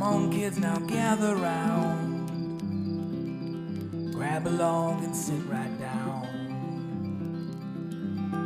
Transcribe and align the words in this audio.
Come 0.00 0.14
on, 0.14 0.32
kids, 0.32 0.58
now 0.58 0.78
gather 0.78 1.36
round. 1.36 2.30
Grab 4.14 4.46
a 4.46 4.48
log 4.48 5.04
and 5.04 5.14
sit 5.14 5.42
right 5.46 5.78
down. 5.78 6.24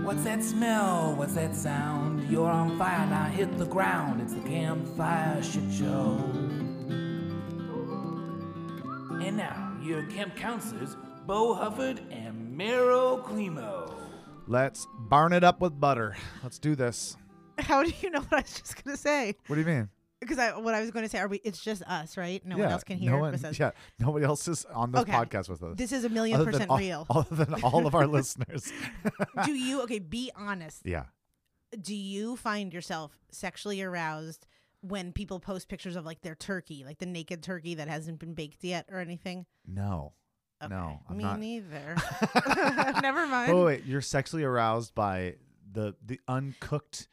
What's 0.03 0.25
that 0.25 0.43
smell? 0.43 1.15
What's 1.15 1.35
that 1.35 1.55
sound? 1.55 2.29
You're 2.29 2.51
on 2.51 2.77
fire, 2.77 3.07
now 3.07 3.27
hit 3.27 3.57
the 3.57 3.67
ground. 3.67 4.21
It's 4.21 4.35
the 4.35 4.41
campfire 4.41 5.41
shit 5.45 5.73
show. 5.73 6.19
And 9.23 9.37
now, 9.37 9.77
your 9.81 10.03
camp 10.07 10.35
counselors, 10.35 10.97
Bo 11.25 11.55
Hufford 11.55 12.01
and 12.11 12.59
Meryl 12.59 13.23
Climo. 13.23 13.95
Let's 14.49 14.89
burn 15.09 15.33
it 15.33 15.45
up 15.45 15.61
with 15.61 15.79
butter. 15.79 16.17
Let's 16.43 16.59
do 16.59 16.75
this. 16.75 17.17
How 17.61 17.85
do 17.85 17.93
you 18.03 18.11
know 18.11 18.23
what 18.23 18.33
I 18.33 18.41
was 18.41 18.59
just 18.59 18.83
going 18.83 18.97
to 18.97 19.01
say? 19.01 19.37
What 19.47 19.55
do 19.55 19.61
you 19.61 19.69
mean? 19.69 19.89
Because 20.25 20.39
I, 20.39 20.57
what 20.59 20.75
I 20.75 20.81
was 20.81 20.91
going 20.91 21.05
to 21.05 21.09
say, 21.09 21.19
are 21.19 21.29
we? 21.29 21.39
It's 21.39 21.61
just 21.61 21.83
us, 21.83 22.17
right? 22.17 22.45
No 22.47 22.57
one 22.59 22.69
else 22.69 22.85
can 22.85 22.99
hear 22.99 23.13
no 23.13 23.19
one, 23.19 23.39
yeah, 23.59 23.71
nobody 23.99 24.25
else 24.25 24.49
is 24.49 24.65
on 24.67 24.93
this 24.93 25.03
Okay. 25.03 25.13
podcast 25.13 25.49
with 25.49 25.63
us. 25.63 25.77
This 25.77 25.93
is 25.93 26.05
a 26.05 26.09
million 26.09 26.41
other 26.41 26.51
percent 26.51 26.71
all, 26.71 26.79
real. 26.79 27.07
Other 27.11 27.45
than 27.45 27.63
all 27.63 27.87
of 27.87 27.95
our 27.95 28.07
listeners. 28.19 28.73
do 29.45 29.53
you? 29.55 29.83
Okay, 29.83 29.99
be 29.99 30.31
honest. 30.37 30.83
yeah. 30.85 31.05
do 31.81 31.95
you 31.95 32.37
find 32.37 32.73
yourself 32.73 33.19
sexually 33.31 33.83
aroused 33.83 34.47
when 34.81 35.13
people 35.13 35.41
post 35.41 35.69
pictures 35.69 35.97
of 35.97 36.05
like 36.05 36.21
their 36.23 36.35
turkey, 36.35 36.85
like 36.85 36.99
the 36.99 37.07
naked 37.07 37.43
turkey 37.43 37.75
that 37.77 37.89
hasn't 37.89 38.19
been 38.19 38.35
baked 38.35 38.63
yet 38.65 38.87
or 38.91 38.99
anything? 39.01 39.47
No. 39.67 40.13
Okay. 40.63 40.73
No, 40.75 41.01
I'm 41.11 41.17
me 41.17 41.25
not. 41.25 41.41
neither. 41.41 41.97
Never 43.03 43.27
mind. 43.27 43.53
Oh 43.53 43.65
wait, 43.67 43.85
you're 43.85 44.01
sexually 44.01 44.45
aroused 44.45 44.95
by 44.95 45.35
the 45.71 45.95
the 46.05 46.21
uncooked. 46.29 47.09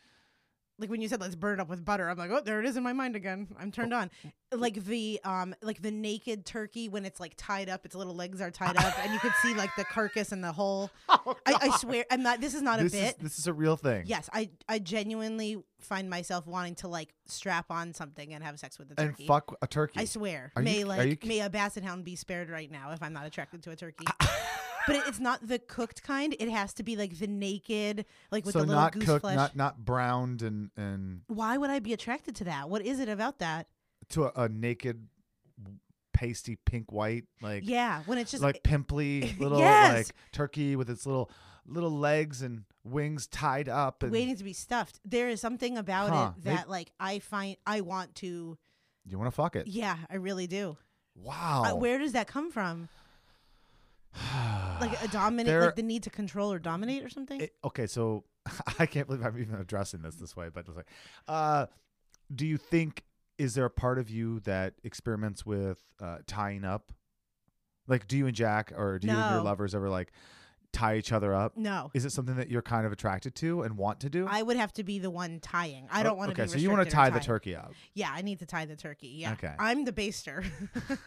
Like 0.81 0.89
when 0.89 0.99
you 0.99 1.07
said 1.07 1.21
let's 1.21 1.35
burn 1.35 1.59
it 1.59 1.61
up 1.61 1.69
with 1.69 1.85
butter, 1.85 2.09
I'm 2.09 2.17
like, 2.17 2.31
oh, 2.31 2.41
there 2.43 2.59
it 2.59 2.65
is 2.65 2.75
in 2.75 2.83
my 2.83 2.91
mind 2.93 3.15
again. 3.15 3.47
I'm 3.59 3.71
turned 3.71 3.93
on. 3.93 4.09
Like 4.51 4.83
the 4.83 5.19
um, 5.23 5.53
like 5.61 5.81
the 5.81 5.91
naked 5.91 6.43
turkey 6.45 6.89
when 6.89 7.05
it's 7.05 7.19
like 7.19 7.35
tied 7.37 7.69
up, 7.69 7.85
its 7.85 7.95
little 7.95 8.15
legs 8.15 8.41
are 8.41 8.49
tied 8.51 8.75
up, 8.75 8.97
and 8.99 9.13
you 9.13 9.19
could 9.19 9.31
see 9.43 9.53
like 9.53 9.69
the 9.77 9.85
carcass 9.85 10.31
and 10.31 10.43
the 10.43 10.51
whole. 10.51 10.89
Oh, 11.23 11.35
I, 11.45 11.53
I 11.61 11.77
swear, 11.77 12.03
I'm 12.09 12.23
not. 12.23 12.41
This 12.41 12.55
is 12.55 12.63
not 12.63 12.79
a 12.79 12.83
this 12.83 12.93
is 12.95 12.99
bit. 12.99 13.19
this 13.19 13.37
is 13.37 13.45
a 13.45 13.53
real 13.53 13.75
thing. 13.77 14.05
Yes, 14.07 14.27
I 14.33 14.49
I 14.67 14.79
genuinely 14.79 15.61
find 15.79 16.09
myself 16.09 16.47
wanting 16.47 16.73
to 16.75 16.87
like 16.87 17.13
strap 17.27 17.69
on 17.69 17.93
something 17.93 18.33
and 18.33 18.43
have 18.43 18.57
sex 18.59 18.79
with 18.79 18.89
the 18.89 18.95
turkey. 18.95 19.23
And 19.23 19.27
fuck 19.27 19.55
a 19.61 19.67
turkey. 19.67 19.99
I 19.99 20.05
swear. 20.05 20.51
Are 20.55 20.63
you- 20.63 20.65
may 20.65 20.83
are 20.83 20.85
like 20.87 21.23
you- 21.23 21.27
may 21.29 21.41
a 21.41 21.49
basset 21.49 21.83
hound 21.83 22.05
be 22.05 22.15
spared 22.15 22.49
right 22.49 22.71
now 22.71 22.91
if 22.91 23.03
I'm 23.03 23.13
not 23.13 23.27
attracted 23.27 23.61
to 23.63 23.71
a 23.71 23.75
turkey. 23.75 24.05
But 24.87 24.95
it, 24.95 25.03
it's 25.07 25.19
not 25.19 25.47
the 25.47 25.59
cooked 25.59 26.03
kind. 26.03 26.35
It 26.39 26.49
has 26.49 26.73
to 26.75 26.83
be 26.83 26.95
like 26.95 27.17
the 27.17 27.27
naked, 27.27 28.05
like 28.31 28.45
with 28.45 28.53
so 28.53 28.59
the 28.61 28.65
little 28.67 28.81
not 28.81 28.93
goose 28.93 29.05
cooked, 29.05 29.21
flesh. 29.21 29.35
not 29.35 29.55
not 29.55 29.83
browned 29.85 30.41
and 30.41 30.71
and 30.77 31.21
Why 31.27 31.57
would 31.57 31.69
I 31.69 31.79
be 31.79 31.93
attracted 31.93 32.35
to 32.37 32.43
that? 32.45 32.69
What 32.69 32.81
is 32.85 32.99
it 32.99 33.09
about 33.09 33.39
that? 33.39 33.67
to 34.09 34.25
a, 34.25 34.31
a 34.45 34.49
naked, 34.49 35.07
pasty 36.13 36.57
pink 36.65 36.91
white 36.91 37.23
like 37.41 37.63
yeah, 37.65 38.01
when 38.05 38.17
it's 38.17 38.31
just 38.31 38.43
like 38.43 38.61
pimply 38.63 39.33
little 39.39 39.59
Yes. 39.59 39.93
like 39.95 40.15
turkey 40.33 40.75
with 40.75 40.89
its 40.89 41.05
little 41.05 41.31
little 41.65 41.91
legs 41.91 42.41
and 42.41 42.63
wings 42.83 43.27
tied 43.27 43.69
up 43.69 44.03
and 44.03 44.11
waiting 44.11 44.35
to 44.35 44.43
be 44.43 44.53
stuffed. 44.53 44.99
There 45.05 45.29
is 45.29 45.39
something 45.39 45.77
about 45.77 46.09
Huh, 46.09 46.31
it 46.37 46.43
they- 46.43 46.51
that 46.55 46.69
like 46.69 46.91
I 46.99 47.19
find 47.19 47.55
I 47.65 47.81
want 47.81 48.15
to. 48.15 48.57
you 49.05 49.17
want 49.17 49.27
to 49.27 49.35
fuck 49.35 49.55
it. 49.55 49.67
Yeah, 49.67 49.97
I 50.09 50.15
really 50.15 50.47
do. 50.47 50.77
Wow. 51.15 51.63
Uh, 51.65 51.75
where 51.75 51.97
does 51.99 52.13
that 52.13 52.27
come 52.27 52.51
from? 52.51 52.89
Like 54.81 55.03
a 55.03 55.07
dominate, 55.09 55.45
There- 55.45 55.61
like 55.65 55.75
the 55.75 55.83
need 55.83 56.03
to 56.03 56.09
control 56.09 56.51
or 56.51 56.57
dominate 56.57 57.03
or 57.03 57.09
something. 57.09 57.39
It- 57.41 57.55
okay, 57.63 57.85
so 57.85 58.23
I 58.79 58.85
can't 58.87 59.05
believe 59.07 59.23
I'm 59.23 59.37
even 59.39 59.55
addressing 59.55 60.01
this 60.01 60.15
this 60.15 60.35
way, 60.35 60.49
but 60.51 60.67
like, 60.75 60.87
uh, 61.27 61.67
do 62.33 62.47
you 62.47 62.57
think 62.57 63.03
is 63.37 63.53
there 63.53 63.65
a 63.65 63.69
part 63.69 63.99
of 63.99 64.09
you 64.09 64.39
that 64.41 64.73
experiments 64.83 65.45
with 65.45 65.83
uh, 66.01 66.17
tying 66.27 66.63
up? 66.63 66.91
Like, 67.87 68.07
do 68.07 68.17
you 68.17 68.25
and 68.27 68.35
Jack 68.35 68.71
or 68.75 68.97
do 68.99 69.07
you 69.07 69.13
and 69.13 69.35
your 69.35 69.43
lovers 69.43 69.75
ever 69.75 69.89
like 69.89 70.11
tie 70.73 70.95
each 70.97 71.11
other 71.11 71.33
up? 71.33 71.57
no, 71.57 71.91
Is 71.93 72.05
it 72.05 72.11
something 72.11 72.35
that 72.37 72.49
you're 72.49 72.61
kind 72.61 72.85
of 72.85 72.91
attracted 72.91 73.35
to 73.35 73.61
and 73.63 73.77
want 73.77 73.99
to 74.01 74.09
do? 74.09 74.25
I 74.29 74.41
would 74.41 74.57
have 74.57 74.71
to 74.73 74.83
be 74.83 74.97
the 74.99 75.09
one 75.11 75.39
tying. 75.41 75.87
I 75.91 75.99
Oh, 76.01 76.03
don't 76.03 76.17
want 76.17 76.33
to 76.35 76.41
Okay, 76.41 76.51
so 76.51 76.57
you 76.57 76.69
want 76.71 76.83
to 76.87 76.89
tie 76.91 77.09
the 77.11 77.19
turkey 77.19 77.55
up. 77.55 77.73
Yeah, 77.93 78.09
I 78.13 78.21
need 78.23 78.39
to 78.39 78.45
tie 78.45 78.65
the 78.65 78.75
turkey. 78.75 79.09
Yeah. 79.17 79.33
Okay. 79.33 79.53
I'm 79.59 79.85
the 79.85 79.91
baster. 79.93 80.43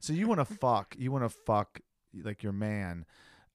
So 0.00 0.12
you 0.14 0.26
want 0.26 0.40
to 0.40 0.46
fuck. 0.46 0.94
You 0.98 1.12
want 1.12 1.24
to 1.24 1.28
fuck 1.28 1.78
like 2.22 2.42
your 2.42 2.52
man. 2.52 3.04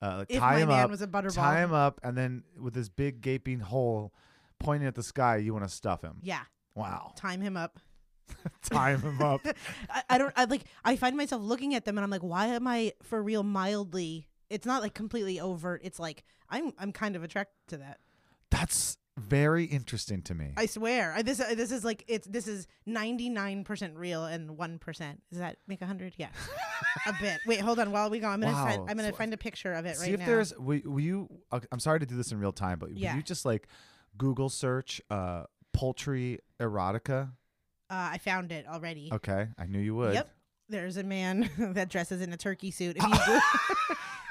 Uh, 0.01 0.17
like, 0.19 0.31
if 0.31 0.39
tie 0.39 0.53
my 0.53 0.59
him 0.59 0.69
man 0.69 0.83
up. 0.85 0.89
was 0.89 1.01
a 1.01 1.07
butterball. 1.07 1.35
tie 1.35 1.63
him 1.63 1.73
up, 1.73 1.99
and 2.03 2.17
then 2.17 2.43
with 2.57 2.73
this 2.73 2.89
big 2.89 3.21
gaping 3.21 3.59
hole 3.59 4.13
pointing 4.59 4.87
at 4.87 4.95
the 4.95 5.03
sky, 5.03 5.37
you 5.37 5.53
want 5.53 5.65
to 5.65 5.73
stuff 5.73 6.01
him. 6.01 6.17
Yeah. 6.21 6.41
Wow. 6.75 7.13
Time 7.15 7.41
him 7.41 7.57
up. 7.57 7.79
Tie 8.61 8.95
him 8.95 9.21
up. 9.21 9.41
I, 9.89 10.03
I 10.11 10.17
don't 10.19 10.31
I 10.35 10.45
like 10.45 10.61
I 10.85 10.95
find 10.95 11.17
myself 11.17 11.41
looking 11.41 11.73
at 11.73 11.83
them 11.83 11.97
and 11.97 12.03
I'm 12.03 12.11
like, 12.11 12.21
why 12.21 12.45
am 12.47 12.67
I 12.67 12.93
for 13.01 13.21
real 13.23 13.41
mildly 13.41 14.29
it's 14.49 14.65
not 14.65 14.81
like 14.81 14.93
completely 14.93 15.39
overt. 15.39 15.81
It's 15.83 15.99
like 15.99 16.23
I'm 16.49 16.73
I'm 16.79 16.91
kind 16.91 17.15
of 17.15 17.23
attracted 17.23 17.55
to 17.69 17.77
that. 17.77 17.99
That's 18.49 18.97
very 19.19 19.65
interesting 19.65 20.21
to 20.23 20.33
me. 20.33 20.53
I 20.57 20.65
swear. 20.65 21.13
I, 21.15 21.21
this 21.21 21.39
uh, 21.39 21.53
this 21.55 21.71
is 21.71 21.83
like 21.83 22.03
it's 22.07 22.27
this 22.27 22.47
is 22.47 22.67
99% 22.87 23.91
real 23.95 24.25
and 24.25 24.49
1%. 24.51 24.79
Does 25.29 25.39
that 25.39 25.57
make 25.67 25.81
a 25.81 25.85
100? 25.85 26.15
Yeah. 26.17 26.29
a 27.07 27.13
bit. 27.21 27.39
Wait, 27.45 27.59
hold 27.61 27.79
on. 27.79 27.91
While 27.91 28.09
we 28.09 28.19
go, 28.19 28.27
I'm 28.27 28.41
going 28.41 28.53
to 28.53 28.57
Wow. 28.59 28.65
find, 28.67 28.89
I'm 28.89 28.97
going 28.97 29.09
So- 29.11 29.15
find 29.15 29.33
a 29.33 29.37
picture 29.37 29.73
of 29.73 29.85
it 29.85 29.97
See 29.97 30.05
right 30.05 30.13
if 30.13 30.19
now. 30.21 30.25
there's. 30.25 30.53
Will, 30.57 30.81
will 30.85 30.99
you? 30.99 31.29
I'm 31.71 31.79
sorry 31.79 31.99
to 31.99 32.05
do 32.05 32.15
this 32.15 32.31
in 32.31 32.39
real 32.39 32.51
time, 32.51 32.79
but 32.79 32.91
Yeah. 32.91 33.11
will 33.11 33.17
you 33.17 33.23
just 33.23 33.45
like 33.45 33.67
Google 34.17 34.49
search 34.49 35.01
uh, 35.09 35.43
poultry 35.73 36.39
erotica? 36.59 37.31
uh, 37.91 38.09
I 38.13 38.17
found 38.19 38.51
it 38.51 38.67
already. 38.67 39.09
Okay, 39.11 39.47
I 39.57 39.65
knew 39.65 39.79
you 39.79 39.95
would. 39.95 40.13
Yep. 40.13 40.29
There's 40.69 40.97
a 40.97 41.03
man 41.03 41.49
that 41.57 41.89
dresses 41.89 42.21
in 42.21 42.31
a 42.33 42.37
turkey 42.37 42.69
suit. 42.71 42.97
If 42.97 43.03
you 43.03 43.09
go- 43.25 43.39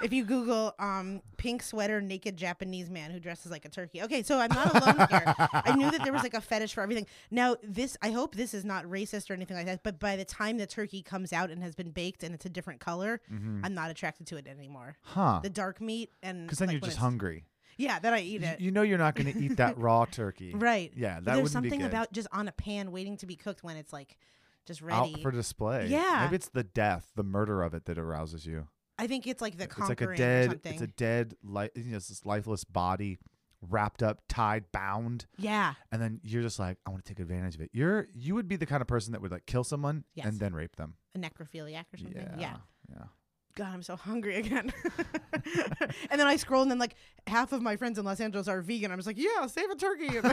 if 0.02 0.12
you 0.12 0.24
Google 0.24 0.74
um, 0.78 1.22
pink 1.36 1.62
sweater 1.62 2.00
naked 2.00 2.36
Japanese 2.36 2.88
man 2.90 3.10
who 3.10 3.18
dresses 3.20 3.50
like 3.50 3.64
a 3.64 3.68
turkey. 3.68 4.02
Okay, 4.02 4.22
so 4.22 4.38
I'm 4.38 4.50
not 4.52 4.74
alone 4.74 5.06
here. 5.10 5.34
I 5.52 5.74
knew 5.76 5.90
that 5.90 6.02
there 6.04 6.12
was 6.12 6.22
like 6.22 6.34
a 6.34 6.40
fetish 6.40 6.74
for 6.74 6.82
everything. 6.82 7.06
Now 7.30 7.56
this, 7.62 7.96
I 8.02 8.10
hope 8.10 8.34
this 8.34 8.54
is 8.54 8.64
not 8.64 8.84
racist 8.84 9.30
or 9.30 9.34
anything 9.34 9.56
like 9.56 9.66
that. 9.66 9.82
But 9.82 9.98
by 9.98 10.16
the 10.16 10.24
time 10.24 10.58
the 10.58 10.66
turkey 10.66 11.02
comes 11.02 11.32
out 11.32 11.50
and 11.50 11.62
has 11.62 11.74
been 11.74 11.90
baked 11.90 12.22
and 12.22 12.34
it's 12.34 12.46
a 12.46 12.50
different 12.50 12.80
color, 12.80 13.20
I'm 13.30 13.74
not 13.74 13.90
attracted 13.90 14.26
to 14.28 14.36
it 14.36 14.46
anymore. 14.46 14.96
Huh? 15.02 15.40
The 15.42 15.50
dark 15.50 15.80
meat 15.80 16.10
and 16.22 16.46
Because 16.46 16.58
then 16.58 16.68
like, 16.68 16.74
you're 16.74 16.80
just 16.80 16.98
hungry. 16.98 17.44
Yeah, 17.76 18.00
then 18.00 18.12
I 18.12 18.20
eat 18.20 18.42
it. 18.42 18.60
You 18.60 18.72
know 18.72 18.82
you're 18.82 18.98
not 18.98 19.14
going 19.14 19.32
to 19.32 19.38
eat 19.38 19.56
that 19.58 19.78
raw 19.78 20.04
turkey. 20.10 20.52
right. 20.54 20.92
Yeah, 20.96 21.20
that 21.20 21.36
There's 21.36 21.52
something 21.52 21.70
be 21.70 21.78
good. 21.78 21.86
about 21.86 22.12
just 22.12 22.26
on 22.32 22.48
a 22.48 22.52
pan 22.52 22.90
waiting 22.90 23.16
to 23.18 23.26
be 23.26 23.36
cooked 23.36 23.62
when 23.62 23.76
it's 23.76 23.92
like 23.92 24.16
just 24.66 24.82
out 24.82 25.08
ready. 25.10 25.22
for 25.22 25.30
display. 25.30 25.86
Yeah. 25.86 26.22
Maybe 26.24 26.36
it's 26.36 26.48
the 26.48 26.64
death, 26.64 27.12
the 27.14 27.22
murder 27.22 27.62
of 27.62 27.74
it 27.74 27.84
that 27.84 27.96
arouses 27.96 28.46
you. 28.46 28.66
I 28.98 29.06
think 29.06 29.26
it's 29.26 29.40
like 29.40 29.56
the 29.56 29.64
it's 29.64 29.78
like 29.78 30.00
a 30.00 30.14
dead. 30.16 30.60
It's 30.64 30.82
a 30.82 30.86
dead, 30.86 31.34
li- 31.42 31.70
you 31.74 31.84
know, 31.92 31.96
it's 31.96 32.08
this 32.08 32.26
lifeless 32.26 32.64
body 32.64 33.18
wrapped 33.60 34.02
up, 34.02 34.20
tied, 34.28 34.70
bound, 34.72 35.26
Yeah. 35.36 35.74
and 35.90 36.00
then 36.00 36.20
you're 36.22 36.42
just 36.42 36.58
like, 36.60 36.78
I 36.86 36.90
want 36.90 37.04
to 37.04 37.12
take 37.12 37.18
advantage 37.20 37.56
of 37.56 37.60
it. 37.60 37.70
You're 37.72 38.06
you 38.14 38.34
would 38.34 38.46
be 38.48 38.56
the 38.56 38.66
kind 38.66 38.80
of 38.80 38.86
person 38.88 39.12
that 39.12 39.20
would 39.20 39.32
like 39.32 39.46
kill 39.46 39.64
someone 39.64 40.04
Yes. 40.14 40.26
and 40.26 40.38
then 40.38 40.52
rape 40.54 40.76
them. 40.76 40.94
A 41.14 41.18
necrophiliac 41.18 41.84
or 41.92 41.96
something. 41.96 42.16
Yeah, 42.16 42.36
yeah. 42.38 42.56
yeah. 42.90 43.04
God, 43.58 43.74
I'm 43.74 43.82
so 43.82 43.96
hungry 43.96 44.36
again. 44.42 44.72
and 46.10 46.20
then 46.20 46.28
I 46.28 46.36
scroll, 46.36 46.62
and 46.62 46.70
then 46.70 46.78
like 46.78 46.94
half 47.26 47.52
of 47.52 47.60
my 47.60 47.74
friends 47.76 47.98
in 47.98 48.04
Los 48.04 48.20
Angeles 48.20 48.46
are 48.46 48.62
vegan. 48.62 48.92
I'm 48.92 48.98
just 48.98 49.08
like, 49.08 49.18
yeah, 49.18 49.46
save 49.48 49.68
a 49.68 49.74
turkey. 49.74 50.20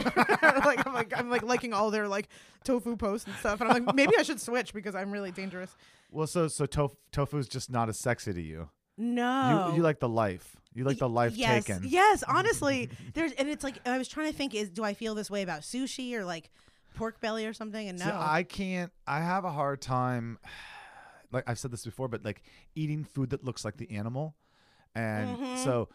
Like 0.66 0.86
I'm 0.86 0.94
like 0.94 1.18
I'm 1.18 1.30
like 1.30 1.42
liking 1.42 1.72
all 1.72 1.90
their 1.90 2.06
like 2.06 2.28
tofu 2.64 2.96
posts 2.96 3.26
and 3.26 3.36
stuff. 3.36 3.60
And 3.60 3.70
I'm 3.70 3.84
like, 3.84 3.94
maybe 3.94 4.12
I 4.18 4.22
should 4.22 4.40
switch 4.40 4.72
because 4.72 4.94
I'm 4.94 5.10
really 5.10 5.32
dangerous. 5.32 5.74
Well, 6.10 6.26
so 6.26 6.46
so 6.48 6.66
tof- 6.66 6.96
tofu 7.10 7.38
is 7.38 7.48
just 7.48 7.70
not 7.70 7.88
as 7.88 7.98
sexy 7.98 8.32
to 8.32 8.40
you. 8.40 8.68
No, 8.96 9.68
You 9.70 9.76
you 9.76 9.82
like 9.82 9.98
the 9.98 10.08
life. 10.08 10.56
You 10.72 10.84
like 10.84 10.98
the 10.98 11.08
life 11.08 11.34
yes, 11.36 11.64
taken. 11.64 11.84
Yes, 11.88 12.22
honestly, 12.28 12.90
there's 13.14 13.32
and 13.32 13.48
it's 13.48 13.64
like 13.64 13.78
I 13.86 13.98
was 13.98 14.08
trying 14.08 14.30
to 14.30 14.36
think: 14.36 14.54
is 14.54 14.70
do 14.70 14.84
I 14.84 14.94
feel 14.94 15.14
this 15.14 15.30
way 15.30 15.42
about 15.42 15.62
sushi 15.62 16.14
or 16.14 16.24
like 16.24 16.50
pork 16.94 17.20
belly 17.20 17.46
or 17.46 17.52
something? 17.52 17.88
And 17.88 17.98
no, 17.98 18.04
See, 18.04 18.10
I 18.12 18.42
can't. 18.44 18.92
I 19.06 19.20
have 19.20 19.44
a 19.44 19.50
hard 19.50 19.80
time. 19.80 20.38
Like 21.36 21.48
I've 21.48 21.58
said 21.58 21.70
this 21.70 21.84
before, 21.84 22.08
but 22.08 22.24
like 22.24 22.42
eating 22.74 23.04
food 23.04 23.30
that 23.30 23.44
looks 23.44 23.64
like 23.64 23.76
the 23.76 23.90
animal, 23.92 24.36
and 24.94 25.36
Mm-hmm. 25.38 25.64
so 25.64 25.88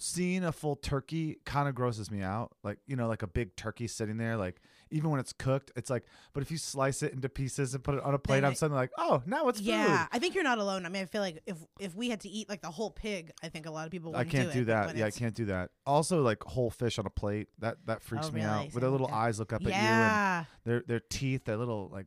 seeing 0.00 0.44
a 0.44 0.52
full 0.52 0.76
turkey 0.76 1.38
kind 1.44 1.68
of 1.68 1.74
grosses 1.74 2.08
me 2.10 2.22
out. 2.22 2.52
Like 2.62 2.78
you 2.86 2.94
know, 2.96 3.08
like 3.08 3.22
a 3.22 3.26
big 3.26 3.56
turkey 3.56 3.86
sitting 3.88 4.16
there, 4.16 4.36
like 4.36 4.60
even 4.90 5.10
when 5.10 5.18
it's 5.20 5.32
cooked, 5.32 5.70
it's 5.76 5.90
like. 5.90 6.04
But 6.32 6.42
if 6.42 6.50
you 6.50 6.56
slice 6.56 7.02
it 7.02 7.12
into 7.12 7.28
pieces 7.28 7.74
and 7.74 7.82
put 7.84 7.94
it 7.96 8.02
on 8.04 8.14
a 8.14 8.18
plate, 8.18 8.36
Then 8.36 8.44
I'm 8.46 8.52
it- 8.52 8.58
suddenly 8.58 8.80
like, 8.80 8.92
oh, 8.96 9.22
now 9.26 9.48
it's 9.48 9.60
yeah, 9.60 10.04
food. 10.04 10.08
I 10.12 10.18
think 10.18 10.34
you're 10.34 10.44
not 10.44 10.58
alone. 10.58 10.86
I 10.86 10.88
mean, 10.88 11.02
I 11.02 11.06
feel 11.06 11.20
like 11.20 11.42
if 11.46 11.56
if 11.80 11.94
we 11.96 12.08
had 12.10 12.20
to 12.20 12.28
eat 12.28 12.48
like 12.48 12.62
the 12.62 12.70
whole 12.70 12.90
pig, 12.90 13.32
I 13.42 13.48
think 13.48 13.66
a 13.66 13.70
lot 13.70 13.86
of 13.86 13.90
people. 13.90 14.14
I 14.14 14.18
Wouldn't 14.18 14.30
can't 14.34 14.52
do, 14.52 14.60
it, 14.62 14.66
but 14.66 14.86
that. 14.88 14.96
Yeah, 14.96 15.06
I 15.06 15.10
can't 15.10 15.34
do 15.34 15.46
that. 15.46 15.70
Also, 15.86 16.22
like 16.22 16.42
whole 16.44 16.70
fish 16.70 16.98
on 16.98 17.06
a 17.06 17.10
plate 17.10 17.48
that 17.58 17.78
that 17.86 18.02
freaks 18.02 18.28
Oh, 18.28 18.32
me 18.32 18.40
really? 18.40 18.52
out. 18.52 18.64
With 18.72 18.82
their 18.82 18.90
little 18.90 19.08
that. 19.08 19.14
eyes 19.14 19.38
look 19.38 19.52
up 19.52 19.60
at 19.62 19.66
you. 19.66 19.72
Yeah. 19.72 20.44
their 20.64 20.82
their 20.86 21.00
teeth, 21.00 21.44
their 21.44 21.56
little 21.56 21.88
like, 21.92 22.06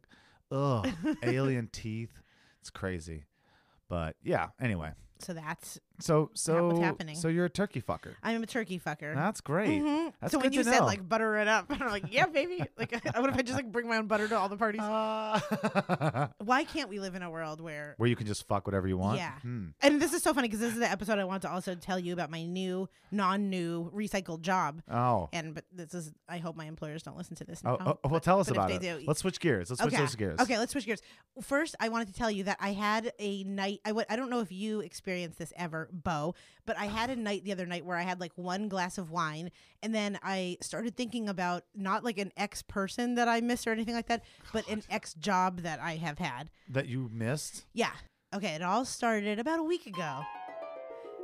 ugh, 0.51 0.87
alien 1.23 1.67
teeth. 1.71 2.20
It's 2.61 2.69
crazy. 2.69 3.25
But 3.89 4.15
yeah. 4.23 4.47
Anyway, 4.59 4.91
So 5.19 5.33
that's 5.33 5.79
so 6.01 6.29
so 6.33 6.67
what's 6.67 6.79
happening. 6.79 7.15
so 7.15 7.27
you're 7.27 7.45
a 7.45 7.49
turkey 7.49 7.81
fucker. 7.81 8.13
I'm 8.23 8.43
a 8.43 8.45
turkey 8.45 8.79
fucker. 8.79 9.15
That's 9.15 9.41
great. 9.41 9.81
Mhm. 9.81 10.13
That's 10.19 10.33
so 10.33 10.39
when 10.39 10.51
you 10.53 10.63
said 10.63 10.79
know. 10.79 10.85
like 10.85 11.07
butter 11.07 11.37
it 11.37 11.47
up, 11.47 11.65
I'm 11.69 11.79
like, 11.89 12.05
yeah, 12.11 12.25
baby. 12.25 12.63
Like, 12.77 12.91
what 13.15 13.29
if 13.29 13.35
I 13.37 13.41
just 13.41 13.55
like 13.55 13.71
bring 13.71 13.87
my 13.87 13.97
own 13.97 14.07
butter 14.07 14.27
to 14.27 14.37
all 14.37 14.49
the 14.49 14.57
parties? 14.57 14.81
Uh, 14.81 16.27
Why 16.39 16.63
can't 16.63 16.89
we 16.89 16.99
live 16.99 17.15
in 17.15 17.21
a 17.23 17.29
world 17.29 17.61
where? 17.61 17.95
where 17.97 18.09
you 18.09 18.15
can 18.15 18.27
just 18.27 18.47
fuck 18.47 18.65
whatever 18.67 18.87
you 18.87 18.97
want. 18.97 19.17
Yeah, 19.17 19.33
Hmm. 19.41 19.67
and 19.81 20.01
this 20.01 20.13
is 20.13 20.23
so 20.23 20.33
funny 20.33 20.47
because 20.47 20.59
this 20.59 20.73
is 20.73 20.79
the 20.79 20.89
episode 20.89 21.19
I 21.19 21.23
want 21.25 21.41
to 21.43 21.51
also 21.51 21.75
tell 21.75 21.99
you 21.99 22.13
about 22.13 22.29
my 22.31 22.43
new, 22.43 22.89
non-new 23.11 23.91
recycled 23.91 24.41
job. 24.41 24.81
Oh. 24.91 25.29
And 25.33 25.53
but 25.53 25.65
this 25.71 25.93
is, 25.93 26.11
I 26.27 26.37
hope 26.39 26.55
my 26.55 26.65
employers 26.65 27.03
don't 27.03 27.17
listen 27.17 27.35
to 27.37 27.43
this. 27.43 27.61
Oh, 27.65 27.71
now, 27.71 27.77
oh, 27.81 27.85
well, 28.03 28.13
but- 28.13 28.23
tell 28.23 28.39
us 28.39 28.49
about 28.49 28.71
it. 28.71 28.81
do- 28.81 29.01
Let's 29.05 29.19
switch 29.19 29.39
gears. 29.39 29.69
Let's 29.69 29.81
switch 29.81 29.93
okay. 29.93 30.01
those 30.03 30.15
gears. 30.15 30.39
Okay, 30.39 30.57
let's 30.57 30.71
switch 30.71 30.85
gears. 30.85 31.01
First, 31.41 31.75
I 31.79 31.89
wanted 31.89 32.07
to 32.07 32.13
tell 32.13 32.31
you 32.31 32.43
that 32.45 32.57
I 32.59 32.73
had 32.73 33.11
a 33.19 33.43
night. 33.43 33.79
I 33.85 33.89
w- 33.89 34.05
I 34.09 34.15
don't 34.15 34.29
know 34.29 34.39
if 34.39 34.51
you 34.51 34.81
experienced 34.81 35.37
this 35.39 35.53
ever, 35.55 35.89
Bo, 35.91 36.35
but 36.65 36.77
I 36.77 36.85
had 36.85 37.09
a 37.09 37.15
night 37.15 37.43
the 37.43 37.51
other 37.51 37.65
night 37.65 37.85
where 37.85 37.97
I 37.97 38.03
had 38.03 38.19
like 38.19 38.33
one 38.35 38.69
glass 38.69 38.97
of 38.97 39.11
wine, 39.11 39.51
and 39.81 39.93
then 39.93 40.19
I 40.23 40.57
started 40.61 40.95
thinking 40.95 41.29
about 41.29 41.63
not 41.75 42.03
like 42.03 42.17
an 42.17 42.31
ex 42.37 42.61
person 42.61 43.15
that 43.15 43.27
I 43.27 43.41
miss 43.41 43.67
or 43.67 43.71
anything 43.71 43.95
like 43.95 44.07
that, 44.07 44.23
but 44.53 44.67
an 44.67 44.83
ex 44.89 45.13
job 45.15 45.61
that 45.61 45.79
I 45.79 45.95
have 45.95 46.19
had. 46.19 46.49
That 46.69 46.87
you 46.87 47.09
missed. 47.13 47.65
Yeah. 47.73 47.91
Okay, 48.33 48.55
it 48.55 48.61
all 48.61 48.85
started 48.85 49.39
about 49.39 49.59
a 49.59 49.63
week 49.63 49.87
ago. 49.87 50.21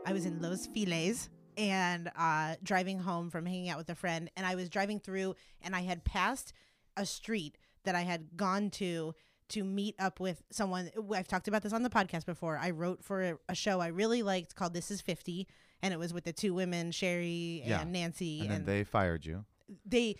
I 0.05 0.13
was 0.13 0.25
in 0.25 0.41
Los 0.41 0.67
Feliz 0.67 1.29
and 1.57 2.11
uh, 2.15 2.55
driving 2.63 2.99
home 2.99 3.29
from 3.29 3.45
hanging 3.45 3.69
out 3.69 3.77
with 3.77 3.89
a 3.89 3.95
friend, 3.95 4.29
and 4.35 4.45
I 4.45 4.55
was 4.55 4.69
driving 4.69 4.99
through, 4.99 5.35
and 5.61 5.75
I 5.75 5.81
had 5.81 6.03
passed 6.03 6.53
a 6.95 7.05
street 7.05 7.57
that 7.83 7.95
I 7.95 8.01
had 8.01 8.35
gone 8.35 8.69
to 8.71 9.13
to 9.49 9.63
meet 9.63 9.95
up 9.99 10.19
with 10.19 10.41
someone. 10.51 10.89
I've 11.13 11.27
talked 11.27 11.47
about 11.47 11.63
this 11.63 11.73
on 11.73 11.83
the 11.83 11.89
podcast 11.89 12.25
before. 12.25 12.57
I 12.57 12.71
wrote 12.71 13.03
for 13.03 13.21
a, 13.23 13.38
a 13.49 13.55
show 13.55 13.79
I 13.79 13.88
really 13.88 14.23
liked 14.23 14.55
called 14.55 14.73
This 14.73 14.91
Is 14.91 15.01
50, 15.01 15.47
and 15.81 15.94
it 15.94 15.97
was 15.97 16.13
with 16.13 16.23
the 16.25 16.33
two 16.33 16.53
women, 16.53 16.91
Sherry 16.91 17.61
and 17.63 17.69
Yeah. 17.69 17.83
Nancy, 17.83 18.41
And 18.41 18.49
then 18.51 18.65
they 18.65 18.83
fired 18.83 19.25
you. 19.25 19.45
they 19.85 20.15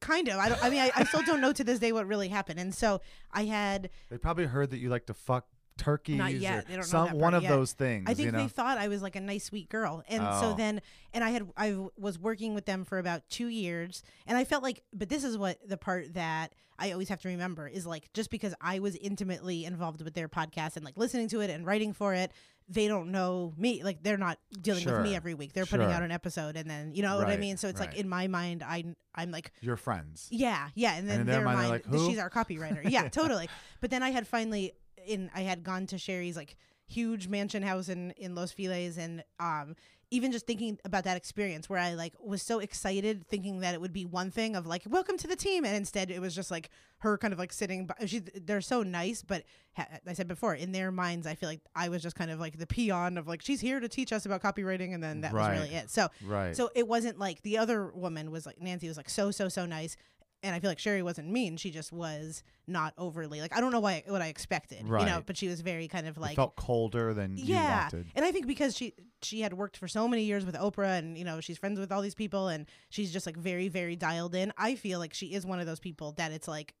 kind 0.00 0.28
of. 0.28 0.38
I 0.38 0.48
don't. 0.50 0.62
I 0.64 0.70
mean, 0.70 0.80
I, 0.80 0.90
I 0.94 1.04
still 1.04 1.22
don't 1.22 1.40
know 1.40 1.52
to 1.52 1.64
this 1.64 1.78
day 1.78 1.92
what 1.92 2.06
really 2.06 2.28
happened, 2.28 2.60
and 2.60 2.74
so 2.74 3.00
I 3.32 3.44
had 3.44 3.90
They 4.10 4.18
probably 4.18 4.44
heard 4.46 4.70
that 4.70 4.78
you 4.78 4.88
like 4.90 5.06
to 5.06 5.14
fuck 5.14 5.46
turkeys 5.76 6.16
Not 6.18 6.34
yet. 6.34 6.66
They 6.66 6.74
don't 6.74 6.80
know 6.80 6.86
some 6.86 7.06
that 7.08 7.16
one 7.16 7.34
of 7.34 7.42
yet. 7.42 7.48
those 7.50 7.72
things. 7.72 8.04
I 8.08 8.14
think 8.14 8.26
you 8.26 8.32
know? 8.32 8.38
they 8.38 8.48
thought 8.48 8.78
I 8.78 8.88
was 8.88 9.02
like 9.02 9.16
a 9.16 9.20
nice, 9.20 9.44
sweet 9.44 9.68
girl, 9.68 10.02
and 10.08 10.20
so 10.22 10.50
Oh. 10.50 10.54
then, 10.56 10.80
and 11.12 11.24
I 11.24 11.30
had 11.30 11.48
I 11.56 11.70
w- 11.70 11.90
was 11.98 12.18
working 12.18 12.54
with 12.54 12.66
them 12.66 12.84
for 12.84 12.98
about 12.98 13.28
two 13.28 13.48
years, 13.48 14.02
and 14.26 14.38
I 14.38 14.44
felt 14.44 14.62
like, 14.62 14.82
but 14.92 15.08
this 15.08 15.24
is 15.24 15.36
what 15.36 15.58
the 15.68 15.76
part 15.76 16.14
that 16.14 16.54
I 16.78 16.92
always 16.92 17.08
have 17.08 17.20
to 17.22 17.28
remember 17.28 17.68
is 17.68 17.86
like, 17.86 18.12
just 18.12 18.30
because 18.30 18.54
I 18.60 18.78
was 18.80 18.96
intimately 18.96 19.64
involved 19.64 20.02
with 20.02 20.14
their 20.14 20.28
podcast 20.28 20.76
and 20.76 20.84
like 20.84 20.96
listening 20.96 21.28
to 21.28 21.40
it 21.40 21.48
and 21.50 21.64
writing 21.64 21.92
for 21.92 22.14
it, 22.14 22.32
they 22.68 22.88
don't 22.88 23.12
know 23.12 23.52
me. 23.56 23.82
Like 23.84 24.02
they're 24.02 24.16
not 24.16 24.38
dealing 24.60 24.84
with 24.84 25.00
me 25.02 25.14
every 25.14 25.34
week. 25.34 25.52
They're 25.52 25.66
putting 25.66 25.90
out 25.90 26.02
an 26.02 26.10
episode, 26.10 26.56
and 26.56 26.68
then 26.68 26.94
you 26.94 27.02
know 27.02 27.16
what 27.18 27.28
I 27.28 27.36
mean. 27.36 27.56
So 27.58 27.68
it's 27.68 27.80
like 27.80 27.94
in 27.96 28.08
my 28.08 28.26
mind, 28.26 28.62
I 28.62 28.84
I'm 29.14 29.30
like 29.30 29.52
You're 29.60 29.76
friends. 29.76 30.28
yeah, 30.30 30.68
yeah, 30.74 30.94
and 30.94 31.08
then 31.08 31.20
in 31.20 31.26
their 31.26 31.36
their 31.36 31.44
mind, 31.44 31.58
they're 31.58 31.68
mind, 31.70 31.84
like, 32.00 32.10
she's 32.10 32.18
our 32.18 32.30
copywriter. 32.30 32.88
Yeah, 32.88 33.08
totally. 33.20 33.48
But 33.80 33.90
then 33.90 34.02
I 34.02 34.10
had 34.10 34.26
finally 34.26 34.72
in 35.06 35.30
I 35.34 35.42
had 35.42 35.62
gone 35.64 35.86
to 35.88 35.98
Sherry's 35.98 36.36
like 36.36 36.56
huge 36.86 37.28
mansion 37.28 37.62
house 37.62 37.88
in 37.88 38.10
in 38.12 38.34
Los 38.34 38.52
Feliz, 38.52 38.98
and 38.98 39.22
um 39.40 39.74
even 40.10 40.30
just 40.30 40.46
thinking 40.46 40.78
about 40.84 41.02
that 41.04 41.16
experience 41.16 41.68
where 41.68 41.78
I 41.78 41.94
like 41.94 42.12
was 42.22 42.40
so 42.42 42.60
excited 42.60 43.26
thinking 43.26 43.60
that 43.60 43.74
it 43.74 43.80
would 43.80 43.92
be 43.92 44.04
one 44.04 44.30
thing 44.30 44.54
of 44.54 44.64
like 44.66 44.82
welcome 44.88 45.16
to 45.18 45.26
the 45.26 45.34
team, 45.34 45.64
and 45.64 45.74
instead 45.74 46.10
it 46.10 46.20
was 46.20 46.34
just 46.34 46.50
like 46.50 46.68
her 46.98 47.16
kind 47.18 47.32
of 47.32 47.38
like 47.38 47.52
sitting. 47.52 47.86
By, 47.86 47.94
she 48.06 48.20
they're 48.20 48.60
so 48.60 48.82
nice, 48.82 49.22
but 49.22 49.44
ha- 49.74 49.88
I 50.06 50.12
said 50.12 50.28
before 50.28 50.54
in 50.54 50.72
their 50.72 50.92
minds 50.92 51.26
I 51.26 51.34
feel 51.34 51.48
like 51.48 51.62
I 51.74 51.88
was 51.88 52.02
just 52.02 52.14
kind 52.16 52.30
of 52.30 52.38
like 52.38 52.58
the 52.58 52.66
peon 52.66 53.16
of 53.18 53.26
like 53.26 53.40
she's 53.42 53.60
here 53.60 53.80
to 53.80 53.88
teach 53.88 54.12
us 54.12 54.26
about 54.26 54.42
copywriting, 54.42 54.92
and 54.94 55.02
then 55.02 55.22
that 55.22 55.32
Right. 55.32 55.50
was 55.58 55.60
really 55.62 55.74
it. 55.74 55.90
So 55.90 56.08
Right. 56.22 56.54
so 56.54 56.70
it 56.76 56.86
wasn't 56.86 57.18
like 57.18 57.40
the 57.42 57.56
other 57.58 57.88
woman 57.88 58.30
was 58.30 58.44
like 58.46 58.60
Nancy 58.60 58.86
was 58.86 58.98
like 58.98 59.08
so 59.08 59.30
so 59.30 59.48
so 59.48 59.64
nice, 59.66 59.96
and 60.44 60.54
I 60.54 60.60
feel 60.60 60.70
like 60.70 60.78
Sherry 60.78 61.02
wasn't 61.02 61.28
mean. 61.28 61.56
She 61.56 61.70
just 61.70 61.90
was 61.90 62.42
not 62.66 62.94
overly 62.98 63.40
like 63.40 63.56
I 63.56 63.60
don't 63.60 63.72
know 63.72 63.80
why 63.80 64.04
what 64.06 64.22
I 64.22 64.26
expected, 64.26 64.88
right. 64.88 65.00
you 65.00 65.06
know. 65.06 65.22
But 65.24 65.36
she 65.36 65.48
was 65.48 65.62
very 65.62 65.88
kind 65.88 66.06
of 66.06 66.16
It 66.16 66.20
like 66.20 66.36
felt 66.36 66.54
colder 66.54 67.14
than 67.14 67.36
you 67.36 67.44
yeah, 67.54 67.84
wanted. 67.84 68.06
and 68.14 68.24
I 68.24 68.30
think 68.30 68.46
because 68.46 68.76
she 68.76 68.94
she 69.22 69.40
had 69.40 69.54
worked 69.54 69.76
for 69.76 69.88
so 69.88 70.06
many 70.06 70.24
years 70.24 70.44
with 70.44 70.54
Oprah, 70.54 70.98
and 70.98 71.16
you 71.18 71.24
know 71.24 71.40
she's 71.40 71.58
friends 71.58 71.80
with 71.80 71.90
all 71.90 72.02
these 72.02 72.14
people, 72.14 72.48
and 72.48 72.66
she's 72.90 73.12
just 73.12 73.26
like 73.26 73.36
very 73.36 73.68
very 73.68 73.96
dialed 73.96 74.34
in. 74.34 74.52
I 74.58 74.74
feel 74.74 74.98
like 74.98 75.14
she 75.14 75.32
is 75.34 75.46
one 75.46 75.60
of 75.60 75.66
those 75.66 75.80
people 75.80 76.12
that 76.12 76.30
it's 76.30 76.46
like 76.46 76.74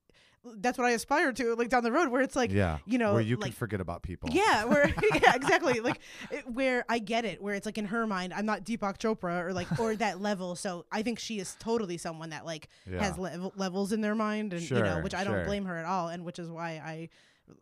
that's 0.56 0.76
what 0.78 0.86
I 0.86 0.90
aspire 0.90 1.32
to, 1.32 1.54
like 1.54 1.68
down 1.70 1.82
the 1.82 1.92
road, 1.92 2.08
where 2.08 2.20
it's 2.22 2.36
like 2.36 2.50
Yeah. 2.52 2.78
you 2.86 2.98
know 2.98 3.12
where 3.14 3.22
you 3.22 3.36
like 3.36 3.50
can 3.50 3.52
forget 3.52 3.80
about 3.80 4.02
people. 4.02 4.28
yeah, 4.32 4.64
where 4.64 4.86
yeah, 5.14 5.34
exactly. 5.34 5.80
Like 5.80 6.00
it- 6.30 6.46
where 6.50 6.84
I 6.88 6.98
get 6.98 7.24
it, 7.24 7.42
where 7.42 7.54
it's 7.54 7.66
like 7.66 7.78
in 7.78 7.86
her 7.86 8.06
mind, 8.06 8.32
I'm 8.34 8.46
not 8.46 8.64
Deepak 8.64 8.98
Chopra 8.98 9.44
or 9.44 9.52
like 9.52 9.78
or 9.78 9.96
that 10.04 10.20
level. 10.20 10.54
So 10.56 10.84
I 10.92 11.02
think 11.02 11.18
she 11.18 11.38
is 11.38 11.56
totally 11.58 11.96
someone 11.98 12.30
that 12.30 12.44
like 12.44 12.68
has 12.90 13.16
Yeah. 13.16 13.22
level, 13.22 13.52
levels 13.56 13.92
in 13.92 14.00
their 14.00 14.14
mind, 14.14 14.52
and 14.52 14.62
you 14.70 14.82
know, 14.82 15.00
which 15.00 15.14
I 15.14 15.24
don't 15.24 15.34
sure. 15.34 15.44
blame 15.46 15.64
her 15.64 15.76
at 15.76 15.84
all, 15.86 16.08
and 16.08 16.24
which 16.24 16.38
is 16.38 16.48
why 16.50 16.72
I 16.84 17.08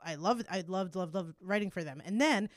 I 0.05 0.15
loved 0.17 0.47
I 0.51 0.63
loved 0.67 0.95
loved 0.97 1.15
loved 1.15 1.35
writing 1.41 1.71
for 1.71 1.83
them. 1.85 2.03
And 2.05 2.21
then 2.21 2.49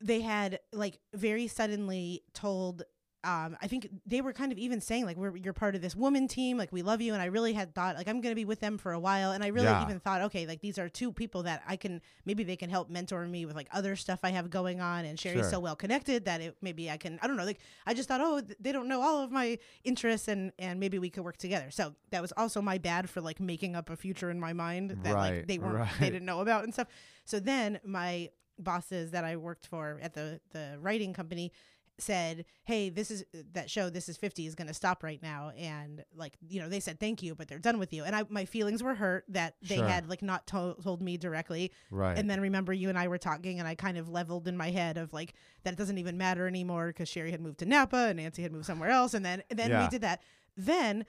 they 0.00 0.20
had 0.20 0.60
like 0.72 0.98
very 1.14 1.46
suddenly 1.46 2.22
told 2.34 2.82
um, 3.26 3.56
I 3.60 3.66
think 3.66 3.88
they 4.06 4.20
were 4.20 4.32
kind 4.32 4.52
of 4.52 4.58
even 4.58 4.80
saying 4.80 5.04
like 5.04 5.16
we're 5.16 5.36
you're 5.36 5.52
part 5.52 5.74
of 5.74 5.82
this 5.82 5.96
woman 5.96 6.28
team 6.28 6.56
like 6.56 6.70
we 6.72 6.82
love 6.82 7.00
you 7.00 7.12
and 7.12 7.20
I 7.20 7.26
really 7.26 7.52
had 7.52 7.74
thought 7.74 7.96
like 7.96 8.06
I'm 8.08 8.20
gonna 8.20 8.34
be 8.36 8.44
with 8.44 8.60
them 8.60 8.78
for 8.78 8.92
a 8.92 9.00
while 9.00 9.32
and 9.32 9.42
I 9.42 9.48
really 9.48 9.66
Yeah. 9.66 9.82
even 9.82 9.98
thought 10.00 10.22
okay 10.22 10.46
like 10.46 10.60
these 10.60 10.78
are 10.78 10.88
two 10.88 11.12
people 11.12 11.42
that 11.42 11.62
I 11.66 11.76
can 11.76 12.00
maybe 12.24 12.44
they 12.44 12.56
can 12.56 12.70
help 12.70 12.88
mentor 12.88 13.26
me 13.26 13.44
with 13.44 13.56
like 13.56 13.68
other 13.72 13.96
stuff 13.96 14.20
I 14.22 14.30
have 14.30 14.48
going 14.48 14.80
on 14.80 15.04
and 15.04 15.18
Sherry's 15.18 15.40
Sure. 15.40 15.50
so 15.50 15.60
well 15.60 15.74
connected 15.76 16.24
that 16.26 16.40
it 16.40 16.56
maybe 16.62 16.88
I 16.90 16.96
can 16.96 17.18
I 17.20 17.26
don't 17.26 17.36
know 17.36 17.44
like 17.44 17.58
I 17.86 17.94
just 17.94 18.08
thought 18.08 18.20
oh 18.22 18.40
th- 18.40 18.56
they 18.60 18.70
don't 18.72 18.86
know 18.88 19.02
all 19.02 19.20
of 19.22 19.32
my 19.32 19.58
interests 19.84 20.28
and 20.28 20.52
and 20.58 20.78
maybe 20.78 20.98
we 21.00 21.10
could 21.10 21.24
work 21.24 21.36
together 21.36 21.70
so 21.70 21.94
that 22.10 22.22
was 22.22 22.32
also 22.36 22.62
my 22.62 22.78
bad 22.78 23.10
for 23.10 23.20
like 23.20 23.40
making 23.40 23.74
up 23.74 23.90
a 23.90 23.96
future 23.96 24.30
in 24.30 24.38
my 24.38 24.52
mind 24.52 24.90
that 25.02 25.14
like 25.14 25.46
they 25.48 25.58
weren't 25.58 25.74
right. 25.78 25.90
they 25.98 26.10
didn't 26.10 26.26
know 26.26 26.40
about 26.40 26.62
and 26.64 26.72
stuff 26.72 26.88
so 27.24 27.40
then 27.40 27.80
my 27.84 28.30
bosses 28.58 29.10
that 29.10 29.24
I 29.24 29.36
worked 29.36 29.66
for 29.66 29.98
at 30.00 30.14
the 30.14 30.40
the 30.52 30.78
writing 30.80 31.12
company 31.12 31.52
said, 31.98 32.44
"Hey, 32.64 32.88
this 32.90 33.10
is 33.10 33.24
uh, 33.34 33.38
that 33.52 33.70
show. 33.70 33.88
This 33.90 34.08
is 34.08 34.16
fifty 34.16 34.46
is 34.46 34.54
going 34.54 34.68
to 34.68 34.74
stop 34.74 35.02
right 35.02 35.22
now." 35.22 35.50
And 35.56 36.04
like 36.14 36.34
you 36.48 36.60
know, 36.60 36.68
they 36.68 36.80
said 36.80 37.00
thank 37.00 37.22
you, 37.22 37.34
but 37.34 37.48
they're 37.48 37.58
done 37.58 37.78
with 37.78 37.92
you. 37.92 38.04
And 38.04 38.14
I 38.14 38.24
my 38.28 38.44
feelings 38.44 38.82
were 38.82 38.94
hurt 38.94 39.24
that 39.28 39.54
they 39.62 39.76
Sure. 39.76 39.86
had 39.86 40.08
like 40.08 40.22
not 40.22 40.46
to- 40.48 40.76
told 40.82 41.00
me 41.02 41.16
directly. 41.16 41.72
Right. 41.90 42.18
And 42.18 42.28
then 42.28 42.40
remember 42.40 42.72
you 42.72 42.88
and 42.88 42.98
I 42.98 43.08
were 43.08 43.18
talking, 43.18 43.58
and 43.58 43.66
I 43.68 43.74
kind 43.74 43.98
of 43.98 44.08
leveled 44.08 44.46
in 44.48 44.56
my 44.56 44.70
head 44.70 44.96
of 44.98 45.12
like 45.12 45.34
that 45.64 45.72
it 45.72 45.76
doesn't 45.78 45.98
even 45.98 46.16
matter 46.18 46.46
anymore 46.46 46.88
because 46.88 47.08
Sherry 47.08 47.30
had 47.30 47.40
moved 47.40 47.58
to 47.58 47.66
Napa 47.66 47.96
and 48.08 48.18
Nancy 48.18 48.42
had 48.42 48.52
moved 48.52 48.66
somewhere 48.66 48.90
else, 48.90 49.14
and 49.14 49.24
then 49.24 49.42
and 49.50 49.58
then 49.58 49.70
Yeah. 49.70 49.84
we 49.84 49.88
did 49.88 50.02
that. 50.02 50.22
Then 50.56 51.04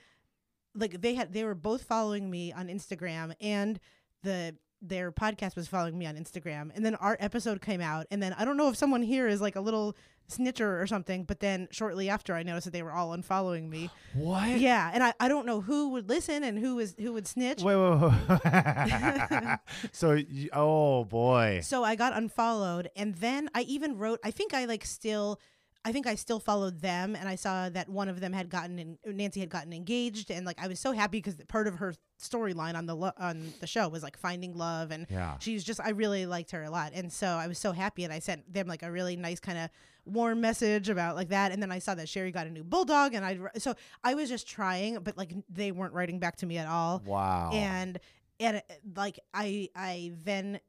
like 0.76 1.02
they 1.02 1.16
had 1.16 1.34
they 1.34 1.44
were 1.44 1.56
both 1.56 1.84
following 1.84 2.30
me 2.30 2.54
on 2.54 2.68
Instagram 2.68 3.34
and 3.42 3.80
the 4.24 4.56
their 4.82 5.12
podcast 5.12 5.56
was 5.56 5.68
following 5.68 5.98
me 5.98 6.06
on 6.06 6.16
Instagram, 6.16 6.72
and 6.76 6.86
then 6.86 6.96
our 6.96 7.18
episode 7.20 7.62
came 7.62 7.82
out, 7.82 8.08
and 8.12 8.22
then 8.22 8.34
I 8.38 8.46
don't 8.46 8.58
know 8.58 8.70
if 8.70 8.76
someone 8.76 9.02
here 9.02 9.28
is 9.28 9.42
like 9.42 9.56
a 9.56 9.62
little 9.62 9.96
snitcher 10.30 10.82
or 10.82 10.88
something, 10.88 11.24
but 11.24 11.40
then 11.40 11.68
shortly 11.72 12.10
after, 12.10 12.36
I 12.36 12.44
noticed 12.44 12.66
that 12.66 12.72
they 12.72 12.84
were 12.84 12.92
all 12.92 13.16
unfollowing 13.16 13.70
me. 13.70 13.90
What? 14.14 14.60
Yeah, 14.60 14.90
and 14.94 15.04
I, 15.04 15.14
I 15.20 15.28
don't 15.28 15.46
know 15.46 15.62
who 15.62 15.90
would 15.90 16.10
listen 16.10 16.44
and 16.44 16.58
who 16.58 16.80
is 16.80 16.96
who 16.98 17.14
would 17.14 17.28
snitch. 17.28 17.62
Wait, 17.62 17.76
wait, 17.76 18.02
wait. 18.02 19.60
so, 19.92 20.14
you, 20.14 20.50
oh 20.54 21.04
boy. 21.04 21.60
So 21.64 21.84
I 21.84 21.96
got 21.96 22.14
unfollowed, 22.14 22.90
and 22.96 23.16
then 23.16 23.50
I 23.54 23.62
even 23.62 23.98
wrote. 23.98 24.20
I 24.24 24.32
think 24.32 24.54
I 24.54 24.66
like 24.66 24.86
still. 24.86 25.40
I 25.88 25.92
think 25.94 26.06
I 26.06 26.16
still 26.16 26.40
followed 26.40 26.82
them, 26.82 27.16
and 27.16 27.30
I 27.30 27.36
saw 27.36 27.70
that 27.70 27.88
one 27.88 28.10
of 28.10 28.20
them 28.20 28.34
had 28.34 28.50
gotten 28.50 28.78
in, 28.78 28.98
Nancy 29.06 29.40
had 29.40 29.50
gotten 29.50 29.72
engaged, 29.72 30.30
and 30.30 30.46
like 30.46 30.62
I 30.62 30.68
was 30.68 30.80
so 30.80 30.92
happy 30.92 31.20
because 31.20 31.36
part 31.48 31.66
of 31.68 31.76
her 31.76 31.94
storyline 32.22 32.76
on 32.76 32.86
the 32.88 32.96
lo- 32.96 33.12
on 33.18 33.54
the 33.62 33.68
show 33.68 33.88
was 33.88 34.04
like 34.04 34.18
finding 34.18 34.54
love, 34.58 34.92
and 34.92 35.08
Yeah. 35.10 35.38
she's 35.40 35.64
just 35.64 35.80
I 35.80 35.92
really 35.92 36.26
liked 36.26 36.52
her 36.52 36.64
a 36.64 36.70
lot, 36.70 36.92
and 36.94 37.12
so 37.12 37.28
I 37.28 37.48
was 37.48 37.58
so 37.58 37.72
happy, 37.72 38.04
and 38.04 38.12
I 38.12 38.20
sent 38.20 38.52
them 38.54 38.68
like 38.68 38.84
a 38.84 38.92
really 38.92 39.16
nice 39.16 39.40
kind 39.40 39.58
of 39.58 39.70
warm 40.06 40.42
message 40.42 40.90
about 40.90 41.16
like 41.16 41.30
that, 41.30 41.52
and 41.54 41.62
then 41.62 41.72
I 41.72 41.80
saw 41.80 41.96
that 41.96 42.10
Sherry 42.10 42.32
got 42.32 42.48
a 42.48 42.50
new 42.50 42.64
bulldog, 42.66 43.14
and 43.14 43.26
I 43.26 43.38
so 43.58 43.74
I 44.04 44.14
was 44.14 44.28
just 44.30 44.46
trying, 44.48 45.00
but 45.00 45.18
like 45.18 45.34
they 45.50 45.72
weren't 45.72 45.94
writing 45.94 46.20
back 46.20 46.36
to 46.38 46.46
me 46.46 46.58
at 46.58 46.68
all, 46.68 47.02
Wow. 47.06 47.52
and 47.54 47.98
and 48.42 48.58
uh, 48.58 48.62
like 48.96 49.20
I 49.34 49.70
I 49.74 50.12
then 50.26 50.60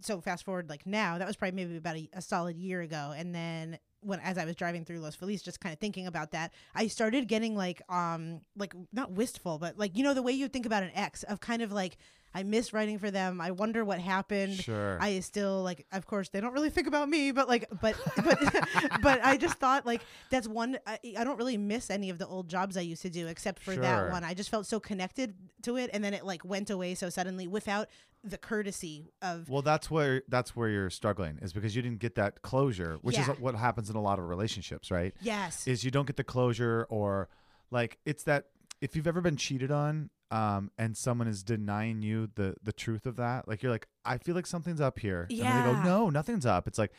so 0.00 0.20
fast 0.20 0.44
forward 0.44 0.70
like 0.70 0.86
now 0.86 1.18
that 1.18 1.26
was 1.26 1.36
probably 1.36 1.54
maybe 1.56 1.76
about 1.76 1.96
a, 1.96 2.08
a 2.14 2.22
solid 2.22 2.56
year 2.58 2.80
ago 2.80 3.12
and 3.14 3.34
then 3.34 3.78
when 4.00 4.20
as 4.20 4.38
I 4.38 4.44
was 4.44 4.56
driving 4.56 4.84
through 4.84 5.00
Los 5.00 5.14
Feliz 5.14 5.42
just 5.42 5.60
kind 5.60 5.72
of 5.72 5.78
thinking 5.78 6.06
about 6.06 6.30
that 6.32 6.52
I 6.74 6.86
started 6.86 7.28
getting 7.28 7.56
like 7.56 7.82
um 7.88 8.40
like 8.56 8.74
not 8.92 9.12
wistful 9.12 9.58
but 9.58 9.78
like 9.78 9.96
you 9.96 10.04
know 10.04 10.14
the 10.14 10.22
way 10.22 10.32
you 10.32 10.48
think 10.48 10.66
about 10.66 10.82
an 10.82 10.90
ex 10.94 11.22
of 11.24 11.40
kind 11.40 11.62
of 11.62 11.72
like 11.72 11.98
I 12.38 12.42
miss 12.42 12.72
writing 12.72 12.98
for 12.98 13.10
them 13.10 13.40
I 13.40 13.50
wonder 13.50 13.84
what 13.84 13.98
happened 13.98 14.54
Sure. 14.54 14.98
I 15.00 15.20
still 15.20 15.62
like 15.62 15.86
of 15.90 16.06
course 16.06 16.28
they 16.28 16.40
don't 16.40 16.52
really 16.52 16.70
think 16.70 16.86
about 16.86 17.08
me 17.08 17.32
but 17.32 17.48
like 17.48 17.64
but 17.80 17.96
but 18.24 18.38
but 19.00 19.24
I 19.24 19.36
just 19.38 19.58
thought 19.58 19.86
like 19.86 20.02
that's 20.30 20.46
one 20.46 20.78
I, 20.86 20.98
I 21.18 21.24
don't 21.24 21.38
really 21.38 21.56
miss 21.56 21.90
any 21.90 22.10
of 22.10 22.18
the 22.18 22.26
old 22.26 22.48
jobs 22.48 22.76
I 22.76 22.82
used 22.82 23.02
to 23.02 23.10
do 23.10 23.26
except 23.26 23.62
for 23.62 23.72
Sure. 23.72 23.82
that 23.82 24.10
one 24.10 24.22
I 24.22 24.34
just 24.34 24.50
felt 24.50 24.66
so 24.66 24.78
connected 24.78 25.34
to 25.62 25.76
it 25.76 25.90
and 25.92 26.04
then 26.04 26.12
it 26.14 26.24
like 26.24 26.44
went 26.44 26.68
away 26.70 26.94
so 26.94 27.08
suddenly 27.10 27.46
without 27.46 27.88
the 28.24 28.38
courtesy 28.38 29.12
of 29.22 29.48
Well, 29.48 29.62
that's 29.62 29.88
where 29.90 30.22
that's 30.28 30.56
where 30.56 30.68
you're 30.68 30.90
struggling 30.90 31.38
is 31.42 31.52
because 31.52 31.76
you 31.76 31.82
didn't 31.82 32.00
get 32.00 32.16
that 32.16 32.42
closure, 32.42 32.98
which 33.02 33.16
Yeah. 33.16 33.30
is 33.32 33.38
what 33.38 33.54
happens 33.54 33.88
in 33.88 33.94
a 33.94 34.02
lot 34.02 34.18
of 34.18 34.28
relationships, 34.28 34.90
right? 34.90 35.14
yes 35.20 35.66
Is 35.68 35.84
you 35.84 35.92
don't 35.92 36.06
get 36.06 36.16
the 36.16 36.24
closure 36.24 36.86
or 36.90 37.28
like 37.70 37.98
it's 38.04 38.24
that 38.24 38.46
if 38.80 38.96
you've 38.96 39.06
ever 39.06 39.20
been 39.20 39.36
cheated 39.36 39.70
on 39.70 40.10
um 40.30 40.70
and 40.78 40.96
someone 40.96 41.28
is 41.28 41.42
denying 41.42 42.02
you 42.02 42.28
the 42.34 42.54
the 42.62 42.72
truth 42.72 43.06
of 43.06 43.16
that, 43.16 43.46
like 43.48 43.62
you're 43.62 43.72
like 43.72 43.86
I 44.04 44.18
feel 44.18 44.34
like 44.34 44.46
something's 44.46 44.80
up 44.80 44.98
here. 44.98 45.26
Yeah. 45.30 45.46
And 45.56 45.66
then 45.66 45.76
they 45.76 45.82
go, 45.82 45.88
"No, 45.98 46.10
nothing's 46.10 46.46
up." 46.46 46.66
It's 46.66 46.78
like 46.78 46.92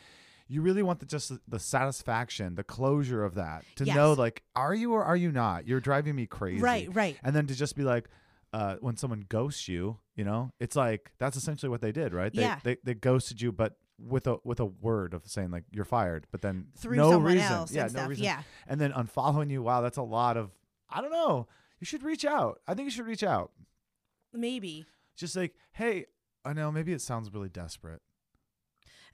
you 0.50 0.62
really 0.62 0.82
want 0.82 0.98
the 1.00 1.04
just 1.06 1.30
the, 1.46 1.58
satisfaction, 1.58 2.54
the 2.54 2.64
closure 2.64 3.22
of 3.22 3.34
that. 3.34 3.64
To 3.76 3.84
Yes. 3.84 3.94
know 3.96 4.12
like 4.14 4.42
are 4.56 4.74
you 4.74 4.92
or 4.94 5.04
are 5.04 5.16
you 5.16 5.30
not? 5.30 5.66
You're 5.66 5.80
driving 5.80 6.16
me 6.16 6.26
crazy. 6.26 6.62
Right, 6.62 6.88
right. 6.94 7.18
And 7.22 7.36
then 7.36 7.46
to 7.46 7.54
just 7.54 7.76
be 7.76 7.82
like 7.84 8.08
uh, 8.54 8.76
when 8.80 8.96
someone 8.96 9.26
ghosts 9.28 9.68
you, 9.68 9.98
you 10.16 10.24
know, 10.24 10.52
it's 10.58 10.74
like 10.74 11.12
that's 11.18 11.36
essentially 11.36 11.68
what 11.68 11.82
they 11.82 11.92
did, 11.92 12.14
right? 12.14 12.32
They, 12.32 12.42
Yeah. 12.42 12.58
they 12.64 12.78
they 12.82 12.94
ghosted 12.94 13.42
you, 13.42 13.52
but 13.52 13.76
with 14.00 14.26
a 14.26 14.38
with 14.44 14.58
a 14.60 14.64
word 14.64 15.12
of 15.12 15.26
saying 15.26 15.50
like 15.50 15.64
you're 15.70 15.84
fired, 15.84 16.26
but 16.30 16.40
then 16.40 16.68
Through 16.78 16.96
no 16.96 17.18
reason, 17.18 17.40
else 17.52 17.72
yeah, 17.72 17.82
no 17.82 17.88
stuff, 17.88 18.08
reason, 18.08 18.24
yeah. 18.24 18.42
and 18.66 18.80
then 18.80 18.92
unfollowing 18.92 19.50
you. 19.50 19.62
Wow, 19.62 19.82
that's 19.82 19.98
a 19.98 20.02
lot 20.02 20.36
of. 20.38 20.50
I 20.88 21.02
don't 21.02 21.10
know. 21.12 21.46
You 21.80 21.84
should 21.84 22.02
reach 22.02 22.24
out. 22.24 22.60
I 22.66 22.74
think 22.74 22.86
you 22.86 22.90
should 22.90 23.06
reach 23.06 23.22
out. 23.22 23.52
maybe 24.32 24.86
Just 25.16 25.36
like, 25.36 25.54
hey, 25.72 26.06
I 26.44 26.52
know 26.52 26.70
maybe 26.72 26.92
it 26.92 27.00
sounds 27.00 27.32
really 27.32 27.48
desperate. 27.48 28.00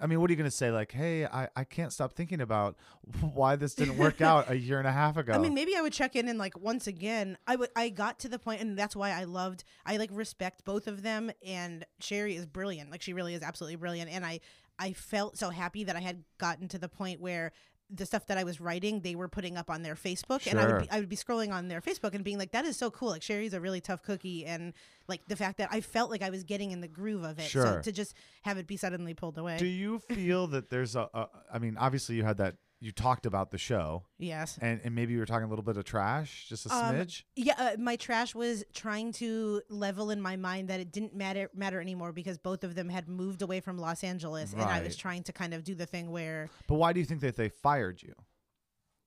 I 0.00 0.06
mean, 0.06 0.20
what 0.20 0.28
are 0.28 0.32
you 0.32 0.36
going 0.36 0.50
to 0.50 0.56
say? 0.56 0.70
Like, 0.70 0.92
hey, 0.92 1.24
I, 1.24 1.48
I 1.54 1.64
can't 1.64 1.92
stop 1.92 2.12
thinking 2.12 2.40
about 2.40 2.76
why 3.20 3.56
this 3.56 3.74
didn't 3.74 3.96
work 3.96 4.20
out 4.20 4.50
a 4.50 4.58
year 4.58 4.78
and 4.78 4.88
a 4.88 4.92
half 4.92 5.16
ago. 5.16 5.32
I 5.34 5.38
mean, 5.38 5.54
maybe 5.54 5.76
I 5.76 5.82
would 5.82 5.92
check 5.92 6.16
in 6.16 6.28
and 6.28 6.38
like 6.38 6.58
once 6.58 6.86
again, 6.86 7.38
I 7.46 7.56
would. 7.56 7.70
I 7.76 7.90
got 7.90 8.18
to 8.20 8.28
the 8.28 8.38
point, 8.38 8.60
and 8.60 8.76
that's 8.76 8.96
why 8.96 9.10
I 9.10 9.24
loved. 9.24 9.64
I 9.86 9.96
like 9.96 10.10
respect 10.12 10.64
both 10.64 10.86
of 10.86 11.02
them, 11.02 11.30
and 11.46 11.86
Sherry 12.00 12.34
is 12.34 12.46
brilliant. 12.46 12.90
Like 12.90 13.02
she 13.02 13.12
really 13.12 13.34
is 13.34 13.42
absolutely 13.42 13.76
brilliant, 13.76 14.10
and 14.10 14.24
I 14.26 14.40
I 14.78 14.92
felt 14.92 15.38
so 15.38 15.50
happy 15.50 15.84
that 15.84 15.96
I 15.96 16.00
had 16.00 16.24
gotten 16.38 16.68
to 16.68 16.78
the 16.78 16.88
point 16.88 17.20
where 17.20 17.52
the 17.90 18.06
stuff 18.06 18.26
that 18.26 18.38
I 18.38 18.44
was 18.44 18.60
writing, 18.60 19.00
they 19.00 19.14
were 19.14 19.28
putting 19.28 19.56
up 19.56 19.70
on 19.70 19.82
their 19.82 19.94
Facebook, 19.94 20.46
and 20.46 20.58
I 20.58 20.66
would 20.66 20.82
be, 20.82 20.90
I 20.90 21.00
would 21.00 21.08
be 21.08 21.16
scrolling 21.16 21.52
on 21.52 21.68
their 21.68 21.80
Facebook 21.80 22.14
and 22.14 22.24
being 22.24 22.38
like, 22.38 22.52
"That 22.52 22.64
is 22.64 22.76
so 22.76 22.90
cool!" 22.90 23.10
Like 23.10 23.22
Sherry's 23.22 23.54
a 23.54 23.60
really 23.60 23.80
tough 23.80 24.02
cookie, 24.02 24.46
and 24.46 24.72
like 25.08 25.20
the 25.28 25.36
fact 25.36 25.58
that 25.58 25.68
I 25.70 25.80
felt 25.80 26.10
like 26.10 26.22
I 26.22 26.30
was 26.30 26.44
getting 26.44 26.70
in 26.70 26.80
the 26.80 26.88
groove 26.88 27.24
of 27.24 27.38
it. 27.38 27.48
So 27.76 27.82
to 27.82 27.92
just 27.92 28.14
have 28.42 28.58
it 28.58 28.66
be 28.66 28.76
suddenly 28.76 29.14
pulled 29.14 29.38
away, 29.38 29.58
Do 29.58 29.66
you 29.66 29.98
feel 29.98 30.46
that 30.48 30.70
there's 30.70 30.96
a, 30.96 31.08
a? 31.12 31.28
I 31.52 31.58
mean, 31.58 31.76
obviously 31.78 32.16
you 32.16 32.24
had 32.24 32.38
that. 32.38 32.56
You 32.84 32.92
talked 32.92 33.24
about 33.24 33.50
the 33.50 33.56
show, 33.56 34.02
yes. 34.18 34.58
and 34.60 34.78
and 34.84 34.94
maybe 34.94 35.14
you 35.14 35.18
were 35.18 35.24
talking 35.24 35.46
a 35.46 35.48
little 35.48 35.64
bit 35.64 35.78
of 35.78 35.84
trash, 35.84 36.44
just 36.50 36.66
a 36.66 36.74
Um, 36.74 36.94
smidge. 36.96 37.22
Yeah, 37.34 37.54
uh, 37.56 37.76
my 37.78 37.96
trash 37.96 38.34
was 38.34 38.62
trying 38.74 39.12
to 39.12 39.62
level 39.70 40.10
in 40.10 40.20
my 40.20 40.36
mind 40.36 40.68
that 40.68 40.80
it 40.80 40.92
didn't 40.92 41.14
matter 41.14 41.48
matter 41.54 41.80
anymore 41.80 42.12
because 42.12 42.36
both 42.36 42.62
of 42.62 42.74
them 42.74 42.90
had 42.90 43.08
moved 43.08 43.40
away 43.40 43.60
from 43.60 43.78
Los 43.78 44.04
Angeles, 44.04 44.52
and 44.52 44.60
I 44.60 44.82
was 44.82 44.96
trying 44.96 45.22
to 45.22 45.32
kind 45.32 45.54
of 45.54 45.64
do 45.64 45.74
the 45.74 45.86
thing 45.86 46.10
where, 46.10 46.50
But 46.66 46.74
why 46.74 46.92
do 46.92 47.00
you 47.00 47.06
think 47.06 47.22
that 47.22 47.36
they 47.36 47.48
fired 47.48 48.02
you? 48.02 48.14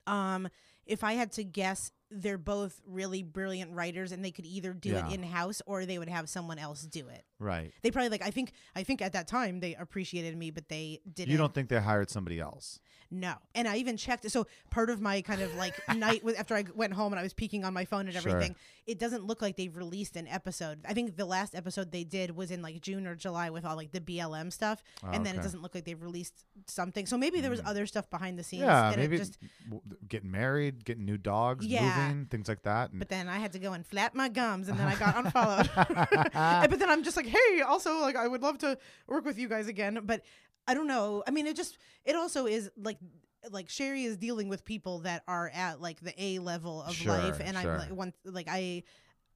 um, 0.08 0.48
if 0.88 1.04
I 1.04 1.14
had 1.14 1.32
to 1.34 1.44
guess, 1.44 1.92
they're 2.10 2.38
both 2.38 2.82
really 2.86 3.24
brilliant 3.24 3.74
writers, 3.74 4.12
and 4.12 4.24
they 4.24 4.32
could 4.32 4.46
either 4.46 4.74
do 4.74 4.90
Yeah. 4.90 5.08
it 5.08 5.14
in 5.14 5.24
house 5.24 5.62
or 5.66 5.86
they 5.86 6.00
would 6.00 6.10
have 6.10 6.30
someone 6.30 6.60
else 6.60 6.84
do 6.84 7.08
it. 7.08 7.26
Right. 7.40 7.74
They 7.82 7.92
probably 7.92 8.10
like 8.10 8.22
I 8.22 8.32
think 8.32 8.54
I 8.76 8.84
think 8.84 9.02
at 9.02 9.14
that 9.14 9.28
time 9.28 9.60
they 9.60 9.76
appreciated 9.76 10.38
me, 10.38 10.52
but 10.52 10.70
they 10.70 11.02
didn't. 11.12 11.32
You 11.32 11.38
don't 11.38 11.54
think 11.54 11.70
they 11.70 11.80
hired 11.80 12.10
somebody 12.10 12.40
else? 12.40 12.80
No. 13.10 13.36
And 13.56 13.68
I 13.68 13.78
even 13.78 13.98
checked. 13.98 14.30
So 14.30 14.48
part 14.70 14.90
of 14.90 15.02
my 15.02 15.22
kind 15.22 15.42
of 15.42 15.56
like 15.56 15.76
night 15.96 16.24
was 16.24 16.36
after 16.36 16.56
I 16.56 16.66
went 16.76 16.94
home 16.94 17.14
and 17.14 17.20
I 17.20 17.24
was 17.24 17.34
peeking 17.34 17.64
on 17.64 17.74
my 17.74 17.86
phone 17.86 18.08
and 18.08 18.16
everything. 18.16 18.52
Sure. 18.52 18.84
It 18.88 19.00
doesn't 19.00 19.26
look 19.26 19.42
like 19.42 19.58
they've 19.58 19.76
released 19.76 20.16
an 20.16 20.28
episode. 20.28 20.80
I 20.88 20.94
think 20.94 21.16
the 21.16 21.26
last 21.26 21.56
episode 21.56 21.92
they 21.92 22.04
did 22.04 22.36
was 22.36 22.52
in 22.52 22.62
like 22.62 22.82
June 22.82 23.06
or 23.06 23.16
July 23.16 23.50
with 23.50 23.66
all 23.66 23.76
like 23.76 23.92
the 23.92 24.00
BLM 24.00 24.52
stuff, 24.52 24.82
oh, 25.04 25.10
and 25.12 25.26
then 25.26 25.36
it 25.36 25.42
doesn't 25.42 25.62
look 25.62 25.76
like 25.76 25.84
they've 25.84 26.02
released 26.02 26.46
something. 26.68 27.06
So 27.06 27.18
maybe 27.18 27.42
there 27.42 27.52
was 27.52 27.60
hmm. 27.60 27.68
other 27.68 27.86
stuff 27.86 28.10
behind 28.10 28.40
the 28.40 28.44
scenes. 28.44 28.64
Yeah, 28.64 28.92
it 28.92 28.98
maybe 28.98 29.18
just. 29.18 29.38
w- 29.66 29.82
getting 30.08 30.32
married, 30.32 30.86
getting 30.86 31.06
new 31.06 31.18
dogs, 31.18 31.66
Yeah. 31.66 31.97
Moving, 31.98 32.26
things 32.26 32.48
like 32.48 32.62
that. 32.64 32.92
And 32.92 33.00
But 33.00 33.10
then 33.10 33.28
I 33.28 33.38
had 33.38 33.54
to 33.54 33.60
go 33.60 33.74
and 33.74 33.86
flap 33.86 34.16
my 34.16 34.30
gums, 34.30 34.68
and 34.70 34.78
then 34.80 34.88
I 34.88 34.96
got 34.96 35.16
unfollowed. 35.26 35.70
But 36.70 36.80
then 36.80 36.90
I'm 36.90 37.04
just 37.04 37.18
like, 37.18 37.28
hey, 37.28 37.62
also 37.62 38.00
like 38.02 38.16
I 38.16 38.28
would 38.28 38.42
love 38.42 38.58
to 38.60 38.78
work 39.08 39.26
with 39.26 39.38
you 39.38 39.48
guys 39.48 39.68
again, 39.68 40.00
but 40.04 40.22
I 40.68 40.74
don't 40.74 40.88
know. 40.88 41.24
I 41.28 41.32
mean, 41.32 41.48
it 41.48 41.56
just 41.56 41.78
it 42.06 42.16
also 42.16 42.46
is 42.46 42.70
like 42.78 42.98
like 43.50 43.70
Sherry 43.70 44.04
is 44.04 44.18
dealing 44.18 44.50
with 44.50 44.66
people 44.66 45.00
that 45.00 45.24
are 45.28 45.50
at 45.54 45.80
like 45.82 46.00
the 46.02 46.14
A 46.22 46.40
level 46.40 46.82
of 46.84 46.94
Sure, 46.94 47.14
life, 47.18 47.40
and 47.40 47.58
sure. 47.58 47.72
I'm 47.74 47.78
like 47.78 47.90
one 47.92 48.14
like 48.26 48.48
I. 48.50 48.84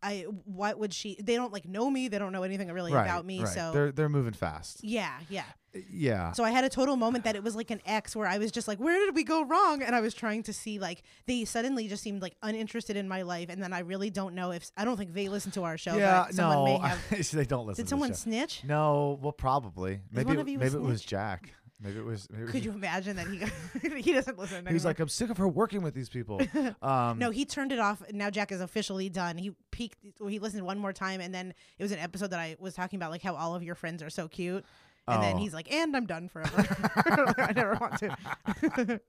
I 0.03 0.25
what 0.45 0.79
would 0.79 0.93
she? 0.93 1.17
They 1.21 1.35
don't 1.35 1.53
like 1.53 1.67
know 1.67 1.89
me. 1.89 2.07
They 2.07 2.17
don't 2.19 2.31
know 2.31 2.43
anything 2.43 2.71
really 2.71 2.91
right, 2.93 3.03
about 3.05 3.25
me. 3.25 3.39
right. 3.43 3.47
So 3.47 3.71
they're 3.71 3.91
they're 3.91 4.09
moving 4.09 4.33
fast. 4.33 4.83
yeah, 4.83 5.19
yeah. 5.29 5.43
Uh, 5.75 5.79
yeah. 5.89 6.31
So 6.33 6.43
I 6.43 6.51
had 6.51 6.63
a 6.63 6.69
total 6.69 6.95
moment 6.97 7.23
that 7.23 7.35
it 7.35 7.43
was 7.43 7.55
like 7.55 7.71
an 7.71 7.81
X 7.85 8.15
where 8.15 8.27
I 8.27 8.37
was 8.39 8.51
just 8.51 8.67
like, 8.67 8.79
where 8.79 8.97
did 9.05 9.15
we 9.15 9.23
go 9.23 9.43
wrong? 9.45 9.81
And 9.81 9.95
I 9.95 10.01
was 10.01 10.13
trying 10.13 10.43
to 10.43 10.53
see 10.53 10.79
like 10.79 11.03
they 11.27 11.45
suddenly 11.45 11.87
just 11.87 12.03
seemed 12.03 12.21
like 12.21 12.35
uninterested 12.41 12.97
in 12.97 13.07
my 13.07 13.21
life, 13.21 13.47
and 13.49 13.61
then 13.61 13.73
I 13.73 13.79
really 13.79 14.09
don't 14.09 14.35
know 14.35 14.51
if 14.51 14.69
I 14.75 14.85
don't 14.85 14.97
think 14.97 15.13
they 15.13 15.29
listen 15.29 15.51
to 15.53 15.63
our 15.63 15.77
show. 15.77 15.95
yeah. 15.95 16.25
No, 16.33 16.65
may 16.65 16.77
have. 16.87 17.31
they 17.31 17.45
don't 17.45 17.67
listen. 17.67 17.83
Did 17.83 17.87
to 17.87 17.89
someone 17.89 18.09
the 18.09 18.17
snitch? 18.17 18.63
No. 18.65 19.19
Well, 19.21 19.31
probably. 19.31 20.01
Maybe. 20.11 20.25
one 20.25 20.37
it- 20.37 20.41
of 20.41 20.47
you 20.49 20.57
a 20.57 20.59
maybe 20.59 20.75
it 20.75 20.81
was? 20.81 21.01
Jack. 21.01 21.53
Maybe 21.83 21.97
it 21.97 22.05
was. 22.05 22.27
Maybe 22.29 22.43
was 22.43 22.51
Could 22.51 22.63
you 22.65 22.71
imagine 22.71 23.15
that 23.15 23.27
he 23.27 23.37
got, 23.37 23.49
he 23.97 24.13
doesn't 24.13 24.37
listen? 24.37 24.67
Anymore. 24.67 24.79
like, 24.83 24.99
I'm 24.99 25.09
sick 25.09 25.29
of 25.31 25.37
her 25.37 25.47
working 25.47 25.81
with 25.81 25.93
these 25.93 26.09
people. 26.09 26.39
Um, 26.81 27.17
no, 27.19 27.29
he 27.31 27.45
turned 27.45 27.71
it 27.71 27.79
off. 27.79 28.01
And 28.07 28.17
now 28.17 28.29
Jack 28.29 28.51
is 28.51 28.61
officially 28.61 29.09
done. 29.09 29.37
He 29.37 29.51
peaked. 29.71 29.97
He 30.27 30.39
listened 30.39 30.65
one 30.65 30.77
more 30.79 30.93
time, 30.93 31.21
and 31.21 31.33
then 31.33 31.53
it 31.79 31.83
was 31.83 31.91
an 31.91 31.99
episode 31.99 32.31
that 32.31 32.39
I 32.39 32.55
was 32.59 32.73
talking 32.73 32.97
about, 32.97 33.11
like 33.11 33.21
how 33.21 33.35
all 33.35 33.55
of 33.55 33.63
your 33.63 33.75
friends 33.75 34.01
are 34.03 34.09
so 34.09 34.27
cute. 34.27 34.63
And 35.07 35.21
then 35.23 35.35
Oh. 35.35 35.39
he's 35.39 35.53
like, 35.53 35.71
"And 35.73 35.95
I'm 35.97 36.05
done 36.05 36.27
forever. 36.29 36.63
I 37.37 37.51
never 37.55 37.73
want 37.75 37.97
to." 37.99 39.01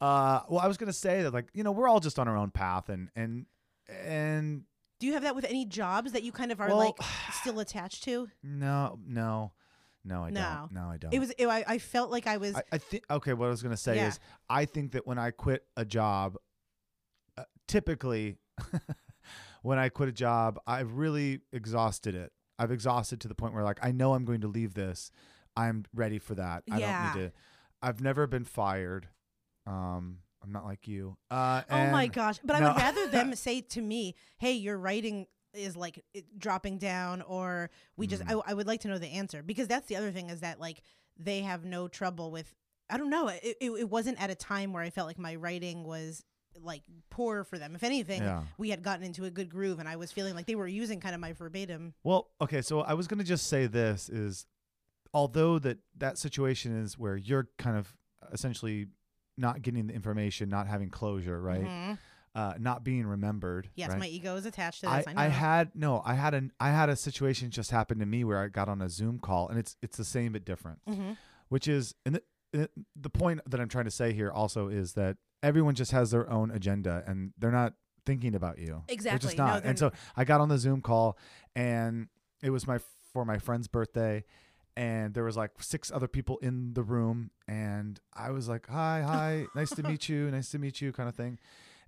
Uh, 0.00 0.40
well, 0.48 0.60
I 0.60 0.66
was 0.66 0.76
gonna 0.78 0.92
say 0.94 1.22
that, 1.22 1.34
like, 1.34 1.48
you 1.52 1.62
know, 1.62 1.72
we're 1.72 1.86
all 1.88 2.00
just 2.00 2.18
on 2.18 2.26
our 2.26 2.36
own 2.36 2.50
path, 2.50 2.88
and 2.88 3.10
and 3.14 3.44
and 4.02 4.62
Do 4.98 5.06
you 5.06 5.12
have 5.12 5.22
that 5.24 5.34
with 5.36 5.44
any 5.44 5.66
jobs 5.66 6.12
that 6.12 6.22
you 6.22 6.32
kind 6.32 6.50
of 6.52 6.60
are 6.60 6.68
Well- 6.68 6.78
like 6.78 6.94
still 7.34 7.60
attached 7.60 8.04
to? 8.04 8.28
no, 8.42 8.98
no, 9.06 9.52
no, 10.04 10.24
I 10.24 10.30
No. 10.30 10.40
don't. 10.60 10.72
No, 10.72 10.88
I 10.90 10.96
don't. 10.96 11.12
It 11.14 11.18
was. 11.18 11.30
It, 11.38 11.46
I, 11.46 11.64
I 11.66 11.78
felt 11.78 12.10
like 12.10 12.26
I 12.26 12.36
was. 12.38 12.54
I, 12.56 12.62
I 12.72 12.78
think 12.78 13.04
okay. 13.10 13.32
What 13.34 13.46
I 13.46 13.50
was 13.50 13.62
gonna 13.62 13.76
say 13.76 13.96
Yeah. 13.96 14.08
is, 14.08 14.20
I 14.48 14.64
think 14.64 14.92
that 14.92 15.06
when 15.06 15.18
I 15.18 15.30
quit 15.30 15.64
a 15.76 15.84
job, 15.84 16.36
uh, 17.36 17.44
typically, 17.68 18.38
when 19.62 19.78
I 19.78 19.88
quit 19.88 20.08
a 20.08 20.12
job, 20.12 20.58
I've 20.66 20.94
really 20.94 21.40
exhausted 21.52 22.14
it. 22.14 22.32
I've 22.58 22.70
exhausted 22.72 23.20
to 23.22 23.28
the 23.28 23.34
point 23.34 23.54
where 23.54 23.64
like 23.64 23.78
I 23.82 23.92
know 23.92 24.14
I'm 24.14 24.24
going 24.24 24.40
to 24.42 24.48
leave 24.48 24.74
this. 24.74 25.10
I'm 25.56 25.84
ready 25.94 26.18
for 26.18 26.34
that. 26.36 26.62
I 26.70 26.78
Yeah. 26.78 27.12
don't 27.12 27.22
need 27.22 27.28
to. 27.28 27.32
I've 27.82 28.00
never 28.00 28.26
been 28.26 28.44
fired. 28.44 29.08
Um, 29.66 30.18
I'm 30.42 30.52
not 30.52 30.64
like 30.64 30.88
you. 30.88 31.16
Uh, 31.30 31.62
oh 31.70 31.86
my 31.90 32.04
and- 32.04 32.12
gosh! 32.12 32.38
But 32.42 32.56
I 32.56 32.60
no. 32.60 32.68
would 32.68 32.76
rather 32.76 33.06
them 33.10 33.34
say 33.34 33.60
to 33.60 33.80
me, 33.82 34.14
"Hey, 34.38 34.52
you're 34.52 34.78
writing 34.78 35.26
is 35.54 35.76
like 35.76 36.04
it 36.14 36.38
dropping 36.38 36.78
down 36.78 37.22
or 37.22 37.70
we 37.96 38.06
just 38.06 38.22
Mm. 38.24 38.42
I, 38.46 38.50
I 38.50 38.54
would 38.54 38.66
like 38.66 38.80
to 38.82 38.88
know 38.88 38.98
the 38.98 39.08
answer 39.08 39.42
because 39.42 39.66
that's 39.68 39.86
the 39.88 39.96
other 39.96 40.10
thing 40.12 40.30
is 40.30 40.40
that 40.40 40.60
like 40.60 40.82
they 41.18 41.40
have 41.40 41.64
no 41.64 41.88
trouble 41.88 42.30
with 42.30 42.54
i 42.88 42.96
don't 42.96 43.10
know 43.10 43.28
it, 43.28 43.56
it, 43.60 43.70
it 43.70 43.88
wasn't 43.90 44.20
at 44.22 44.30
a 44.30 44.34
time 44.34 44.72
where 44.72 44.82
i 44.82 44.90
felt 44.90 45.06
like 45.08 45.18
my 45.18 45.34
writing 45.36 45.84
was 45.84 46.24
like 46.60 46.82
poor 47.10 47.44
for 47.44 47.58
them 47.58 47.74
if 47.74 47.82
anything 47.82 48.22
Yeah. 48.22 48.42
we 48.58 48.70
had 48.70 48.82
gotten 48.82 49.04
into 49.04 49.24
a 49.24 49.30
good 49.30 49.48
groove 49.50 49.78
and 49.80 49.88
i 49.88 49.96
was 49.96 50.12
feeling 50.12 50.34
like 50.34 50.46
they 50.46 50.54
were 50.56 50.66
using 50.68 51.00
kind 51.00 51.14
of 51.14 51.20
my 51.20 51.32
verbatim 51.32 51.94
Well, 52.04 52.30
okay, 52.40 52.62
so 52.62 52.80
I 52.80 52.94
was 52.94 53.06
going 53.06 53.18
to 53.18 53.24
just 53.24 53.46
say 53.48 53.66
this 53.66 54.08
is 54.08 54.46
although 55.14 55.58
that 55.60 55.78
that 55.98 56.18
situation 56.18 56.80
is 56.82 56.98
where 56.98 57.16
you're 57.16 57.48
kind 57.58 57.76
of 57.76 57.96
essentially 58.32 58.86
not 59.36 59.62
getting 59.62 59.86
the 59.86 59.94
information, 59.94 60.48
not 60.48 60.66
having 60.66 60.90
closure, 60.90 61.40
right? 61.40 61.64
Mhm. 61.64 61.98
Uh, 62.32 62.54
not 62.60 62.84
being 62.84 63.06
remembered. 63.06 63.68
yes 63.74 63.88
right? 63.90 63.98
my 63.98 64.06
ego 64.06 64.36
is 64.36 64.46
attached 64.46 64.82
to 64.82 64.88
I, 64.88 64.98
this 64.98 65.08
i, 65.08 65.12
know 65.14 65.20
I 65.20 65.26
had 65.26 65.70
no, 65.74 66.00
I 66.04 66.14
had 66.14 66.32
an 66.32 66.52
I 66.60 66.70
had 66.70 66.88
a 66.88 66.94
situation 66.94 67.50
just 67.50 67.72
happen 67.72 67.98
to 67.98 68.06
me 68.06 68.22
where 68.22 68.38
I 68.38 68.46
got 68.46 68.68
on 68.68 68.80
a 68.80 68.88
Zoom 68.88 69.18
call 69.18 69.48
and 69.48 69.58
it's 69.58 69.76
it's 69.82 69.96
the 69.96 70.04
same 70.04 70.32
but 70.34 70.44
different, 70.44 70.78
Mhm. 70.88 71.16
which 71.48 71.66
is 71.66 71.94
and 72.06 72.20
the, 72.52 72.70
the 72.94 73.10
point 73.10 73.40
that 73.50 73.58
I'm 73.60 73.68
trying 73.68 73.86
to 73.86 73.90
say 73.90 74.12
here 74.12 74.30
also 74.30 74.68
is 74.68 74.92
that 74.92 75.16
everyone 75.42 75.74
just 75.74 75.90
has 75.90 76.12
their 76.12 76.30
own 76.30 76.52
agenda 76.52 77.02
and 77.06 77.32
they're 77.36 77.50
not 77.50 77.74
thinking 78.06 78.34
about 78.36 78.58
you. 78.58 78.84
They're 78.86 78.94
Exactly. 78.94 79.26
just 79.28 79.36
not. 79.38 79.62
they're 79.62 79.70
and 79.70 79.78
so 79.78 79.90
I 80.16 80.22
got 80.24 80.40
on 80.40 80.48
the 80.48 80.58
Zoom 80.58 80.82
call 80.82 81.18
and 81.56 82.08
it 82.42 82.50
was 82.50 82.64
my 82.66 82.78
for 83.12 83.24
my 83.24 83.38
friend's 83.38 83.66
birthday 83.66 84.24
and 84.76 85.14
there 85.14 85.24
was 85.24 85.36
like 85.36 85.50
six 85.60 85.90
other 85.90 86.06
people 86.06 86.38
in 86.38 86.74
the 86.74 86.82
room 86.84 87.32
and 87.48 87.98
I 88.14 88.30
was 88.30 88.48
like, 88.48 88.68
"Hi, 88.68 89.02
hi, 89.02 89.46
nice 89.56 89.70
to 89.70 89.82
meet 89.90 90.08
you, 90.08 90.30
nice 90.30 90.50
to 90.52 90.58
meet 90.60 90.80
you," 90.80 90.92
kind 90.92 91.08
of 91.08 91.16
thing. 91.16 91.38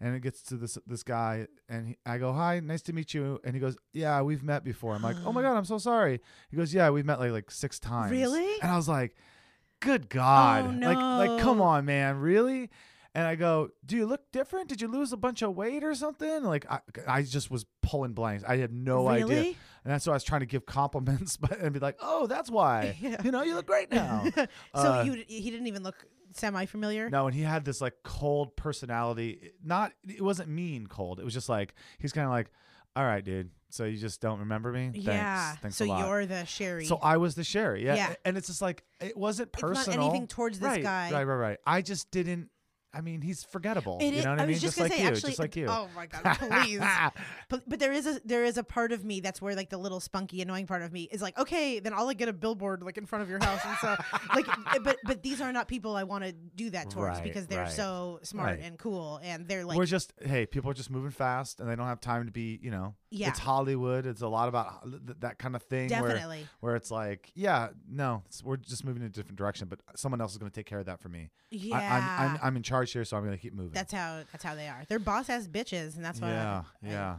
And 0.04 0.16
it 0.16 0.20
gets 0.20 0.42
to 0.44 0.56
this 0.56 0.76
this 0.86 1.04
guy, 1.04 1.46
and 1.68 1.86
he, 1.88 1.96
I 2.04 2.18
go, 2.18 2.32
"Hi, 2.32 2.58
nice 2.58 2.82
to 2.82 2.92
meet 2.92 3.14
you." 3.14 3.38
And 3.44 3.54
he 3.54 3.60
goes, 3.60 3.76
"Yeah, 3.92 4.20
we've 4.22 4.42
met 4.42 4.64
before." 4.64 4.94
I'm 4.96 5.02
like, 5.02 5.14
"Oh 5.24 5.32
my 5.32 5.42
god, 5.46 5.56
I'm 5.56 5.64
so 5.64 5.78
sorry." 5.78 6.20
He 6.50 6.56
goes, 6.56 6.74
"Yeah, 6.74 6.90
we've 6.90 7.06
met 7.06 7.20
like 7.20 7.30
like 7.30 7.50
six 7.52 7.78
times." 7.78 8.10
Really? 8.10 8.54
And 8.60 8.72
I 8.72 8.76
was 8.76 8.88
like, 8.88 9.14
"Good 9.80 10.08
God! 10.08 10.64
Oh, 10.82 10.86
Like 10.86 11.28
like 11.30 11.40
come 11.40 11.60
on, 11.60 11.84
man, 11.84 12.16
really?" 12.18 12.68
And 13.14 13.26
I 13.26 13.34
go, 13.36 13.68
"Do 13.86 13.94
you 13.96 14.06
look 14.06 14.22
different? 14.32 14.68
Did 14.68 14.80
you 14.80 14.88
lose 14.88 15.12
a 15.12 15.16
bunch 15.16 15.40
of 15.42 15.54
weight 15.54 15.84
or 15.84 15.94
something?" 15.94 16.42
Like 16.42 16.66
I, 16.70 16.80
I 17.06 17.22
just 17.22 17.48
was 17.50 17.64
pulling 17.82 18.12
blanks. 18.12 18.42
I 18.42 18.56
had 18.56 18.72
no 18.72 19.06
idea, 19.06 19.40
and 19.84 19.92
that's 19.92 20.06
why 20.06 20.14
I 20.14 20.16
was 20.16 20.24
trying 20.24 20.40
to 20.40 20.46
give 20.46 20.66
compliments, 20.66 21.36
but 21.44 21.58
and 21.60 21.72
be 21.72 21.78
like, 21.78 21.98
"Oh, 22.00 22.26
that's 22.26 22.50
why. 22.50 22.96
Yeah. 23.00 23.22
You 23.22 23.30
know, 23.30 23.42
you 23.42 23.54
look 23.54 23.66
great 23.66 23.92
now." 23.92 24.24
so 24.34 24.46
Uh, 24.74 25.02
you 25.04 25.24
he 25.28 25.48
didn't 25.50 25.66
even 25.68 25.82
look 25.84 26.06
semi 26.36 26.66
familiar 26.66 27.08
no, 27.10 27.26
and 27.26 27.34
he 27.34 27.42
had 27.42 27.64
this 27.64 27.80
like 27.80 27.94
cold 28.02 28.56
personality. 28.56 29.52
Not, 29.64 29.92
it 30.08 30.22
wasn't 30.22 30.48
mean 30.48 30.86
cold. 30.86 31.20
It 31.20 31.24
was 31.24 31.34
just 31.34 31.48
like 31.48 31.74
he's 31.98 32.12
kind 32.12 32.26
of 32.26 32.30
like, 32.32 32.50
"All 32.96 33.04
right, 33.04 33.24
dude. 33.24 33.50
So 33.70 33.84
you 33.84 33.96
just 33.96 34.20
don't 34.20 34.40
remember 34.40 34.70
me? 34.70 34.90
Thanks. 34.92 35.06
yeah 35.06 35.56
Thanks 35.56 35.76
so 35.76 35.84
a 35.84 35.86
lot." 35.86 36.06
you're 36.06 36.26
the 36.26 36.44
sherry 36.44 36.84
So 36.84 36.98
I 37.02 37.16
was 37.16 37.34
the 37.34 37.44
sherry, 37.44 37.84
yeah. 37.84 37.94
Yeah. 37.94 38.14
And 38.24 38.36
it's 38.36 38.48
just 38.48 38.60
like 38.62 38.84
it 39.00 39.16
wasn't 39.16 39.48
It's 39.52 39.62
not 39.62 39.74
personal. 39.74 40.04
anything 40.10 40.26
towards 40.26 40.58
this 40.58 40.68
right, 40.68 40.82
guy. 40.82 41.10
Right, 41.10 41.24
right, 41.24 41.34
right. 41.34 41.58
I 41.66 41.82
just 41.82 42.10
didn't. 42.10 42.50
I 42.94 43.00
mean, 43.00 43.22
he's 43.22 43.42
forgettable. 43.42 43.98
It 44.00 44.12
you 44.12 44.18
is- 44.18 44.24
know 44.24 44.32
what 44.32 44.40
I, 44.40 44.42
I 44.42 44.46
mean? 44.46 44.54
was 44.54 44.60
just, 44.60 44.78
like 44.78 44.92
say, 44.92 45.00
you, 45.00 45.06
actually, 45.08 45.30
just 45.30 45.38
like 45.38 45.56
you. 45.56 45.66
Oh 45.66 45.88
my 45.96 46.06
god, 46.06 46.22
please! 46.38 46.80
but 47.48 47.62
but 47.66 47.78
there 47.78 47.92
is 47.92 48.06
a 48.06 48.20
there 48.24 48.44
is 48.44 48.58
a 48.58 48.62
part 48.62 48.92
of 48.92 49.04
me 49.04 49.20
that's 49.20 49.40
where 49.40 49.54
like 49.54 49.70
the 49.70 49.78
little 49.78 49.98
spunky, 50.00 50.42
annoying 50.42 50.66
part 50.66 50.82
of 50.82 50.92
me 50.92 51.08
is 51.10 51.22
like, 51.22 51.38
okay, 51.38 51.80
then 51.80 51.94
I'll 51.94 52.04
like 52.04 52.18
get 52.18 52.28
a 52.28 52.32
billboard 52.34 52.82
like 52.82 52.98
in 52.98 53.06
front 53.06 53.22
of 53.22 53.30
your 53.30 53.38
house, 53.38 53.60
and 53.64 53.76
so 53.78 53.96
like, 54.34 54.46
eh, 54.48 54.78
but 54.82 54.98
but 55.04 55.22
these 55.22 55.40
are 55.40 55.52
not 55.52 55.68
people 55.68 55.96
I 55.96 56.04
want 56.04 56.24
to 56.24 56.32
do 56.32 56.70
that 56.70 56.90
towards 56.90 57.16
Right, 57.16 57.24
because 57.24 57.46
they're 57.46 57.62
right, 57.62 57.72
so 57.72 58.20
smart 58.24 58.50
right. 58.50 58.60
and 58.62 58.78
cool, 58.78 59.20
and 59.22 59.48
they're 59.48 59.64
like, 59.64 59.78
We're 59.78 59.86
just 59.86 60.12
hey, 60.20 60.44
people 60.44 60.70
are 60.70 60.74
just 60.74 60.90
moving 60.90 61.10
fast, 61.10 61.60
and 61.60 61.70
they 61.70 61.76
don't 61.76 61.86
have 61.86 62.00
time 62.00 62.26
to 62.26 62.32
be. 62.32 62.58
You 62.62 62.70
know, 62.70 62.94
Yeah. 63.12 63.28
it's 63.28 63.38
Hollywood. 63.38 64.06
It's 64.06 64.22
a 64.22 64.28
lot 64.28 64.48
about 64.48 64.82
th- 64.90 65.18
that 65.20 65.38
kind 65.38 65.54
of 65.54 65.62
thing. 65.62 65.90
Where, 65.90 66.12
definitely. 66.14 66.46
where 66.60 66.76
it's 66.76 66.90
like, 66.90 67.30
yeah, 67.34 67.68
no, 67.88 68.22
it's, 68.26 68.42
we're 68.42 68.56
just 68.56 68.84
moving 68.84 69.02
in 69.02 69.06
a 69.06 69.10
different 69.10 69.36
direction, 69.38 69.68
but 69.68 69.80
someone 69.96 70.20
else 70.20 70.32
is 70.32 70.38
going 70.38 70.50
to 70.50 70.54
take 70.54 70.66
care 70.66 70.78
of 70.78 70.86
that 70.86 71.00
for 71.00 71.08
me. 71.08 71.30
Yeah, 71.50 71.76
I, 71.76 72.24
I'm, 72.24 72.30
I'm 72.32 72.40
I'm 72.42 72.56
in 72.56 72.62
charge 72.62 72.90
here, 72.92 73.04
so 73.04 73.16
I'm 73.16 73.24
going 73.24 73.36
to 73.36 73.40
keep 73.42 73.52
moving. 73.54 73.72
that's 73.72 73.92
how 73.92 74.22
that's 74.32 74.42
how 74.42 74.54
they 74.54 74.66
are. 74.68 74.82
They're 74.88 74.98
boss 74.98 75.28
ass 75.28 75.46
bitches, 75.46 75.96
and 75.96 76.04
that's 76.04 76.20
why. 76.20 76.30
yeah, 76.30 76.62
I- 76.82 76.88
yeah. 76.88 77.16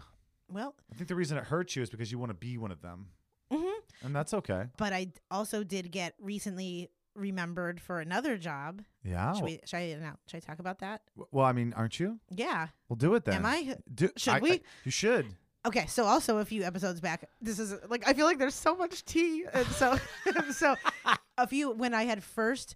Well, 0.51 0.75
I 0.91 0.95
think 0.95 1.07
the 1.07 1.15
reason 1.15 1.37
it 1.37 1.45
hurts 1.45 1.75
you 1.75 1.81
is 1.83 1.89
because 1.89 2.11
you 2.11 2.19
want 2.19 2.29
to 2.31 2.35
be 2.35 2.57
one 2.57 2.71
of 2.71 2.81
them, 2.81 3.07
Mm-hmm. 3.51 4.05
and 4.05 4.15
that's 4.15 4.33
okay. 4.33 4.65
but 4.77 4.93
I 4.93 5.07
also 5.31 5.63
did 5.63 5.91
get 5.91 6.15
recently 6.19 6.89
remembered 7.15 7.79
for 7.79 7.99
another 7.99 8.37
job. 8.37 8.81
Yeah. 9.03 9.33
Should, 9.33 9.43
we, 9.43 9.59
should 9.65 9.77
I 9.77 9.97
now? 10.01 10.15
Should 10.27 10.37
I 10.37 10.39
talk 10.39 10.57
about 10.59 10.79
that? 10.79 11.01
Well, 11.31 11.45
I 11.45 11.51
mean, 11.53 11.71
aren't 11.75 11.99
you? 11.99 12.19
Yeah. 12.31 12.67
We'll 12.89 12.95
do 12.97 13.13
it 13.15 13.23
then. 13.25 13.35
Am 13.35 13.45
I? 13.45 13.75
Do, 13.93 14.09
Should 14.17 14.33
I- 14.33 14.39
we? 14.39 14.51
I- 14.53 14.61
you 14.83 14.91
should. 14.91 15.27
Okay, 15.65 15.85
so 15.87 16.03
also 16.05 16.39
a 16.39 16.45
few 16.45 16.63
episodes 16.63 16.99
back, 16.99 17.29
this 17.41 17.57
is 17.57 17.73
like 17.89 18.07
I 18.07 18.13
feel 18.13 18.25
like 18.25 18.37
there's 18.37 18.55
so 18.55 18.75
much 18.75 19.05
tea, 19.05 19.45
and 19.53 19.65
so 19.67 19.97
so 20.51 20.75
a 21.37 21.47
few 21.47 21.71
when 21.71 21.93
I 21.93 22.03
had 22.03 22.23
first 22.23 22.75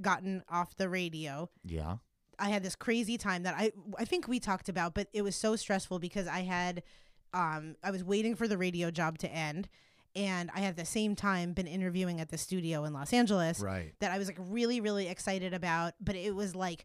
gotten 0.00 0.42
off 0.48 0.76
the 0.76 0.88
radio, 0.88 1.48
Yeah. 1.64 1.96
I 2.36 2.48
had 2.48 2.64
this 2.64 2.74
crazy 2.74 3.16
time 3.16 3.44
that 3.44 3.54
I 3.56 3.70
I 3.98 4.04
think 4.04 4.26
we 4.26 4.40
talked 4.40 4.68
about, 4.68 4.94
but 4.94 5.06
it 5.12 5.22
was 5.22 5.36
so 5.36 5.54
stressful 5.54 6.00
because 6.00 6.26
I 6.26 6.40
had 6.40 6.82
um 7.32 7.76
I 7.84 7.90
was 7.92 8.02
waiting 8.02 8.34
for 8.34 8.48
the 8.48 8.58
radio 8.58 8.90
job 8.90 9.18
to 9.18 9.28
end, 9.32 9.68
and 10.16 10.50
I 10.52 10.58
had 10.60 10.70
at 10.70 10.76
the 10.76 10.84
same 10.84 11.14
time 11.14 11.52
been 11.52 11.68
interviewing 11.68 12.20
at 12.20 12.30
the 12.30 12.38
studio 12.38 12.84
in 12.84 12.92
Los 12.92 13.12
Angeles 13.12 13.60
Right. 13.60 13.94
that 14.00 14.10
I 14.10 14.18
was 14.18 14.26
like 14.26 14.38
really 14.40 14.80
really 14.80 15.06
excited 15.06 15.54
about, 15.54 15.94
but 16.00 16.16
it 16.16 16.34
was 16.34 16.56
like 16.56 16.84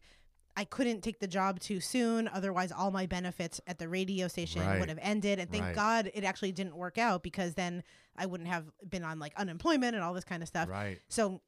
I 0.56 0.64
couldn't 0.64 1.02
take 1.02 1.20
the 1.20 1.26
job 1.28 1.60
too 1.60 1.80
soon. 1.80 2.28
Otherwise, 2.28 2.72
all 2.72 2.90
my 2.90 3.06
benefits 3.06 3.60
at 3.66 3.78
the 3.78 3.88
radio 3.88 4.28
station 4.28 4.60
Right. 4.62 4.80
would 4.80 4.88
have 4.88 4.98
ended. 5.00 5.38
And 5.38 5.50
thank 5.50 5.64
Right. 5.64 5.74
God 5.74 6.10
it 6.12 6.24
actually 6.24 6.52
didn't 6.52 6.76
work 6.76 6.98
out 6.98 7.22
because 7.22 7.54
then 7.54 7.82
I 8.16 8.26
wouldn't 8.26 8.48
have 8.48 8.66
been 8.88 9.04
on 9.04 9.18
like 9.18 9.32
unemployment 9.36 9.94
and 9.94 10.04
all 10.04 10.12
this 10.12 10.24
kind 10.24 10.42
of 10.42 10.48
stuff. 10.48 10.68
Right. 10.68 11.00
So, 11.08 11.40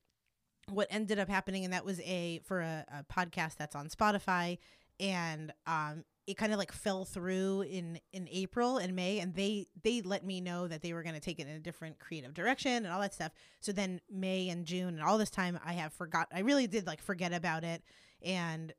what 0.69 0.87
ended 0.91 1.19
up 1.19 1.29
happening, 1.29 1.65
and 1.65 1.73
that 1.75 1.85
was 1.85 2.01
a 2.01 2.41
for 2.45 2.61
a, 2.61 2.85
a 2.89 3.05
podcast 3.13 3.57
that's 3.57 3.75
on 3.75 3.89
Spotify, 3.89 4.59
and 5.01 5.53
um, 5.67 6.05
it 6.29 6.37
kind 6.37 6.53
of 6.53 6.59
like 6.59 6.71
fell 6.71 7.05
through 7.05 7.63
in 7.63 7.99
in 8.13 8.29
April 8.31 8.79
and 8.79 8.95
May, 8.95 9.19
and 9.19 9.35
they 9.35 9.67
they 9.83 10.03
let 10.03 10.25
me 10.25 10.41
know 10.41 10.69
that 10.69 10.81
they 10.81 10.93
were 10.93 11.03
going 11.03 11.17
to 11.17 11.21
take 11.21 11.41
it 11.41 11.49
in 11.49 11.55
a 11.57 11.59
different 11.59 11.99
creative 11.99 12.33
direction 12.33 12.85
and 12.85 12.87
all 12.87 13.01
that 13.01 13.13
stuff. 13.13 13.33
So 13.61 13.73
then 13.73 14.01
May 14.09 14.49
and 14.49 14.65
June 14.65 14.95
and 14.95 15.03
all 15.03 15.19
this 15.19 15.31
time, 15.31 15.59
I 15.65 15.73
have 15.73 15.93
forgot. 15.93 16.29
I 16.33 16.41
really 16.41 16.69
did 16.69 16.87
like 16.87 17.03
forget 17.03 17.33
about 17.33 17.65
it, 17.65 17.83
and 18.25 18.73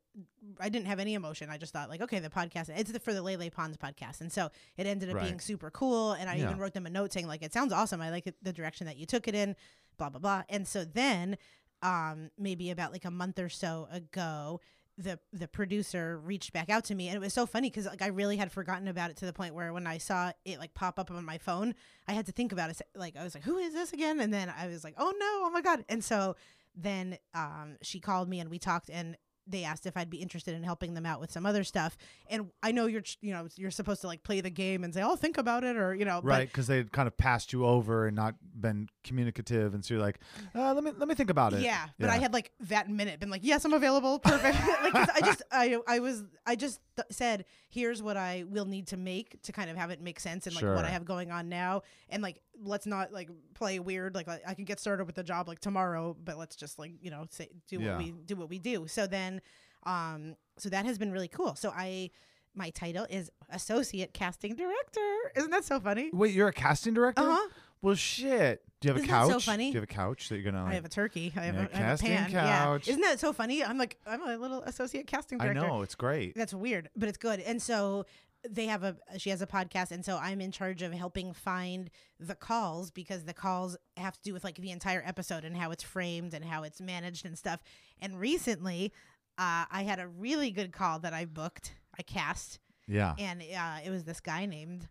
I 0.60 0.68
didn't 0.68 0.86
have 0.86 1.00
any 1.00 1.14
emotion. 1.14 1.50
I 1.50 1.58
just 1.58 1.72
thought 1.72 1.88
like, 1.88 2.00
okay, 2.02 2.18
the 2.20 2.30
podcast 2.30 2.68
it's 2.68 2.90
the, 2.92 3.00
for 3.00 3.12
the 3.12 3.22
Lele 3.22 3.50
Pons 3.50 3.76
podcast, 3.76 4.20
and 4.20 4.30
so 4.32 4.50
it 4.76 4.86
ended 4.86 5.10
up 5.10 5.16
being 5.24 5.40
super 5.40 5.70
cool. 5.70 6.12
And 6.12 6.28
I 6.30 6.36
Yeah. 6.36 6.44
even 6.44 6.58
wrote 6.58 6.74
them 6.74 6.86
a 6.86 6.90
note 6.90 7.12
saying 7.12 7.26
like, 7.26 7.42
it 7.42 7.52
sounds 7.52 7.72
awesome. 7.72 8.00
I 8.00 8.10
like 8.10 8.32
the 8.42 8.52
direction 8.52 8.86
that 8.86 8.96
you 8.96 9.06
took 9.06 9.26
it 9.28 9.34
in, 9.34 9.56
blah 9.98 10.10
blah 10.10 10.20
blah. 10.20 10.42
And 10.48 10.66
so 10.68 10.84
then, 10.84 11.36
um, 11.82 12.30
maybe 12.38 12.70
about 12.70 12.92
like 12.92 13.04
a 13.04 13.10
month 13.10 13.38
or 13.38 13.48
so 13.48 13.88
ago. 13.90 14.60
The 14.96 15.18
the 15.32 15.48
producer 15.48 16.20
reached 16.20 16.52
back 16.52 16.70
out 16.70 16.84
to 16.84 16.94
me 16.94 17.08
and 17.08 17.16
it 17.16 17.18
was 17.18 17.34
so 17.34 17.46
funny 17.46 17.68
because 17.68 17.84
like 17.86 18.00
I 18.00 18.06
really 18.06 18.36
had 18.36 18.52
forgotten 18.52 18.86
about 18.86 19.10
it 19.10 19.16
to 19.16 19.26
the 19.26 19.32
point 19.32 19.52
where 19.52 19.72
when 19.72 19.88
I 19.88 19.98
saw 19.98 20.30
it 20.44 20.60
like 20.60 20.72
pop 20.72 21.00
up 21.00 21.10
on 21.10 21.24
my 21.24 21.36
phone 21.36 21.74
I 22.06 22.12
had 22.12 22.26
to 22.26 22.32
think 22.32 22.52
about 22.52 22.70
it 22.70 22.80
like 22.94 23.16
I 23.16 23.24
was 23.24 23.34
like 23.34 23.42
who 23.42 23.58
is 23.58 23.72
this 23.74 23.92
again 23.92 24.20
and 24.20 24.32
then 24.32 24.54
I 24.56 24.68
was 24.68 24.84
like 24.84 24.94
oh 24.96 25.12
no 25.18 25.48
oh 25.48 25.50
my 25.52 25.62
god 25.62 25.84
and 25.88 26.04
so 26.04 26.36
then 26.76 27.18
um, 27.34 27.76
she 27.82 27.98
called 27.98 28.28
me 28.28 28.38
and 28.38 28.48
we 28.48 28.60
talked 28.60 28.88
and 28.88 29.16
they 29.46 29.64
asked 29.64 29.86
if 29.86 29.96
I'd 29.96 30.10
be 30.10 30.18
interested 30.18 30.54
in 30.54 30.62
helping 30.62 30.94
them 30.94 31.04
out 31.06 31.20
with 31.20 31.30
some 31.30 31.44
other 31.46 31.64
stuff. 31.64 31.96
And 32.28 32.50
I 32.62 32.72
know 32.72 32.86
you're, 32.86 33.02
you 33.20 33.32
know, 33.32 33.48
you're 33.56 33.70
supposed 33.70 34.00
to 34.02 34.06
like 34.06 34.22
play 34.22 34.40
the 34.40 34.50
game 34.50 34.84
and 34.84 34.94
say, 34.94 35.02
"Oh, 35.02 35.16
think 35.16 35.38
about 35.38 35.64
it," 35.64 35.76
or 35.76 35.94
you 35.94 36.04
know, 36.04 36.20
Right, 36.22 36.48
because 36.48 36.66
they 36.66 36.84
kind 36.84 37.06
of 37.06 37.16
passed 37.16 37.52
you 37.52 37.66
over 37.66 38.06
and 38.06 38.16
not 38.16 38.34
been 38.58 38.88
communicative, 39.02 39.74
and 39.74 39.84
so 39.84 39.94
you're 39.94 40.02
like, 40.02 40.20
uh, 40.54 40.72
"Let 40.74 40.84
me 40.84 40.92
let 40.96 41.08
me 41.08 41.14
think 41.14 41.30
about 41.30 41.52
it." 41.52 41.60
yeah, 41.62 41.86
but 41.98 42.08
I 42.10 42.16
had 42.18 42.32
like 42.32 42.52
that 42.60 42.88
minute 42.88 43.20
been 43.20 43.30
like, 43.30 43.40
"Yes, 43.44 43.64
I'm 43.64 43.72
available." 43.72 44.18
Perfect. 44.18 44.56
like 44.82 44.92
'cause 44.92 45.08
I 45.14 45.20
just, 45.20 45.42
I, 45.52 45.76
I 45.86 45.98
was, 45.98 46.24
I 46.46 46.56
just 46.56 46.80
th- 46.96 47.06
said, 47.10 47.44
"Here's 47.68 48.02
what 48.02 48.16
I 48.16 48.44
will 48.48 48.64
need 48.66 48.86
to 48.88 48.96
make 48.96 49.42
to 49.42 49.52
kind 49.52 49.70
of 49.70 49.76
have 49.76 49.90
it 49.90 50.00
make 50.00 50.20
sense 50.20 50.46
and 50.46 50.54
like 50.54 50.64
what 50.64 50.84
I 50.84 50.90
have 50.90 51.04
going 51.04 51.30
on 51.30 51.48
now, 51.48 51.82
and 52.08 52.22
like 52.22 52.40
let's 52.62 52.86
not 52.86 53.12
like 53.12 53.28
play 53.54 53.78
weird. 53.80 54.14
Like, 54.14 54.26
like 54.28 54.42
I 54.46 54.54
can 54.54 54.64
get 54.64 54.78
started 54.80 55.04
with 55.04 55.16
the 55.16 55.24
job 55.24 55.48
like 55.48 55.58
tomorrow, 55.60 56.16
but 56.24 56.38
let's 56.38 56.56
just 56.56 56.78
like 56.78 56.92
you 57.00 57.10
know 57.10 57.26
say 57.30 57.48
do 57.68 57.80
Yeah. 57.80 57.96
what 57.96 57.98
we 58.04 58.10
do 58.24 58.36
what 58.36 58.48
we 58.48 58.58
do. 58.58 58.86
So 58.86 59.06
then, 59.06 59.40
um, 59.84 60.36
so 60.58 60.68
that 60.68 60.86
has 60.86 60.98
been 60.98 61.12
really 61.12 61.28
cool. 61.28 61.54
So 61.56 61.70
I. 61.74 62.10
My 62.56 62.70
title 62.70 63.04
is 63.10 63.32
associate 63.50 64.14
casting 64.14 64.54
director. 64.54 65.00
Isn't 65.34 65.50
that 65.50 65.64
so 65.64 65.80
funny? 65.80 66.10
Wait, 66.12 66.32
you're 66.32 66.46
a 66.46 66.52
casting 66.52 66.94
director? 66.94 67.20
Uh 67.20 67.34
huh. 67.34 67.48
Well, 67.84 67.94
shit. 67.94 68.62
Do 68.80 68.88
you 68.88 68.94
have 68.94 69.02
Isn't 69.02 69.10
a 69.10 69.12
that 69.12 69.28
so 69.28 69.40
funny? 69.40 69.64
Do 69.70 69.74
you 69.74 69.80
have 69.80 69.84
a 69.84 69.86
couch 69.86 70.28
that 70.28 70.36
you're 70.36 70.50
gonna? 70.50 70.64
Like, 70.64 70.72
I 70.72 70.74
have 70.74 70.84
a 70.84 70.88
turkey. 70.88 71.32
I 71.36 71.40
have, 71.44 71.54
Yeah, 71.54 71.66
a, 71.72 71.74
I 71.74 71.78
have 71.80 72.00
a 72.00 72.02
pan. 72.02 72.30
couch. 72.30 72.86
Yeah. 72.86 72.92
Isn't 72.92 73.02
that 73.02 73.20
so 73.20 73.32
funny? 73.32 73.62
I'm 73.64 73.78
like, 73.78 73.98
I'm 74.06 74.22
a 74.22 74.36
little 74.36 74.62
associate 74.62 75.06
casting 75.06 75.38
director. 75.38 75.60
I 75.64 75.68
know 75.68 75.82
it's 75.82 75.94
great. 75.94 76.34
That's 76.34 76.52
weird, 76.54 76.88
but 76.96 77.08
it's 77.08 77.18
good. 77.18 77.40
And 77.40 77.60
so 77.62 78.04
they 78.48 78.66
have 78.66 78.82
a 78.82 78.96
she 79.16 79.30
has 79.30 79.40
a 79.40 79.46
podcast 79.46 79.90
and 79.90 80.04
so 80.04 80.18
I'm 80.18 80.40
in 80.42 80.50
charge 80.52 80.82
of 80.82 80.92
helping 80.92 81.32
find 81.32 81.88
the 82.20 82.34
calls 82.34 82.90
because 82.90 83.24
the 83.24 83.32
calls 83.32 83.74
have 83.96 84.14
to 84.16 84.22
do 84.22 84.34
with 84.34 84.44
like 84.44 84.56
the 84.56 84.70
entire 84.70 85.02
episode 85.06 85.44
and 85.44 85.56
how 85.56 85.70
it's 85.70 85.82
framed 85.82 86.34
and 86.34 86.44
how 86.44 86.62
it's 86.62 86.80
managed 86.80 87.24
and 87.24 87.38
stuff. 87.38 87.62
And 88.02 88.20
recently, 88.20 88.92
uh, 89.38 89.64
I 89.70 89.84
had 89.86 89.98
a 89.98 90.06
really 90.08 90.50
good 90.50 90.72
call 90.72 90.98
that 91.00 91.14
I 91.14 91.24
booked. 91.24 91.74
I 91.98 92.02
cast 92.02 92.58
Yeah. 92.86 93.14
and 93.18 93.40
uh, 93.40 93.78
it 93.84 93.88
was 93.90 94.04
this 94.04 94.20
guy 94.20 94.44
named 94.46 94.88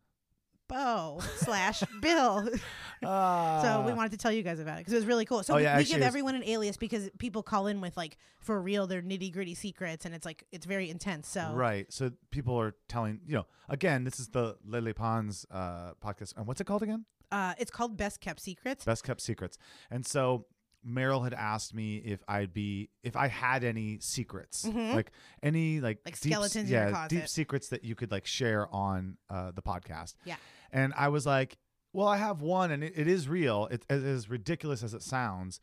Bo 0.74 1.20
slash 1.38 1.84
Bill. 2.02 2.50
so 3.04 3.84
we 3.86 3.94
wanted 3.94 4.12
to 4.12 4.18
tell 4.18 4.32
you 4.32 4.44
guys 4.44 4.60
about 4.60 4.76
it 4.76 4.82
because 4.82 4.94
it 4.94 4.98
was 4.98 5.06
really 5.06 5.26
cool. 5.26 5.44
So 5.44 5.54
Oh, 5.54 5.58
we, 5.58 5.64
yeah, 5.64 5.78
we 5.78 5.86
give 5.86 6.02
everyone 6.02 6.36
an 6.36 6.44
alias 6.44 6.78
because 6.78 7.10
people 7.20 7.44
call 7.44 7.68
in 7.68 7.82
with 7.82 7.96
like 7.96 8.18
for 8.40 8.62
real 8.62 8.88
their 8.88 9.02
nitty 9.02 9.32
gritty 9.32 9.56
secrets, 9.56 10.06
and 10.06 10.16
it's 10.16 10.26
like 10.26 10.44
it's 10.52 10.66
very 10.66 10.90
intense. 10.90 11.28
So 11.28 11.52
Right. 11.54 11.92
So 11.92 12.12
people 12.32 12.60
are 12.60 12.76
telling, 12.88 13.20
you 13.26 13.36
know, 13.36 13.46
again, 13.70 14.04
this 14.04 14.20
is 14.20 14.30
the 14.30 14.58
Lele 14.66 14.94
Pons 14.94 15.46
uh, 15.52 15.94
podcast. 16.04 16.36
And 16.38 16.48
what's 16.48 16.62
it 16.62 16.66
called 16.66 16.84
again? 16.84 17.06
uh, 17.32 17.54
it's 17.58 17.72
called 17.72 17.98
Best 17.98 18.22
Kept 18.22 18.40
Secrets. 18.40 18.86
Best 18.86 19.04
Kept 19.04 19.20
Secrets. 19.20 19.58
And 19.90 20.06
so 20.06 20.46
Meryl 20.88 21.24
had 21.24 21.34
asked 21.34 21.74
me 21.74 21.98
if 21.98 22.22
I'd 22.28 22.54
be, 22.54 22.90
if 23.04 23.16
I 23.16 23.28
had 23.28 23.64
any 23.64 24.00
secrets, 24.00 24.66
like 24.66 25.12
any 25.42 25.80
like, 25.80 25.98
Mm-hmm. 26.00 26.08
Like 26.08 26.20
deep, 26.22 26.32
skeletons 26.34 26.56
in 26.56 26.68
your 26.68 26.90
yeah, 26.90 27.08
deep 27.08 27.28
secrets 27.28 27.70
that 27.70 27.84
you 27.84 27.96
could 27.96 28.12
like 28.12 28.26
share 28.26 28.68
on 28.74 29.18
uh, 29.30 29.52
the 29.52 29.62
podcast. 29.62 30.16
Yeah. 30.26 30.36
And 30.72 30.94
I 30.98 31.08
was 31.10 31.26
like, 31.26 31.58
well, 31.94 32.08
I 32.08 32.18
have 32.18 32.42
one 32.42 32.72
and 32.72 32.84
it, 32.84 32.94
it 32.96 33.08
is 33.08 33.28
real. 33.30 33.68
It, 33.72 33.86
it 33.90 34.04
is 34.04 34.30
ridiculous 34.30 34.84
as 34.84 34.94
it 34.94 35.04
sounds. 35.04 35.60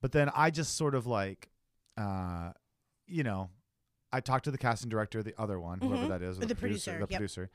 But 0.00 0.12
then 0.12 0.30
I 0.34 0.50
just 0.50 0.76
sort 0.76 0.94
of 0.94 1.06
like, 1.06 1.48
uh, 1.96 2.50
you 3.06 3.22
know, 3.22 3.50
I 4.12 4.20
talked 4.20 4.44
to 4.44 4.50
the 4.50 4.58
casting 4.58 4.90
director, 4.90 5.22
the 5.22 5.34
other 5.38 5.58
one, 5.58 5.80
whoever 5.80 6.04
Mhm. 6.04 6.08
that 6.10 6.22
is, 6.22 6.38
the, 6.38 6.46
the 6.46 6.54
producer, 6.54 6.90
producer, 6.92 7.06
the 7.06 7.12
yep. 7.12 7.18
producer. 7.18 7.50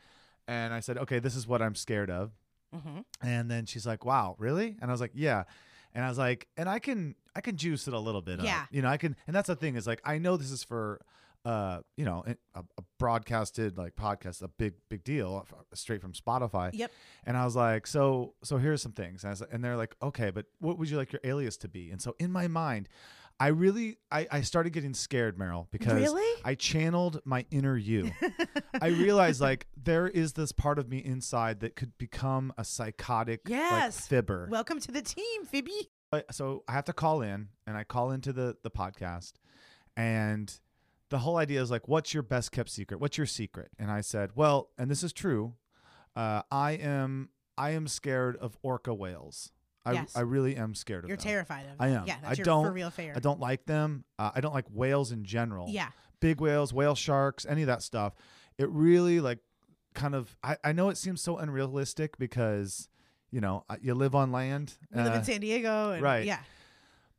And 0.48 0.74
I 0.74 0.80
said, 0.80 0.98
okay, 0.98 1.20
this 1.20 1.36
is 1.36 1.46
what 1.48 1.62
I'm 1.62 1.76
scared 1.76 2.10
of. 2.10 2.32
hmm 2.74 3.02
And 3.22 3.50
then 3.52 3.66
she's 3.66 3.86
like, 3.86 4.04
"Wow, 4.06 4.36
really?" 4.40 4.76
And 4.82 4.90
I 4.90 4.94
was 4.94 5.00
like, 5.02 5.12
"Yeah." 5.14 5.44
And 5.94 6.04
I 6.04 6.10
was 6.10 6.18
like, 6.18 6.48
"And 6.58 6.70
I 6.70 6.80
can 6.80 7.16
I 7.36 7.42
can 7.42 7.56
juice 7.56 7.88
it 7.88 7.94
a 7.94 8.00
little 8.00 8.22
bit. 8.22 8.40
up. 8.40 8.46
Yeah. 8.46 8.66
You 8.72 8.82
know, 8.82 8.90
I 8.90 8.98
can 8.98 9.16
and 9.26 9.36
that's 9.36 9.48
the 9.48 9.56
thing 9.56 9.76
is 9.76 9.88
like 9.88 10.02
I 10.04 10.18
know 10.18 10.38
this 10.38 10.52
is 10.52 10.64
for 10.64 11.02
uh, 11.46 11.80
you 11.96 12.04
know, 12.04 12.26
a, 12.56 12.60
a 12.60 12.84
broadcasted 13.00 13.78
like 13.78 13.96
podcast, 13.96 14.42
a 14.42 14.50
big 14.50 14.74
big 14.90 15.04
deal 15.06 15.48
straight 15.74 16.02
from 16.02 16.12
Spotify. 16.12 16.72
Yep. 16.74 16.92
And 17.26 17.38
I 17.38 17.46
was 17.46 17.56
like, 17.56 17.88
"So 17.88 18.34
so 18.44 18.58
here's 18.58 18.82
some 18.82 18.92
things." 18.92 19.24
And, 19.24 19.30
I 19.30 19.32
was, 19.32 19.42
and 19.44 19.64
they're 19.64 19.78
like, 19.78 19.96
"Okay, 20.04 20.30
but 20.30 20.48
what 20.60 20.78
would 20.78 20.90
you 20.90 20.98
like 20.98 21.14
your 21.14 21.22
alias 21.24 21.56
to 21.58 21.70
be?" 21.70 21.90
And 21.90 22.02
so 22.02 22.16
in 22.20 22.32
my 22.34 22.50
mind, 22.50 22.90
I 23.40 23.48
really 23.50 23.98
I, 24.12 24.28
I 24.32 24.42
started 24.42 24.72
getting 24.74 24.94
scared, 24.94 25.38
Meryl, 25.38 25.68
because 25.72 25.94
Really? 25.94 26.42
I 26.44 26.56
channeled 26.56 27.22
my 27.24 27.46
inner 27.52 27.78
you. 27.78 28.12
I 28.82 28.88
realized 28.88 29.42
like 29.42 29.68
there 29.82 30.08
is 30.08 30.34
this 30.34 30.52
part 30.52 30.80
of 30.80 30.90
me 30.90 30.98
inside 30.98 31.60
that 31.60 31.76
could 31.76 31.96
become 31.98 32.52
a 32.58 32.64
psychotic 32.64 33.42
Yes. 33.48 33.72
like 33.72 33.94
fibber. 34.10 34.48
Welcome 34.50 34.80
to 34.80 34.92
the 34.92 35.02
team, 35.04 35.46
Phoebe. 35.46 35.90
But- 36.10 36.34
so 36.34 36.64
I 36.68 36.72
have 36.74 36.86
to 36.86 36.94
call 36.94 37.22
in 37.22 37.50
and 37.68 37.78
I 37.78 37.84
call 37.84 38.12
into 38.12 38.34
the 38.34 38.56
the 38.64 38.72
podcast 38.72 39.34
and 39.96 40.52
the 41.10 41.20
whole 41.20 41.38
idea 41.38 41.62
is 41.62 41.70
like 41.72 41.88
what's 41.88 42.14
your 42.14 42.24
best 42.24 42.52
kept 42.52 42.70
secret? 42.70 43.00
What's 43.00 43.18
your 43.18 43.28
secret? 43.28 43.70
And 43.78 43.90
I 43.92 44.02
said, 44.02 44.32
"Well, 44.36 44.70
and 44.78 44.90
this 44.92 45.04
is 45.04 45.14
true. 45.14 45.54
Uh, 46.16 46.42
I 46.52 46.72
am 46.72 47.30
I 47.58 47.70
am 47.72 47.88
scared 47.88 48.36
of 48.38 48.58
orca 48.64 48.94
whales. 48.94 49.52
I 49.88 49.94
Yes. 49.94 50.16
I 50.16 50.22
really 50.22 50.56
am 50.56 50.76
scared 50.76 51.00
of 51.00 51.02
them. 51.04 51.10
You're 51.10 51.18
them. 51.18 51.24
terrified 51.24 51.62
of. 51.62 51.78
Them. 51.78 51.78
I 51.80 51.88
am. 51.90 52.08
Yeah, 52.08 52.18
I 52.24 52.28
that's 52.30 52.38
your 52.40 52.46
don't- 52.46 52.66
for 52.66 52.72
real 52.72 52.90
fear. 52.90 53.14
I 53.16 53.20
don't 53.20 53.40
like 53.40 53.66
them. 53.66 54.04
Uh, 54.20 54.32
I 54.36 54.42
don't 54.42 54.54
like 54.54 54.66
whales 54.72 55.12
in 55.12 55.24
general. 55.24 55.68
Yeah. 55.70 55.90
Big 56.20 56.42
whales, 56.42 56.74
whale 56.74 56.96
sharks, 56.96 57.46
any 57.48 57.62
of 57.62 57.68
that 57.68 57.82
stuff. 57.84 58.14
It 58.58 58.70
really 58.70 59.20
like 59.20 59.40
kind 59.94 60.16
of. 60.16 60.36
I, 60.44 60.58
I 60.64 60.72
know 60.74 60.90
it 60.90 60.98
seems 60.98 61.22
so 61.22 61.38
unrealistic 61.38 62.18
because 62.18 62.90
you 63.32 63.40
know 63.42 63.64
you 63.82 63.94
live 63.94 64.16
on 64.16 64.32
land. 64.32 64.74
We 64.94 65.02
live 65.02 65.14
uh, 65.14 65.18
in 65.18 65.24
San 65.24 65.42
Diego. 65.42 65.92
And, 65.92 66.02
right. 66.02 66.26
Yeah. 66.26 66.40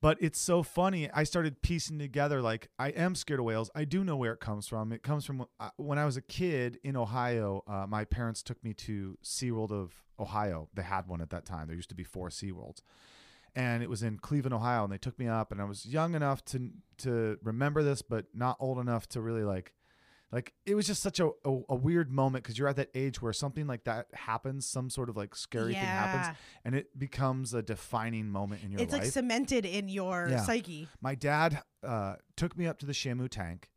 but 0.01 0.19
it's 0.21 0.39
so 0.41 0.63
funny. 0.65 1.09
I 1.13 1.23
started 1.25 1.63
piecing 1.63 1.99
together 1.99 2.43
like 2.43 2.69
I 2.79 2.89
am 2.91 3.15
scared 3.15 3.41
of 3.41 3.47
whales. 3.47 3.71
I 3.75 3.85
do 3.85 4.03
know 4.05 4.17
where 4.17 4.33
it 4.33 4.41
comes 4.41 4.67
from. 4.67 4.93
It 4.93 5.03
comes 5.03 5.25
from 5.25 5.47
uh, 5.61 5.71
when 5.77 5.99
I 5.99 6.05
was 6.05 6.17
a 6.17 6.23
kid 6.23 6.79
in 6.83 6.97
Ohio. 6.97 7.63
Uh, 7.69 7.87
my 7.89 8.05
parents 8.05 8.43
took 8.43 8.63
me 8.65 8.75
to 8.75 9.17
SeaWorld 9.25 9.71
of 9.71 9.93
Ohio. 10.19 10.69
They 10.75 10.83
had 10.83 11.07
one 11.07 11.21
at 11.21 11.31
that 11.31 11.45
time. 11.45 11.67
There 11.67 11.77
used 11.77 11.89
to 11.91 11.95
be 11.95 12.05
four 12.05 12.29
SeaWorlds. 12.29 12.81
And 13.57 13.83
it 13.83 13.91
was 13.91 14.03
in 14.03 14.19
Cleveland, 14.19 14.55
Ohio, 14.55 14.85
and 14.85 14.93
they 14.93 14.99
took 14.99 15.19
me 15.19 15.27
up, 15.27 15.51
and 15.51 15.61
I 15.61 15.65
was 15.65 15.85
young 15.87 16.15
enough 16.15 16.45
to 16.47 16.71
to 16.99 17.39
remember 17.43 17.83
this, 17.83 18.03
but 18.03 18.27
not 18.35 18.57
old 18.61 18.79
enough 18.79 19.09
to 19.09 19.21
really 19.21 19.43
like, 19.43 19.73
like 20.31 20.53
it 20.67 20.75
was 20.75 20.87
just 20.87 21.03
such 21.03 21.19
a 21.19 21.29
a, 21.45 21.61
a 21.71 21.75
weird 21.75 22.13
moment 22.13 22.45
because 22.45 22.59
you're 22.59 22.69
at 22.69 22.77
that 22.77 22.91
age 22.95 23.21
where 23.23 23.33
something 23.33 23.67
like 23.67 23.85
that 23.85 24.07
happens, 24.13 24.67
some 24.67 24.91
sort 24.91 25.09
of 25.09 25.17
like 25.17 25.35
scary 25.35 25.73
thing 25.73 25.83
happens, 25.83 26.37
and 26.65 26.75
it 26.77 26.97
becomes 26.97 27.55
a 27.55 27.63
defining 27.63 28.29
moment 28.29 28.63
in 28.63 28.71
your 28.71 28.81
It's 28.83 28.93
life 28.93 29.03
it's 29.05 29.17
like 29.17 29.25
cemented 29.25 29.65
in 29.65 29.89
your 29.89 30.29
Yeah. 30.31 30.43
psyche. 30.45 30.87
my 31.01 31.15
dad 31.15 31.63
uh, 31.83 32.17
took 32.37 32.57
me 32.57 32.67
up 32.67 32.79
to 32.81 32.87
the 32.87 32.93
Shamu 32.93 33.29
tank 33.29 33.71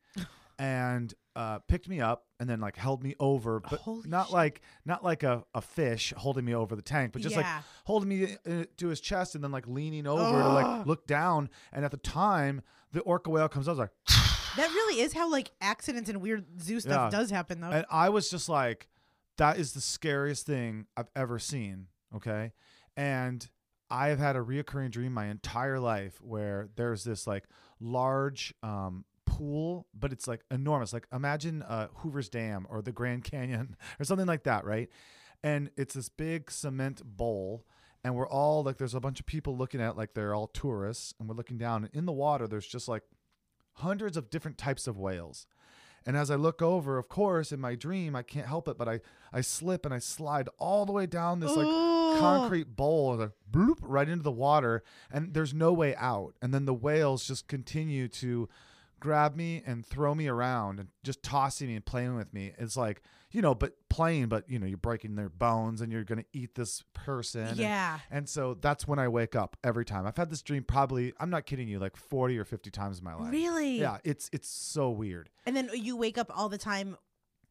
and 0.62 1.14
uh, 1.36 1.58
picked 1.68 1.90
me 1.90 2.00
up 2.02 2.26
and 2.40 2.48
then 2.50 2.60
like 2.60 2.76
held 2.76 3.02
me 3.02 3.16
over, 3.20 3.60
but 3.60 3.80
Holy 3.80 4.08
not 4.08 4.28
shit. 4.28 4.34
like 4.34 4.62
not 4.86 5.04
like 5.04 5.24
a, 5.24 5.44
a 5.56 5.62
fish 5.62 6.14
holding 6.16 6.46
me 6.46 6.54
over 6.54 6.76
the 6.76 6.82
tank, 6.84 7.14
but 7.14 7.22
just 7.22 7.36
like 7.36 7.46
holding 7.86 8.10
me 8.10 8.38
uh, 8.48 8.66
to 8.78 8.88
his 8.90 9.02
chest 9.02 9.34
and 9.34 9.44
then 9.44 9.52
like 9.52 9.68
leaning 9.68 10.06
over 10.06 10.40
to 10.42 10.48
like 10.50 10.86
look 10.86 11.08
down. 11.08 11.50
And 11.74 11.84
at 11.84 11.92
the 11.92 11.98
time, 11.98 12.62
the 12.92 13.00
orca 13.02 13.30
whale 13.32 13.50
comes 13.50 13.68
up, 13.68 13.72
I 13.72 13.74
was 13.74 13.80
like, 13.80 13.92
That 14.58 14.70
really 14.70 15.02
is 15.02 15.14
how 15.14 15.32
like 15.32 15.50
accidents 15.62 16.10
and 16.10 16.22
weird 16.22 16.46
zoo 16.62 16.80
stuff 16.80 17.12
Yeah. 17.12 17.18
does 17.20 17.32
happen 17.32 17.62
though. 17.62 17.70
and 17.72 17.86
I 17.90 18.10
was 18.10 18.30
just 18.30 18.48
like, 18.50 18.88
that 19.38 19.58
is 19.58 19.74
the 19.74 19.82
scariest 19.82 20.46
thing 20.46 20.86
I've 20.96 21.10
ever 21.16 21.40
seen. 21.40 21.88
Okay. 22.16 22.52
And 22.96 23.50
I 23.90 24.10
have 24.10 24.20
had 24.20 24.36
a 24.36 24.40
reoccurring 24.42 24.92
dream 24.92 25.14
my 25.14 25.28
entire 25.28 25.80
life 25.80 26.20
where 26.22 26.70
there's 26.76 27.04
this 27.04 27.26
like 27.26 27.46
large 27.80 28.54
um, 28.62 29.06
pool, 29.42 29.88
but 30.00 30.12
it's 30.12 30.28
like 30.28 30.42
enormous. 30.52 30.94
Like 30.94 31.08
imagine 31.12 31.64
uh, 31.64 31.88
Hoover's 31.96 32.30
Dam 32.30 32.68
or 32.70 32.82
the 32.84 32.92
Grand 32.92 33.24
Canyon 33.24 33.76
or 34.00 34.06
something 34.06 34.28
like 34.28 34.44
that, 34.44 34.66
right? 34.66 34.88
And 35.44 35.72
it's 35.76 35.96
this 35.96 36.10
big 36.10 36.52
cement 36.52 37.02
bowl. 37.04 37.66
And 38.04 38.16
we're 38.16 38.28
all 38.28 38.64
like, 38.64 38.78
there's 38.78 38.94
a 38.94 39.00
bunch 39.00 39.20
of 39.20 39.26
people 39.26 39.58
looking 39.58 39.82
at 39.82 39.92
it 39.92 39.98
like 39.98 40.14
they're 40.14 40.36
all 40.36 40.48
tourists. 40.48 41.14
And 41.20 41.28
we're 41.28 41.36
looking 41.36 41.58
down. 41.58 41.84
And 41.86 41.94
in 41.94 42.06
the 42.06 42.12
water, 42.12 42.48
there's 42.48 42.68
just 42.68 42.88
like 42.88 43.04
hundreds 43.74 44.16
of 44.16 44.30
different 44.30 44.60
types 44.60 44.86
of 44.86 45.00
whales. 45.00 45.48
And 46.06 46.18
as 46.18 46.32
I 46.32 46.36
look 46.36 46.62
over, 46.62 46.98
of 46.98 47.10
course, 47.10 47.52
in 47.52 47.60
my 47.60 47.76
dream, 47.76 48.16
I 48.16 48.24
can't 48.24 48.48
help 48.48 48.68
it, 48.68 48.78
but 48.78 48.90
I, 48.90 49.02
I 49.32 49.42
slip 49.42 49.86
and 49.86 49.94
I 49.94 50.00
slide 50.00 50.50
all 50.58 50.86
the 50.86 50.92
way 50.92 51.06
down 51.06 51.40
this 51.40 51.56
like 51.56 51.68
Ooh. 51.68 52.18
concrete 52.20 52.76
bowl, 52.76 53.16
like 53.18 53.32
bloop, 53.52 53.78
right 53.82 54.10
into 54.10 54.24
the 54.24 54.32
water, 54.32 54.84
and 55.12 55.36
there's 55.36 55.54
no 55.54 55.74
way 55.74 55.96
out. 55.96 56.34
And 56.42 56.54
then 56.56 56.66
the 56.66 56.74
whales 56.74 57.28
just 57.28 57.48
continue 57.48 58.08
to 58.08 58.50
grab 59.02 59.36
me 59.36 59.62
and 59.66 59.86
throw 59.86 60.16
me 60.16 60.28
around 60.30 60.80
and 60.80 60.88
just 61.04 61.22
tossing 61.22 61.68
me 61.68 61.76
and 61.76 61.86
playing 61.86 62.16
with 62.16 62.34
me. 62.34 62.54
It's 62.58 62.78
like, 62.78 63.02
you 63.32 63.42
know, 63.42 63.54
but 63.54 63.74
playing, 63.90 64.28
but 64.28 64.50
you 64.50 64.60
know, 64.60 64.66
you're 64.66 64.78
breaking 64.78 65.16
their 65.16 65.28
bones 65.30 65.82
and 65.82 65.92
you're 65.92 66.06
gonna 66.06 66.24
eat 66.32 66.56
this 66.56 66.84
person. 66.94 67.42
and- 67.48 67.58
yeah. 67.58 68.00
and 68.10 68.30
so 68.30 68.54
that's 68.54 68.88
when 68.88 69.00
I 69.00 69.08
wake 69.10 69.36
up 69.36 69.58
every 69.64 69.84
time. 69.84 70.06
I've 70.08 70.16
had 70.18 70.30
this 70.30 70.42
dream 70.42 70.64
probably, 70.64 71.12
I'm 71.20 71.30
not 71.30 71.46
kidding 71.46 71.68
you, 71.68 71.80
like 71.80 71.98
40 71.98 72.38
or 72.38 72.46
50 72.46 72.70
times 72.72 73.00
in 73.00 73.04
my 73.04 73.16
life. 73.16 73.32
Really? 73.32 73.80
Yeah, 73.80 73.98
it's 74.06 74.30
it's 74.32 74.48
so 74.48 74.90
weird. 74.92 75.30
And 75.46 75.56
then 75.58 75.70
you 75.74 75.98
wake 75.98 76.18
up 76.18 76.32
all 76.34 76.48
the 76.48 76.58
time 76.58 76.96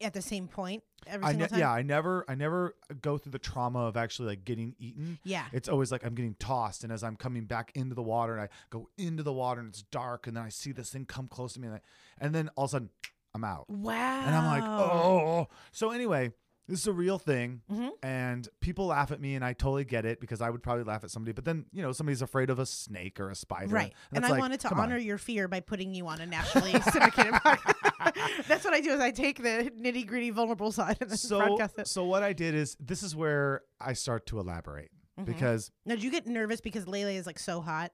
at 0.01 0.13
the 0.13 0.21
same 0.21 0.47
point 0.47 0.83
every 1.07 1.25
I 1.25 1.29
single 1.31 1.45
ne- 1.45 1.49
time. 1.49 1.59
yeah, 1.59 1.71
I 1.71 1.81
never 1.81 2.25
I 2.27 2.35
never 2.35 2.75
go 3.01 3.17
through 3.17 3.31
the 3.31 3.39
trauma 3.39 3.79
of 3.87 3.97
actually 3.97 4.29
like 4.29 4.45
getting 4.45 4.75
eaten. 4.79 5.19
Yeah. 5.23 5.45
It's 5.51 5.67
always 5.69 5.91
like 5.91 6.05
I'm 6.05 6.15
getting 6.15 6.35
tossed 6.35 6.83
and 6.83 6.91
as 6.91 7.03
I'm 7.03 7.15
coming 7.15 7.45
back 7.45 7.71
into 7.75 7.95
the 7.95 8.01
water 8.03 8.33
and 8.33 8.41
I 8.43 8.49
go 8.69 8.89
into 8.97 9.23
the 9.23 9.33
water 9.33 9.59
and 9.61 9.69
it's 9.69 9.81
dark 9.83 10.27
and 10.27 10.35
then 10.37 10.43
I 10.43 10.49
see 10.49 10.71
this 10.71 10.89
thing 10.91 11.05
come 11.05 11.27
close 11.27 11.53
to 11.53 11.59
me 11.59 11.67
and, 11.67 11.77
I, 11.77 11.79
and 12.19 12.33
then 12.35 12.49
all 12.55 12.65
of 12.65 12.69
a 12.69 12.71
sudden 12.71 12.89
I'm 13.33 13.43
out. 13.43 13.69
Wow. 13.69 14.23
And 14.25 14.35
I'm 14.35 14.45
like, 14.45 14.63
"Oh." 14.63 15.47
So 15.71 15.91
anyway, 15.91 16.31
this 16.71 16.79
is 16.79 16.87
a 16.87 16.93
real 16.93 17.19
thing 17.19 17.61
Mhm. 17.69 17.89
and 18.01 18.47
people 18.61 18.87
laugh 18.87 19.11
at 19.11 19.19
me 19.19 19.35
and 19.35 19.43
I 19.45 19.53
totally 19.53 19.83
get 19.83 20.05
it 20.05 20.19
because 20.21 20.41
I 20.41 20.49
would 20.49 20.63
probably 20.63 20.83
laugh 20.85 21.03
at 21.03 21.11
somebody 21.11 21.33
but 21.33 21.43
then, 21.45 21.65
you 21.71 21.81
know, 21.81 21.91
somebody's 21.91 22.21
afraid 22.21 22.49
of 22.49 22.59
a 22.59 22.65
snake 22.65 23.19
or 23.19 23.29
a 23.29 23.35
spider. 23.35 23.67
Right. 23.75 23.93
And, 24.11 24.19
it's 24.23 24.27
I 24.27 24.31
like, 24.31 24.39
wanted 24.41 24.59
to 24.61 24.69
come 24.69 24.79
on. 24.79 24.85
honor 24.85 24.97
your 24.97 25.17
fear 25.17 25.47
by 25.47 25.59
putting 25.59 25.93
you 25.93 26.07
on 26.07 26.21
a 26.21 26.25
nationally 26.25 26.71
syndicated 26.81 27.33
podcast. 27.45 28.45
That's 28.47 28.63
what 28.65 28.73
I 28.73 28.81
do 28.81 28.91
is 28.93 28.99
I 29.01 29.11
take 29.11 29.43
the 29.43 29.71
nitty 29.79 30.07
gritty 30.07 30.29
vulnerable 30.31 30.71
side 30.71 30.97
and 31.01 31.09
then 31.11 31.17
so 31.17 31.37
broadcast 31.39 31.77
it. 31.79 31.87
so 31.87 32.05
what 32.05 32.23
I 32.23 32.33
did 32.33 32.55
is 32.55 32.75
this 32.79 33.03
is 33.03 33.15
where 33.15 33.61
I 33.79 33.93
start 33.93 34.25
to 34.27 34.39
elaborate 34.39 34.91
Mhm. 35.19 35.25
because 35.25 35.71
Now, 35.85 35.95
did 35.95 36.03
you 36.03 36.09
get 36.11 36.25
nervous 36.25 36.61
because 36.61 36.87
Lele 36.87 37.09
is 37.09 37.25
like 37.27 37.37
so 37.39 37.59
hot? 37.61 37.91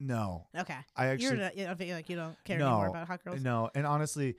no, 0.00 0.46
Okay. 0.56 0.76
I 0.96 1.04
You're 1.04 1.12
actually 1.12 1.36
not, 1.38 1.56
you 1.56 1.64
know, 1.66 1.94
like 1.94 2.08
you 2.08 2.16
don't 2.16 2.36
care 2.44 2.58
no, 2.58 2.66
anymore 2.68 2.86
about 2.88 3.06
hot 3.08 3.22
girls. 3.24 3.42
no, 3.42 3.70
and 3.74 3.86
honestly, 3.86 4.36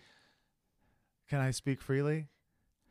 can 1.30 1.40
I 1.40 1.52
speak 1.52 1.82
freely? 1.82 2.28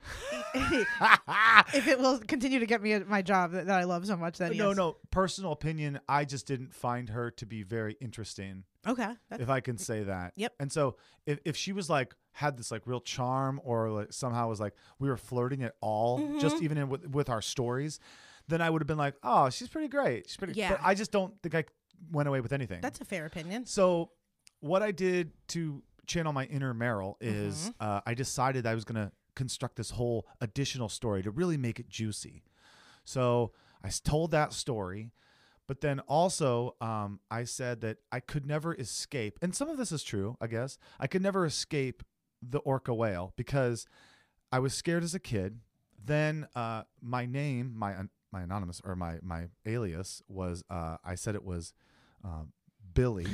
if 1.74 1.88
it 1.88 1.98
will 1.98 2.18
continue 2.18 2.58
to 2.60 2.66
get 2.66 2.82
me 2.82 2.98
my 3.00 3.22
job 3.22 3.52
that, 3.52 3.66
that 3.66 3.78
I 3.80 3.84
love 3.84 4.06
so 4.06 4.16
much, 4.16 4.38
then 4.38 4.56
no, 4.56 4.68
yes. 4.68 4.76
no, 4.76 4.96
personal 5.10 5.52
opinion. 5.52 6.00
I 6.08 6.24
just 6.24 6.46
didn't 6.46 6.74
find 6.74 7.08
her 7.10 7.30
to 7.32 7.46
be 7.46 7.62
very 7.62 7.96
interesting, 8.00 8.64
Okay. 8.86 9.08
If 9.32 9.48
I 9.48 9.60
can 9.60 9.78
say 9.78 10.04
that. 10.04 10.32
Yep. 10.36 10.52
And 10.60 10.70
so, 10.72 10.96
if 11.26 11.38
if 11.44 11.56
she 11.56 11.72
was 11.72 11.88
like 11.90 12.14
had 12.32 12.56
this 12.56 12.70
like 12.70 12.82
real 12.86 13.00
charm, 13.00 13.60
or 13.64 13.90
like 13.90 14.12
somehow 14.12 14.48
was 14.48 14.60
like 14.60 14.74
we 14.98 15.08
were 15.08 15.16
flirting 15.16 15.62
at 15.62 15.74
all, 15.80 16.18
just 16.38 16.56
Mm-hmm. 16.56 16.64
even 16.64 16.78
in, 16.78 16.88
with 16.88 17.06
with 17.08 17.30
our 17.30 17.42
stories, 17.42 17.98
then 18.48 18.60
I 18.60 18.68
would 18.70 18.82
have 18.82 18.86
been 18.86 18.98
like, 18.98 19.14
oh, 19.22 19.50
she's 19.50 19.68
pretty 19.68 19.88
great. 19.88 20.28
She's 20.28 20.36
pretty. 20.36 20.54
Yeah. 20.54 20.70
But 20.72 20.80
I 20.84 20.94
just 20.94 21.10
don't 21.12 21.34
think 21.42 21.54
I 21.54 21.64
went 22.12 22.28
away 22.28 22.40
with 22.40 22.52
anything. 22.52 22.80
that's 22.82 23.00
a 23.00 23.04
fair 23.04 23.24
opinion. 23.26 23.64
So, 23.66 24.10
what 24.60 24.82
I 24.82 24.90
did 24.92 25.32
to 25.48 25.82
channel 26.06 26.34
my 26.34 26.44
inner 26.44 26.74
Meryl 26.74 27.14
is 27.22 27.70
Mm-hmm. 27.70 27.70
uh, 27.80 28.00
I 28.04 28.12
decided 28.12 28.66
I 28.66 28.74
was 28.74 28.84
going 28.84 28.96
to 29.06 29.10
construct 29.34 29.76
this 29.76 29.90
whole 29.90 30.26
additional 30.40 30.88
story 30.88 31.22
to 31.22 31.30
really 31.30 31.56
make 31.56 31.78
it 31.78 31.88
juicy. 31.88 32.42
So 33.04 33.52
I 33.82 33.90
told 34.02 34.30
that 34.30 34.52
story, 34.52 35.12
but 35.66 35.80
then 35.80 36.00
also 36.00 36.76
um, 36.80 37.20
I 37.30 37.44
said 37.44 37.80
that 37.82 37.98
I 38.10 38.20
could 38.20 38.46
never 38.46 38.74
escape, 38.74 39.38
and 39.42 39.54
some 39.54 39.68
of 39.68 39.76
this 39.76 39.92
is 39.92 40.02
true, 40.02 40.36
I 40.40 40.46
guess. 40.46 40.78
I 40.98 41.06
could 41.06 41.22
never 41.22 41.44
escape 41.46 42.02
the 42.42 42.58
orca 42.58 42.94
whale 42.94 43.32
because 43.36 43.86
I 44.52 44.58
was 44.58 44.74
scared 44.74 45.02
as 45.02 45.14
a 45.14 45.20
kid. 45.20 45.60
Then 46.02 46.48
uh, 46.54 46.82
my 47.00 47.26
name, 47.26 47.72
my 47.76 47.94
my 48.30 48.42
anonymous 48.42 48.80
or 48.84 48.96
my 48.96 49.18
my 49.22 49.48
alias 49.64 50.22
was 50.28 50.64
uh, 50.68 50.96
I 51.04 51.14
said 51.14 51.34
it 51.34 51.44
was 51.44 51.72
um, 52.22 52.52
Billy 52.94 53.26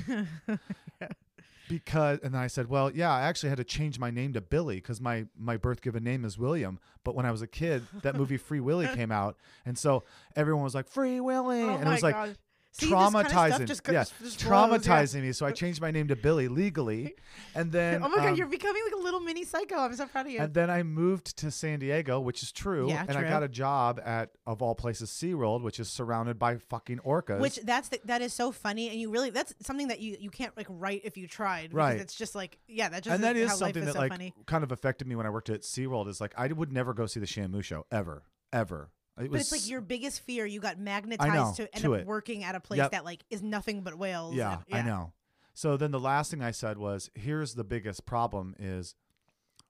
because 1.71 2.19
and 2.23 2.35
then 2.35 2.41
I 2.41 2.49
said, 2.49 2.69
well, 2.69 2.91
yeah, 2.91 3.11
I 3.11 3.23
actually 3.23 3.49
had 3.49 3.59
to 3.59 3.65
change 3.65 3.99
my 3.99 4.11
name 4.11 4.33
to 4.35 4.41
Billy 4.41 4.77
because 4.77 5.01
my 5.01 5.27
my 5.39 5.57
birth 5.57 5.81
given 5.81 6.05
name 6.05 6.25
is 6.25 6.37
William. 6.37 6.79
But 7.05 7.15
when 7.15 7.25
I 7.25 7.31
was 7.31 7.41
a 7.41 7.47
kid, 7.47 7.87
that 8.03 8.17
movie 8.17 8.37
Free 8.37 8.61
Willy 8.61 8.89
came 8.95 9.13
out, 9.13 9.37
and 9.65 9.79
so 9.79 10.05
everyone 10.37 10.65
was 10.65 10.75
like 10.75 10.89
Free 10.89 11.21
Willy, 11.21 11.63
Oh 11.63 11.77
and 11.77 11.89
it 11.89 11.93
was 11.93 12.03
like 12.03 12.15
God. 12.15 12.37
See, 12.73 12.87
this 12.87 12.95
kind 12.95 13.15
of 13.17 13.25
traumatizing, 13.27 13.67
just 13.67 13.83
yeah, 13.87 14.05
blows, 14.21 14.43
yeah. 14.43 14.49
traumatizing 14.49 15.23
me. 15.23 15.33
So 15.33 15.45
I 15.45 15.51
changed 15.51 15.81
my 15.81 15.91
name 15.91 16.07
to 16.09 16.17
Billy 16.17 16.47
legally, 16.47 17.15
and 17.55 17.73
then 17.73 18.03
Oh 18.03 18.09
my 18.09 18.17
god, 18.17 18.29
um, 18.29 18.37
you're 18.37 18.47
becoming 18.47 18.83
like 18.85 19.01
a 19.01 19.03
little 19.03 19.19
mini 19.19 19.45
psycho. 19.45 19.77
I'm 19.77 19.95
so 19.95 20.07
proud 20.07 20.27
of 20.27 20.33
you. 20.33 20.39
and 20.41 20.55
then 20.55 20.71
I 20.71 20.85
moved 20.85 21.37
to 21.39 21.51
San 21.51 21.81
Diego, 21.81 22.21
which 22.21 22.45
is 22.45 22.53
true. 22.53 22.89
Yeah, 22.89 23.05
and 23.09 23.19
I 23.19 23.29
got 23.29 23.43
a 23.43 23.49
job 23.49 24.01
at, 24.05 24.31
of 24.47 24.63
all 24.63 24.77
places, 24.77 25.11
SeaWorld, 25.11 25.63
which 25.63 25.81
is 25.81 25.91
surrounded 25.91 26.39
by 26.39 26.59
fucking 26.59 26.99
orcas. 26.99 27.41
Which 27.41 27.57
that's 27.57 27.89
the, 27.89 28.01
that 28.05 28.23
is 28.23 28.33
so 28.33 28.53
funny, 28.53 28.89
and 28.89 29.01
you 29.01 29.11
really 29.11 29.31
that's 29.31 29.53
something 29.63 29.89
that 29.89 29.99
you 30.01 30.17
you 30.21 30.31
can't 30.31 30.57
like 30.57 30.67
write 30.69 31.03
if 31.05 31.17
you 31.17 31.27
tried. 31.27 31.71
because 31.71 31.75
Right. 31.75 32.01
It's 32.01 32.15
just 32.15 32.37
like 32.37 32.59
yeah, 32.69 32.89
that 32.89 33.03
just 33.03 33.15
and 33.15 33.25
that 33.25 33.37
is 33.37 33.45
is 33.45 33.51
how 33.51 33.57
something 33.57 33.83
is 33.83 33.87
that 33.89 33.95
so 33.95 34.01
like 34.01 34.13
funny. 34.13 34.33
kind 34.47 34.63
of 34.63 34.71
affected 34.71 35.09
me 35.09 35.17
when 35.17 35.27
I 35.27 35.31
worked 35.31 35.51
at 35.51 35.63
SeaWorld. 35.63 36.07
Is 36.07 36.21
like 36.21 36.35
I 36.37 36.47
would 36.47 36.73
never 36.73 36.95
go 36.95 37.07
see 37.07 37.19
the 37.19 37.27
Shamu 37.27 37.65
show 37.65 37.87
ever, 37.91 38.25
ever. 38.53 38.91
It 39.19 39.31
But 39.31 39.41
it's 39.41 39.53
like 39.53 39.69
your 39.69 39.81
biggest 39.81 40.21
fear. 40.21 40.47
You 40.47 40.61
got 40.61 40.79
magnetized 40.79 41.35
know, 41.35 41.53
to 41.67 41.75
end 41.75 41.83
to 41.85 41.95
up 41.95 42.01
it. 42.01 42.07
working 42.07 42.45
at 42.45 42.55
a 42.55 42.61
place 42.61 42.79
Yep. 42.79 42.93
that 42.93 43.05
like 43.05 43.25
is 43.31 43.43
nothing 43.43 43.83
but 43.83 43.97
whales. 43.99 44.35
yeah, 44.35 44.63
and- 44.71 44.79
I 44.79 44.83
know. 44.83 45.13
So 45.53 45.77
then 45.77 45.91
the 45.91 46.01
last 46.01 46.31
thing 46.31 46.43
I 46.43 46.53
said 46.53 46.79
was, 46.79 47.11
here's 47.15 47.55
the 47.55 47.65
biggest 47.65 48.07
problem 48.07 48.55
is 48.59 48.95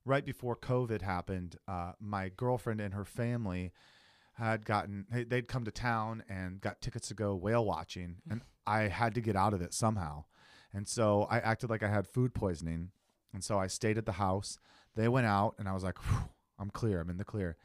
right 0.04 0.24
before 0.24 0.54
COVID 0.56 1.02
happened, 1.02 1.56
uh, 1.66 1.92
my 1.98 2.28
girlfriend 2.28 2.80
and 2.80 2.94
her 2.94 3.04
family 3.04 3.72
had 4.34 4.64
gotten 4.64 5.06
they- 5.10 5.24
they'd 5.24 5.48
come 5.48 5.64
to 5.64 5.70
town 5.70 6.22
and 6.28 6.60
got 6.60 6.80
tickets 6.80 7.08
to 7.08 7.14
go 7.14 7.34
whale 7.34 7.64
watching 7.64 8.16
and 8.28 8.42
I 8.66 8.82
had 8.82 9.14
to 9.16 9.20
get 9.20 9.34
out 9.36 9.52
of 9.54 9.60
it 9.62 9.74
somehow. 9.74 10.24
And 10.72 10.86
so 10.86 11.22
I 11.24 11.40
acted 11.40 11.70
like 11.70 11.82
I 11.82 11.88
had 11.88 12.06
food 12.06 12.34
poisoning. 12.34 12.92
And 13.32 13.42
so 13.42 13.58
I 13.58 13.66
stayed 13.66 13.98
at 13.98 14.06
the 14.06 14.12
house. 14.12 14.58
They 14.94 15.08
went 15.08 15.26
out 15.26 15.54
and 15.58 15.68
I 15.68 15.72
was 15.72 15.82
like, 15.82 15.98
I'm 16.58 16.70
clear. 16.70 17.00
I'm 17.00 17.10
in 17.10 17.16
the 17.16 17.24
clear. 17.24 17.56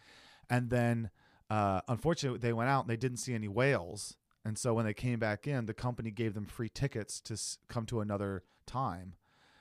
And 0.49 0.69
then 0.71 1.11
uh, 1.49 1.81
unfortunately 1.87 2.39
they 2.39 2.53
went 2.53 2.69
out 2.69 2.81
and 2.81 2.89
they 2.89 2.97
didn't 2.97 3.17
see 3.17 3.33
any 3.33 3.47
whales. 3.47 4.17
And 4.43 4.57
so 4.57 4.73
when 4.73 4.85
they 4.85 4.93
came 4.93 5.19
back 5.19 5.47
in, 5.47 5.65
the 5.65 5.73
company 5.73 6.11
gave 6.11 6.33
them 6.33 6.45
free 6.45 6.69
tickets 6.69 7.19
to 7.21 7.33
s- 7.33 7.57
come 7.67 7.85
to 7.87 7.99
another 7.99 8.43
time. 8.67 9.15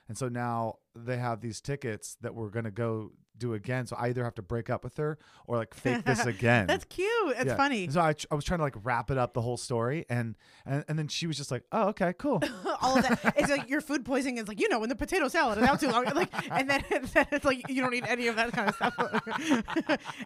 And 0.07 0.17
so 0.17 0.29
now 0.29 0.75
they 0.95 1.17
have 1.17 1.41
these 1.41 1.59
tickets 1.59 2.17
that 2.21 2.35
we're 2.35 2.49
going 2.49 2.65
to 2.65 2.71
go 2.71 3.13
do 3.37 3.53
again. 3.53 3.85
So 3.87 3.95
I 3.97 4.07
either 4.09 4.23
have 4.23 4.35
to 4.35 4.41
break 4.41 4.69
up 4.69 4.83
with 4.83 4.97
her 4.97 5.17
or 5.47 5.57
like 5.57 5.73
fake 5.73 6.05
this 6.05 6.25
again. 6.25 6.67
That's 6.67 6.85
cute. 6.85 7.09
It's 7.37 7.45
Yeah. 7.45 7.55
funny. 7.55 7.89
So 7.89 8.01
I, 8.01 8.13
tr- 8.13 8.27
I 8.31 8.35
was 8.35 8.45
trying 8.45 8.59
to 8.59 8.63
like 8.63 8.75
wrap 8.83 9.11
it 9.11 9.17
up 9.17 9.33
the 9.33 9.41
whole 9.41 9.57
story, 9.57 10.05
and 10.09 10.35
and, 10.65 10.83
and 10.87 10.97
then 10.97 11.07
she 11.07 11.27
was 11.27 11.37
just 11.37 11.51
like, 11.51 11.63
"Oh, 11.71 11.89
okay, 11.89 12.13
cool." 12.17 12.41
all 12.81 12.97
of 12.97 13.03
that. 13.07 13.33
It's 13.37 13.49
like 13.49 13.69
your 13.69 13.81
food 13.81 14.05
poisoning 14.05 14.37
is 14.37 14.47
like 14.47 14.59
you 14.59 14.69
know 14.69 14.79
when 14.79 14.89
the 14.89 14.95
potato 14.95 15.27
salad 15.27 15.57
is 15.57 15.63
out 15.65 15.79
too 15.79 15.89
long, 15.89 16.05
like, 16.15 16.31
and 16.51 16.69
then, 16.69 16.83
then 17.13 17.27
it's 17.31 17.45
like 17.45 17.67
you 17.69 17.81
don't 17.81 17.91
need 17.91 18.05
any 18.07 18.27
of 18.27 18.35
that 18.37 18.51
kind 18.53 18.69
of 18.69 18.75
stuff. 18.75 18.93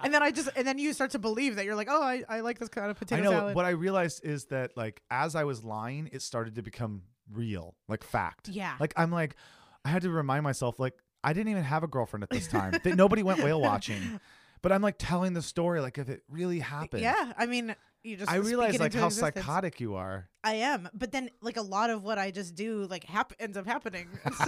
and 0.04 0.14
then 0.14 0.22
I 0.24 0.32
just 0.32 0.50
and 0.56 0.68
then 0.68 0.78
you 0.78 0.94
start 0.94 1.12
to 1.12 1.20
believe 1.20 1.56
that 1.56 1.66
you're 1.66 1.76
like, 1.76 1.88
oh, 1.90 2.02
I, 2.02 2.24
I 2.30 2.40
like 2.42 2.60
this 2.60 2.70
kind 2.70 2.90
of 2.92 2.98
potato 2.98 3.22
I 3.22 3.24
know. 3.26 3.32
salad. 3.32 3.56
What 3.56 3.66
I 3.66 3.70
realized 3.72 4.24
is 4.26 4.46
that 4.46 4.76
like 4.78 5.02
as 5.10 5.36
I 5.36 5.44
was 5.44 5.64
lying, 5.64 6.10
it 6.12 6.22
started 6.22 6.56
to 6.56 6.62
become 6.62 7.04
real, 7.32 7.76
like 7.88 8.04
fact. 8.04 8.50
Yeah. 8.50 8.76
Like 8.80 8.94
I'm 8.98 9.12
like, 9.12 9.36
I 9.86 9.90
had 9.90 10.02
to 10.04 10.10
remind 10.10 10.44
myself 10.44 10.80
like 10.80 10.94
I 11.24 11.34
didn't 11.34 11.50
even 11.50 11.64
have 11.64 11.84
a 11.84 11.88
girlfriend 11.88 12.24
at 12.24 12.30
this 12.30 12.48
time. 12.48 12.72
that 12.84 12.96
nobody 12.96 13.24
went 13.24 13.44
whale 13.44 13.62
watching, 13.62 14.20
but 14.62 14.72
I'm 14.72 14.82
like 14.82 14.96
telling 14.98 15.34
the 15.34 15.42
story 15.42 15.82
like 15.82 15.98
if 15.98 16.10
it 16.10 16.24
really 16.30 16.60
happened. 16.60 17.02
yeah, 17.02 17.34
I 17.38 17.46
mean, 17.46 17.76
you 18.04 18.16
just 18.16 18.32
I 18.32 18.36
realize 18.36 18.80
like 18.80 18.94
how 18.94 19.08
existence. 19.08 19.36
psychotic 19.36 19.80
you 19.80 19.96
are. 19.96 20.30
I 20.44 20.54
am, 20.56 20.88
but 20.94 21.12
then 21.12 21.30
like 21.42 21.58
a 21.58 21.62
lot 21.62 21.90
of 21.90 22.04
what 22.04 22.18
I 22.18 22.32
just 22.32 22.56
do 22.56 22.88
like 22.90 23.04
hap- 23.04 23.34
ends 23.40 23.58
up 23.58 23.66
happening. 23.66 24.08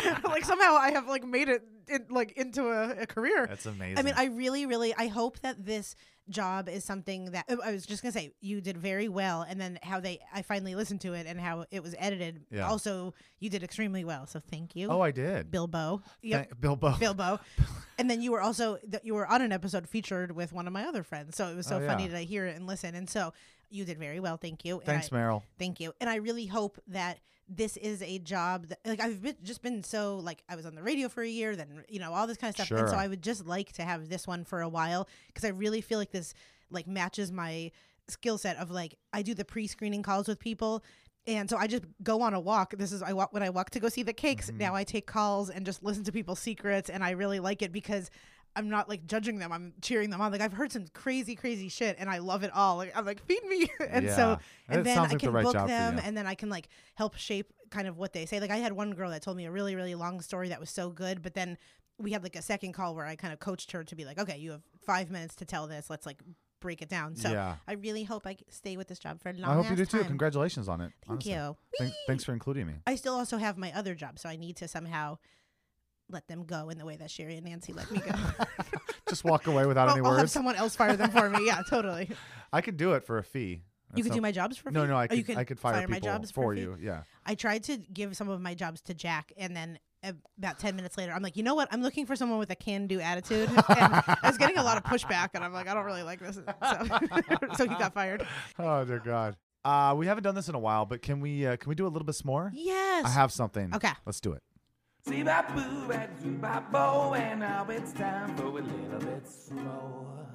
So, 0.00 0.28
like 0.28 0.44
somehow 0.46 0.76
I 0.76 0.92
have 0.92 1.08
like 1.08 1.24
made 1.26 1.48
it 1.50 1.62
like 2.10 2.32
into 2.32 2.68
a, 2.68 3.02
a 3.02 3.06
career. 3.06 3.46
That's 3.46 3.66
amazing. 3.66 3.98
I 3.98 4.02
mean, 4.02 4.14
I 4.16 4.26
really, 4.26 4.64
really, 4.64 4.94
I 4.94 5.08
hope 5.08 5.40
that 5.40 5.64
this 5.64 5.94
job 6.30 6.68
is 6.68 6.84
something 6.84 7.32
that 7.32 7.44
oh, 7.48 7.58
I 7.64 7.72
was 7.72 7.84
just 7.84 8.02
gonna 8.02 8.12
say 8.12 8.32
you 8.40 8.60
did 8.60 8.76
very 8.78 9.08
well, 9.08 9.42
and 9.48 9.60
then 9.60 9.78
how 9.82 10.00
they, 10.00 10.20
I 10.32 10.42
finally 10.42 10.74
listened 10.74 11.00
to 11.02 11.12
it 11.14 11.26
and 11.26 11.40
how 11.40 11.66
it 11.70 11.82
was 11.82 11.94
edited. 11.98 12.40
Yeah. 12.50 12.68
Also, 12.68 13.14
you 13.40 13.50
did 13.50 13.62
extremely 13.62 14.04
well, 14.04 14.26
so 14.26 14.40
thank 14.40 14.74
you, 14.76 14.88
oh, 14.88 15.00
I 15.00 15.10
did. 15.10 15.50
Bilbo. 15.50 16.02
Yep. 16.22 16.48
Thank- 16.48 16.60
Bilbo. 16.60 16.96
Bilbo, 17.00 17.40
and 17.98 18.10
then 18.10 18.22
you 18.22 18.32
were 18.32 18.40
also 18.40 18.78
that 18.88 19.04
you 19.04 19.14
were 19.14 19.26
on 19.26 19.42
an 19.42 19.52
episode 19.52 19.88
featured 19.88 20.32
with 20.32 20.52
one 20.52 20.66
of 20.66 20.72
my 20.72 20.84
other 20.86 21.02
friends, 21.02 21.36
so 21.36 21.48
it 21.48 21.56
was 21.56 21.66
so 21.66 21.76
Oh, 21.82 21.86
funny 21.86 22.04
yeah. 22.06 22.12
to 22.12 22.18
hear 22.20 22.46
it 22.46 22.56
and 22.56 22.66
listen. 22.66 22.94
And 22.94 23.08
so 23.10 23.32
you 23.68 23.84
did 23.84 23.98
very 23.98 24.18
well, 24.20 24.36
thank 24.36 24.64
you. 24.64 24.76
And 24.78 24.84
Thanks, 24.86 25.12
I- 25.12 25.16
Meryl. 25.16 25.42
Thank 25.58 25.78
you. 25.80 25.92
And 26.00 26.10
I 26.10 26.16
really 26.16 26.46
hope 26.46 26.78
that 26.88 27.18
this 27.52 27.76
is 27.76 28.00
a 28.02 28.18
job 28.20 28.68
that 28.68 28.78
like 28.84 29.00
I've 29.00 29.20
been, 29.20 29.36
just 29.42 29.60
been 29.60 29.82
so 29.82 30.16
like 30.16 30.42
I 30.48 30.56
was 30.56 30.66
on 30.66 30.74
the 30.74 30.82
radio 30.82 31.08
for 31.08 31.22
a 31.22 31.28
year, 31.28 31.56
then 31.56 31.84
you 31.88 31.98
know 31.98 32.12
all 32.12 32.26
this 32.26 32.36
kind 32.36 32.50
of 32.50 32.54
stuff, 32.54 32.70
and 32.78 32.88
so 32.88 32.96
I 32.96 33.08
would 33.08 33.22
just 33.22 33.46
like 33.46 33.72
to 33.72 33.82
have 33.82 34.08
this 34.08 34.26
one 34.26 34.44
for 34.44 34.60
a 34.60 34.68
while 34.68 35.08
because 35.26 35.44
I 35.44 35.48
really 35.48 35.80
feel 35.80 35.98
like 35.98 36.12
this 36.12 36.32
like 36.70 36.86
matches 36.86 37.32
my 37.32 37.72
skill 38.08 38.38
set 38.38 38.56
of 38.56 38.70
like 38.70 38.96
I 39.12 39.22
do 39.22 39.34
the 39.34 39.44
pre-screening 39.44 40.02
calls 40.02 40.28
with 40.28 40.38
people. 40.38 40.84
And 41.26 41.50
so 41.50 41.58
I 41.58 41.66
just 41.66 41.84
go 42.02 42.22
on 42.22 42.32
a 42.32 42.40
walk. 42.40 42.74
This 42.78 42.92
is 42.92 43.02
I 43.02 43.12
walk 43.12 43.32
when 43.32 43.42
I 43.42 43.50
walk 43.50 43.70
to 43.70 43.80
go 43.80 43.88
see 43.88 44.02
the 44.02 44.12
cakes. 44.12 44.46
Mm-hmm. 44.46 44.58
Now 44.58 44.74
I 44.74 44.84
take 44.84 45.06
calls 45.06 45.50
and 45.50 45.66
just 45.66 45.82
listen 45.82 46.02
to 46.04 46.12
people's 46.12 46.40
secrets, 46.40 46.88
and 46.88 47.04
I 47.04 47.10
really 47.10 47.40
like 47.40 47.62
it 47.62 47.72
because 47.72 48.10
I'm 48.56 48.68
not 48.68 48.88
like 48.88 49.06
judging 49.06 49.38
them. 49.38 49.52
I'm 49.52 49.72
cheering 49.80 50.10
them 50.10 50.20
on. 50.20 50.32
Like 50.32 50.40
I've 50.40 50.52
heard 50.52 50.72
some 50.72 50.86
crazy, 50.92 51.34
crazy 51.36 51.68
shit, 51.68 51.96
and 51.98 52.10
I 52.10 52.18
love 52.18 52.42
it 52.42 52.50
all. 52.54 52.76
Like 52.76 52.92
I'm 52.96 53.04
like 53.06 53.24
feed 53.24 53.44
me, 53.44 53.68
and 53.88 54.06
Yeah. 54.06 54.16
so 54.16 54.38
and 54.68 54.84
then 54.84 54.98
I 54.98 55.02
like 55.02 55.10
the 55.12 55.18
can 55.18 55.32
right 55.32 55.44
book 55.44 55.54
them, 55.54 56.00
and 56.02 56.16
then 56.16 56.26
I 56.26 56.34
can 56.34 56.48
like 56.48 56.68
help 56.94 57.16
shape 57.16 57.52
kind 57.70 57.86
of 57.86 57.96
what 57.96 58.12
they 58.12 58.26
say. 58.26 58.40
Like 58.40 58.50
I 58.50 58.56
had 58.56 58.72
one 58.72 58.92
girl 58.92 59.10
that 59.10 59.22
told 59.22 59.36
me 59.36 59.46
a 59.46 59.50
really, 59.50 59.76
really 59.76 59.94
long 59.94 60.20
story 60.20 60.48
that 60.48 60.58
was 60.60 60.70
so 60.70 60.90
good, 60.90 61.22
but 61.22 61.34
then 61.34 61.56
we 61.98 62.12
had 62.12 62.22
like 62.22 62.34
a 62.36 62.42
second 62.42 62.72
call 62.72 62.94
where 62.94 63.06
I 63.06 63.14
kind 63.14 63.32
of 63.32 63.38
coached 63.40 63.72
her 63.72 63.84
to 63.84 63.94
be 63.94 64.04
like, 64.04 64.18
okay, 64.18 64.38
you 64.38 64.50
have 64.52 64.62
five 64.84 65.10
minutes 65.10 65.36
to 65.36 65.44
tell 65.44 65.66
this. 65.68 65.88
Let's 65.90 66.06
like 66.06 66.18
break 66.60 66.82
it 66.82 66.88
down. 66.88 67.14
So 67.16 67.30
Yeah. 67.30 67.56
I 67.68 67.74
really 67.74 68.04
hope 68.04 68.26
I 68.26 68.36
stay 68.48 68.76
with 68.76 68.88
this 68.88 68.98
job 68.98 69.20
for 69.20 69.28
a 69.30 69.32
long 69.32 69.42
time. 69.42 69.50
I 69.50 69.54
hope 69.62 69.70
you 69.70 69.76
do 69.76 69.86
too. 69.86 70.04
Congratulations 70.04 70.68
on 70.68 70.80
it. 70.80 70.92
Thank 71.06 71.10
honestly. 71.26 71.32
you. 71.32 71.56
Thank- 71.78 71.92
thanks 72.06 72.24
for 72.24 72.32
including 72.32 72.66
me. 72.66 72.74
I 72.86 72.96
still 72.96 73.14
also 73.14 73.36
have 73.38 73.56
my 73.56 73.72
other 73.74 73.94
job, 73.94 74.18
so 74.18 74.28
I 74.28 74.36
need 74.36 74.56
to 74.56 74.68
somehow 74.68 75.18
let 76.12 76.26
them 76.28 76.44
go 76.44 76.68
in 76.70 76.78
the 76.78 76.84
way 76.84 76.96
that 76.96 77.10
Sherry 77.10 77.36
and 77.36 77.46
Nancy 77.46 77.72
let 77.72 77.90
me 77.90 77.98
go. 78.00 78.12
Just 79.08 79.24
walk 79.24 79.46
away 79.46 79.66
without 79.66 79.88
I'll, 79.88 79.96
any 79.96 80.04
I'll 80.04 80.12
have 80.12 80.20
words. 80.22 80.32
someone 80.32 80.56
else 80.56 80.76
fire 80.76 80.96
them 80.96 81.10
for 81.10 81.28
me. 81.30 81.46
Yeah, 81.46 81.62
totally. 81.68 82.10
I 82.52 82.60
could 82.60 82.76
do 82.76 82.92
it 82.92 83.04
for 83.04 83.18
a 83.18 83.24
fee. 83.24 83.62
You 83.96 84.04
That's 84.04 84.08
could 84.08 84.14
do 84.14 84.20
my 84.20 84.30
jobs 84.30 84.56
for 84.56 84.70
No, 84.70 84.82
free? 84.82 84.88
no, 84.90 84.96
I 84.96 85.04
Oh, 85.04 85.08
could, 85.08 85.18
you 85.18 85.24
could 85.24 85.36
I 85.36 85.44
could 85.44 85.58
fire, 85.58 85.88
my 85.88 85.96
people 85.96 86.08
jobs 86.10 86.30
for 86.30 86.52
free? 86.52 86.60
you. 86.60 86.76
Yeah. 86.80 87.02
I 87.26 87.34
tried 87.34 87.64
to 87.64 87.76
give 87.78 88.16
some 88.16 88.28
of 88.28 88.40
my 88.40 88.54
jobs 88.54 88.80
to 88.82 88.94
Jack, 88.94 89.32
and 89.36 89.56
then 89.56 89.78
about 90.38 90.58
10 90.60 90.76
minutes 90.76 90.96
later, 90.96 91.12
I'm 91.12 91.22
like, 91.22 91.36
you 91.36 91.42
know 91.42 91.56
what? 91.56 91.68
I'm 91.72 91.82
looking 91.82 92.06
for 92.06 92.14
someone 92.14 92.38
with 92.38 92.50
a 92.50 92.54
can 92.54 92.86
do 92.86 93.00
attitude. 93.00 93.48
and 93.50 93.58
I 93.68 94.18
was 94.22 94.38
getting 94.38 94.58
a 94.58 94.62
lot 94.62 94.76
of 94.76 94.84
pushback, 94.84 95.30
and 95.34 95.42
I'm 95.42 95.52
like, 95.52 95.68
I 95.68 95.74
don't 95.74 95.84
really 95.84 96.04
like 96.04 96.20
this. 96.20 96.36
So, 96.36 96.86
so 97.56 97.68
he 97.68 97.74
got 97.74 97.92
fired. 97.92 98.26
Oh 98.58 98.84
dear 98.84 99.00
God. 99.00 99.36
Uh, 99.64 99.94
we 99.98 100.06
haven't 100.06 100.22
done 100.24 100.34
this 100.34 100.48
in 100.48 100.54
a 100.54 100.58
while, 100.58 100.86
but 100.86 101.02
can 101.02 101.20
we 101.20 101.46
uh, 101.46 101.56
can 101.56 101.68
we 101.68 101.74
do 101.74 101.86
a 101.86 101.90
little 101.90 102.06
bit 102.06 102.24
more? 102.24 102.50
Yes. 102.54 103.04
I 103.04 103.10
have 103.10 103.30
something. 103.32 103.74
Okay. 103.74 103.90
Let's 104.06 104.20
do 104.20 104.32
it. 104.32 104.42
See 105.06 105.22
bop 105.22 105.54
boo 105.54 105.90
and 105.92 106.10
zoo 106.22 106.36
bop 106.38 106.70
bo, 106.70 107.14
and 107.14 107.40
now 107.40 107.66
it's 107.68 107.92
time 107.92 108.36
for 108.36 108.44
a 108.44 108.48
little 108.50 108.98
bit 108.98 109.26
slower. 109.26 110.26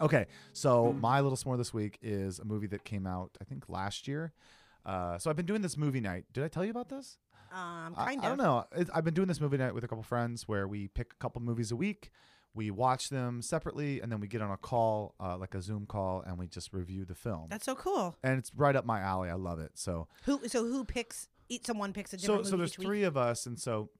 Okay, 0.00 0.26
so 0.52 0.92
my 1.00 1.20
little 1.20 1.36
s'more 1.36 1.56
this 1.58 1.72
week 1.74 1.98
is 2.02 2.38
a 2.38 2.44
movie 2.44 2.66
that 2.68 2.84
came 2.84 3.06
out 3.06 3.30
I 3.40 3.44
think 3.44 3.68
last 3.68 4.08
year. 4.08 4.32
Uh, 4.84 5.18
so 5.18 5.30
I've 5.30 5.36
been 5.36 5.46
doing 5.46 5.62
this 5.62 5.76
movie 5.76 6.00
night. 6.00 6.24
Did 6.32 6.42
I 6.42 6.48
tell 6.48 6.64
you 6.64 6.70
about 6.70 6.88
this? 6.88 7.18
Um, 7.52 7.94
I- 7.96 8.06
kind 8.06 8.20
I, 8.22 8.30
of. 8.30 8.38
don't 8.38 8.38
know. 8.38 8.64
I've 8.94 9.04
been 9.04 9.14
doing 9.14 9.28
this 9.28 9.40
movie 9.40 9.58
night 9.58 9.74
with 9.74 9.84
a 9.84 9.88
couple 9.88 10.02
friends 10.02 10.48
where 10.48 10.66
we 10.66 10.88
pick 10.88 11.12
a 11.12 11.16
couple 11.16 11.40
movies 11.42 11.70
a 11.70 11.76
week. 11.76 12.10
We 12.54 12.72
watch 12.72 13.10
them 13.10 13.42
separately, 13.42 14.00
and 14.00 14.10
then 14.10 14.18
we 14.18 14.26
get 14.26 14.42
on 14.42 14.50
a 14.50 14.56
call, 14.56 15.14
uh, 15.20 15.36
like 15.36 15.54
a 15.54 15.62
Zoom 15.62 15.86
call, 15.86 16.22
and 16.26 16.36
we 16.36 16.48
just 16.48 16.72
review 16.72 17.04
the 17.04 17.14
film. 17.14 17.46
That's 17.48 17.64
so 17.66 17.76
cool. 17.76 18.16
and 18.24 18.38
it's 18.38 18.50
right 18.56 18.74
up 18.74 18.84
my 18.84 18.98
alley. 19.00 19.28
I 19.30 19.34
love 19.34 19.60
it. 19.60 19.72
So 19.74 20.08
Who? 20.24 20.48
So 20.48 20.64
who 20.64 20.84
picks? 20.84 21.28
Each 21.50 21.66
someone 21.66 21.92
picks 21.92 22.14
a 22.14 22.18
so 22.18 22.38
different 22.38 22.46
so 22.46 22.50
movie 22.52 22.58
there's 22.62 22.70
each 22.72 22.78
week? 22.78 22.86
three 22.86 23.02
of 23.02 23.16
us, 23.18 23.44
and 23.44 23.58
so 23.58 23.90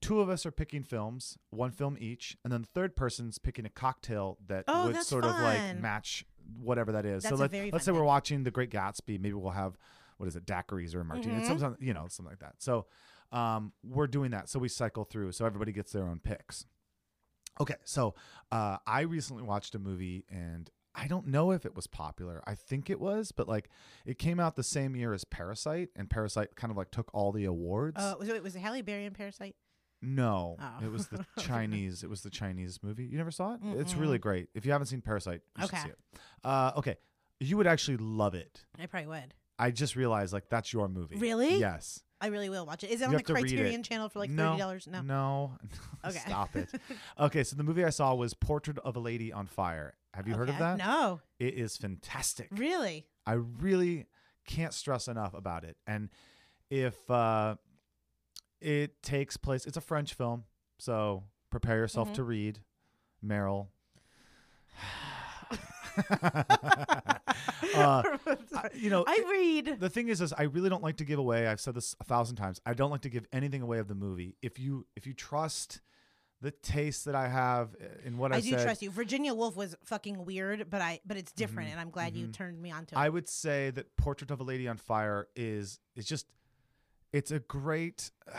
two 0.00 0.20
of 0.20 0.28
us 0.28 0.44
are 0.44 0.50
picking 0.50 0.82
films, 0.82 1.38
one 1.50 1.70
film 1.70 1.96
each, 2.00 2.36
and 2.42 2.52
then 2.52 2.62
the 2.62 2.68
third 2.68 2.96
person's 2.96 3.38
picking 3.38 3.64
a 3.66 3.70
cocktail 3.70 4.38
that 4.48 4.64
Oh, 4.66 4.86
would 4.86 4.96
sort 5.02 5.24
of 5.24 5.30
like 5.40 5.78
match 5.78 6.24
whatever 6.60 6.92
that 6.92 7.06
is. 7.06 7.22
That's 7.22 7.36
so 7.36 7.40
let, 7.40 7.50
fun 7.52 7.80
say 7.80 7.92
we're 7.92 8.02
watching 8.02 8.42
The 8.42 8.50
Great 8.50 8.70
Gatsby. 8.70 9.20
Maybe 9.20 9.32
we'll 9.34 9.50
have 9.52 9.76
what 10.18 10.26
is 10.26 10.36
it, 10.36 10.46
daiquiris 10.46 10.94
or 10.94 11.00
a 11.00 11.04
martini, 11.04 11.42
Mhm. 11.42 11.46
Some- 11.46 11.58
some, 11.58 11.76
you 11.78 11.92
know, 11.92 12.06
something 12.08 12.30
like 12.32 12.38
that. 12.40 12.54
So 12.58 12.86
um, 13.32 13.72
we're 13.84 14.06
doing 14.06 14.30
that. 14.30 14.48
So 14.48 14.58
we 14.58 14.68
cycle 14.68 15.04
through. 15.04 15.32
So 15.32 15.44
everybody 15.44 15.72
gets 15.72 15.92
their 15.92 16.04
own 16.04 16.20
picks. 16.20 16.64
Okay, 17.60 17.74
so 17.84 18.14
uh, 18.52 18.78
I 18.86 19.00
recently 19.02 19.42
watched 19.42 19.74
a 19.74 19.78
movie 19.78 20.24
and 20.30 20.70
I 20.98 21.06
don't 21.08 21.26
know 21.26 21.50
if 21.52 21.66
it 21.66 21.76
was 21.76 21.86
popular. 21.86 22.42
I 22.46 22.54
think 22.54 22.88
it 22.88 22.98
was, 22.98 23.30
but 23.30 23.46
like 23.46 23.68
it 24.06 24.18
came 24.18 24.40
out 24.40 24.56
the 24.56 24.62
same 24.62 24.96
year 24.96 25.12
as 25.12 25.24
Parasite, 25.24 25.90
and 25.94 26.08
Parasite 26.08 26.56
kind 26.56 26.70
of 26.70 26.76
like 26.76 26.90
took 26.90 27.10
all 27.14 27.32
the 27.32 27.44
awards. 27.44 27.96
Uh, 27.98 28.14
was 28.18 28.28
it 28.28 28.42
was 28.42 28.56
it 28.56 28.60
Halle 28.60 28.80
Berry 28.82 29.04
in 29.04 29.12
Parasite? 29.12 29.54
no, 30.02 30.56
Oh. 30.60 30.84
it 30.84 30.90
was 30.92 31.08
the 31.08 31.24
Chinese. 31.38 32.02
It 32.02 32.10
was 32.10 32.22
the 32.22 32.30
Chinese 32.30 32.80
movie. 32.82 33.04
You 33.04 33.16
never 33.18 33.30
saw 33.30 33.54
it? 33.54 33.60
It's 33.78 33.94
really 33.94 34.18
great. 34.18 34.48
If 34.54 34.64
you 34.66 34.72
haven't 34.72 34.86
seen 34.88 35.00
Parasite, 35.00 35.40
you 35.58 35.64
Okay. 35.64 35.76
should 35.76 35.84
see 35.84 35.90
it. 35.90 35.98
Uh, 36.44 36.72
okay, 36.76 36.96
you 37.40 37.56
would 37.56 37.66
actually 37.66 37.96
love 37.98 38.34
it. 38.34 38.64
I 38.78 38.86
probably 38.86 39.08
would. 39.08 39.34
I 39.58 39.70
just 39.70 39.96
realized 39.96 40.32
like 40.32 40.48
that's 40.50 40.72
your 40.72 40.88
movie. 40.88 41.16
Really? 41.16 41.58
Yes. 41.58 42.02
I 42.20 42.28
really 42.28 42.48
will 42.48 42.64
watch 42.64 42.82
it. 42.84 42.90
Is 42.90 43.00
it 43.00 43.04
You 43.04 43.06
on 43.06 43.10
the 43.12 43.18
have 43.18 43.26
to 43.26 43.34
read 43.34 43.42
Criterion 43.48 43.82
channel 43.82 44.08
for 44.08 44.18
like 44.20 44.30
no, 44.30 44.48
thirty 44.50 44.58
dollars? 44.60 44.88
No. 44.90 45.02
No. 45.02 45.52
Okay. 46.06 46.18
Stop 46.20 46.54
it. 46.56 46.68
Okay, 47.18 47.42
so 47.42 47.56
the 47.56 47.62
movie 47.64 47.84
I 47.84 47.90
saw 47.90 48.14
was 48.14 48.32
Portrait 48.32 48.78
of 48.78 48.96
a 48.96 49.00
Lady 49.00 49.32
on 49.32 49.46
Fire. 49.46 49.94
Have 50.16 50.26
you 50.26 50.34
heard 50.34 50.48
of 50.48 50.58
that? 50.58 50.78
No. 50.78 51.20
It 51.38 51.54
is 51.54 51.76
fantastic. 51.76 52.48
Really? 52.50 53.06
I 53.26 53.34
really 53.34 54.06
can't 54.46 54.72
stress 54.72 55.08
enough 55.08 55.34
about 55.34 55.62
it. 55.64 55.76
And 55.86 56.08
if 56.70 57.10
uh, 57.10 57.56
it 58.60 59.02
takes 59.02 59.36
place, 59.36 59.66
it's 59.66 59.76
a 59.76 59.80
French 59.80 60.14
film, 60.14 60.44
so 60.78 61.24
prepare 61.50 61.76
yourself 61.76 62.08
Mm-hmm. 62.08 62.14
to 62.16 62.22
read. 62.24 62.58
Meryl. 63.24 63.66
uh, 67.74 68.02
I- 68.54 68.68
you 68.74 68.90
know, 68.90 69.04
I 69.06 69.22
read. 69.30 69.80
the 69.80 69.88
thing 69.90 70.08
is, 70.08 70.20
is 70.20 70.32
I 70.32 70.42
really 70.44 70.68
don't 70.68 70.82
like 70.82 70.96
to 70.98 71.04
give 71.04 71.18
away. 71.18 71.46
I've 71.46 71.60
said 71.60 71.74
this 71.74 71.94
a 72.00 72.04
thousand 72.04 72.36
times. 72.36 72.60
I 72.66 72.74
don't 72.74 72.90
like 72.90 73.02
to 73.02 73.08
give 73.10 73.26
anything 73.32 73.62
away 73.62 73.78
of 73.78 73.88
the 73.88 73.94
movie. 73.94 74.36
If 74.42 74.58
you 74.58 74.86
if 74.96 75.06
you 75.06 75.12
trust 75.14 75.80
the 76.42 76.50
taste 76.50 77.06
that 77.06 77.14
I 77.14 77.28
have 77.28 77.74
in 78.04 78.18
what 78.18 78.32
I, 78.32 78.36
I 78.36 78.40
do 78.40 78.50
said, 78.50 78.62
trust 78.64 78.82
you. 78.82 78.90
Virginia 78.90 79.32
Woolf 79.34 79.56
was 79.56 79.74
fucking 79.84 80.24
weird, 80.24 80.68
but 80.70 80.80
I 80.82 81.00
but 81.06 81.16
it's 81.16 81.32
different, 81.32 81.70
and 81.70 81.80
I'm 81.80 81.90
glad 81.90 82.14
you 82.14 82.26
turned 82.28 82.60
me 82.60 82.70
on 82.70 82.84
to 82.86 82.94
it. 82.94 82.96
Mm-hmm. 82.96 82.98
I 82.98 83.08
would 83.08 83.28
say 83.28 83.70
that 83.70 83.96
Portrait 83.96 84.30
of 84.30 84.40
a 84.40 84.44
Lady 84.44 84.68
on 84.68 84.76
Fire 84.76 85.28
is 85.34 85.80
is 85.94 86.04
just 86.06 86.26
it's 87.12 87.30
a 87.30 87.38
great 87.40 88.10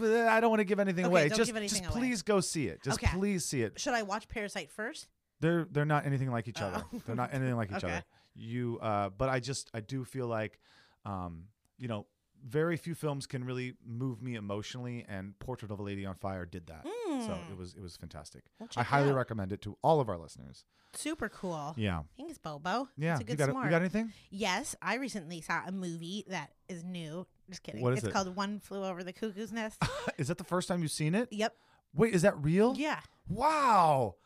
I 0.00 0.40
don't 0.40 0.50
want 0.50 0.60
to 0.60 0.64
give 0.64 0.80
anything 0.80 1.04
Okay, 1.06 1.10
away. 1.12 1.28
don't 1.28 1.36
just 1.38 1.48
give 1.48 1.56
anything 1.56 1.82
just 1.84 1.94
away. 1.94 2.00
please 2.08 2.22
go 2.22 2.40
see 2.40 2.66
it. 2.66 2.82
Just 2.82 2.98
Okay. 3.02 3.16
please 3.16 3.44
see 3.44 3.62
it. 3.62 3.78
Should 3.78 3.94
I 3.94 4.02
watch 4.02 4.28
Parasite 4.28 4.70
first? 4.70 5.08
They're 5.40 5.66
they're 5.70 5.84
not 5.84 6.06
anything 6.06 6.30
like 6.30 6.48
each 6.48 6.60
other. 6.60 6.82
They're 7.06 7.14
not 7.16 7.32
anything 7.32 7.56
like 7.56 7.70
each 7.70 7.84
Oh. 7.84 7.86
Okay. 7.86 7.94
other. 7.96 8.04
You 8.34 8.78
uh 8.82 9.10
but 9.10 9.28
I 9.28 9.40
just 9.40 9.70
I 9.74 9.80
do 9.80 10.04
feel 10.04 10.26
like 10.26 10.58
um 11.04 11.44
you 11.78 11.88
know 11.88 12.06
very 12.48 12.76
few 12.76 12.94
films 12.94 13.26
can 13.26 13.44
really 13.44 13.74
move 13.84 14.22
me 14.22 14.34
emotionally 14.36 15.04
and 15.08 15.38
Portrait 15.38 15.70
of 15.70 15.80
a 15.80 15.82
Lady 15.82 16.06
on 16.06 16.14
Fire 16.14 16.46
did 16.46 16.66
that. 16.68 16.84
So 16.84 17.34
hmm. 17.34 17.52
it 17.52 17.58
was 17.58 17.74
it 17.74 17.82
was 17.82 17.96
fantastic. 17.96 18.44
We'll 18.58 18.68
I 18.76 18.82
highly 18.82 19.10
out. 19.10 19.16
recommend 19.16 19.52
it 19.52 19.60
to 19.62 19.76
all 19.82 20.00
of 20.00 20.08
our 20.08 20.16
listeners. 20.18 20.64
Super 20.94 21.28
cool. 21.28 21.74
Yeah. 21.76 22.02
Thanks, 22.16 22.38
Bobo. 22.38 22.88
Yeah. 22.96 23.14
It's 23.14 23.20
a 23.20 23.24
You 23.24 23.26
good 23.28 23.38
got, 23.38 23.50
smart. 23.50 23.64
you 23.66 23.70
got 23.70 23.80
anything? 23.82 24.12
Yes, 24.30 24.74
I 24.80 24.96
recently 24.96 25.40
saw 25.40 25.62
a 25.66 25.72
movie 25.72 26.24
that 26.28 26.52
is 26.68 26.84
new. 26.84 27.26
Just 27.50 27.62
kidding. 27.62 27.82
What 27.82 27.92
is 27.92 28.00
it's 28.00 28.08
it? 28.08 28.12
called 28.12 28.34
One 28.34 28.60
Flew 28.60 28.84
Over 28.84 29.02
the 29.04 29.12
Cuckoo's 29.12 29.52
Nest. 29.52 29.82
Is 30.18 30.28
that 30.28 30.38
the 30.38 30.44
first 30.44 30.68
time 30.68 30.82
you've 30.82 30.90
seen 30.90 31.14
it? 31.14 31.28
yep. 31.30 31.54
Wait, 31.94 32.14
is 32.14 32.22
that 32.22 32.36
real? 32.42 32.74
Yeah. 32.76 33.00
Wow. 33.28 34.16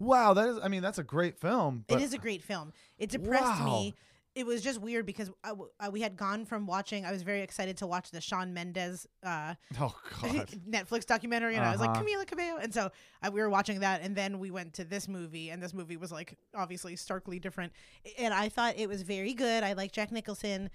Wow, 0.00 0.32
that 0.34 0.48
is 0.48 0.58
I 0.62 0.68
mean 0.68 0.82
that's 0.82 0.98
a 0.98 1.04
great 1.04 1.38
film. 1.38 1.84
It 1.88 2.00
is 2.00 2.14
a 2.14 2.18
great 2.18 2.42
film. 2.42 2.72
It 2.98 3.10
depressed 3.10 3.60
Wow. 3.60 3.66
me. 3.66 3.94
It 4.40 4.46
was 4.46 4.62
just 4.62 4.80
weird 4.80 5.04
because 5.04 5.30
I 5.44 5.50
uh, 5.50 5.90
we 5.90 6.00
had 6.00 6.16
gone 6.16 6.46
from 6.46 6.66
watching. 6.66 7.04
I 7.04 7.12
was 7.12 7.22
very 7.22 7.42
excited 7.42 7.76
to 7.78 7.86
watch 7.86 8.10
the 8.10 8.20
Shawn 8.22 8.54
Mendes 8.54 9.06
uh, 9.22 9.54
Oh 9.78 9.94
god. 10.22 10.48
Netflix 10.68 11.04
documentary, 11.04 11.56
and 11.56 11.64
I 11.64 11.70
was 11.70 11.80
like 11.80 11.90
Uh-huh. 11.90 12.02
Camila 12.02 12.26
Cabello, 12.26 12.58
and 12.58 12.72
so 12.72 12.90
uh, 13.22 13.30
we 13.30 13.40
were 13.40 13.50
watching 13.50 13.80
that, 13.80 14.00
and 14.02 14.16
then 14.16 14.38
we 14.38 14.50
went 14.50 14.72
to 14.74 14.84
this 14.84 15.08
movie, 15.08 15.50
and 15.50 15.62
this 15.62 15.74
movie 15.74 15.98
was 15.98 16.10
like 16.10 16.38
obviously 16.54 16.96
starkly 16.96 17.38
different, 17.38 17.72
and 18.18 18.32
I 18.32 18.48
thought 18.48 18.74
it 18.78 18.88
was 18.88 19.02
very 19.02 19.34
good. 19.34 19.62
I 19.62 19.74
like 19.74 19.92
Jack 19.92 20.10
Nicholson. 20.10 20.70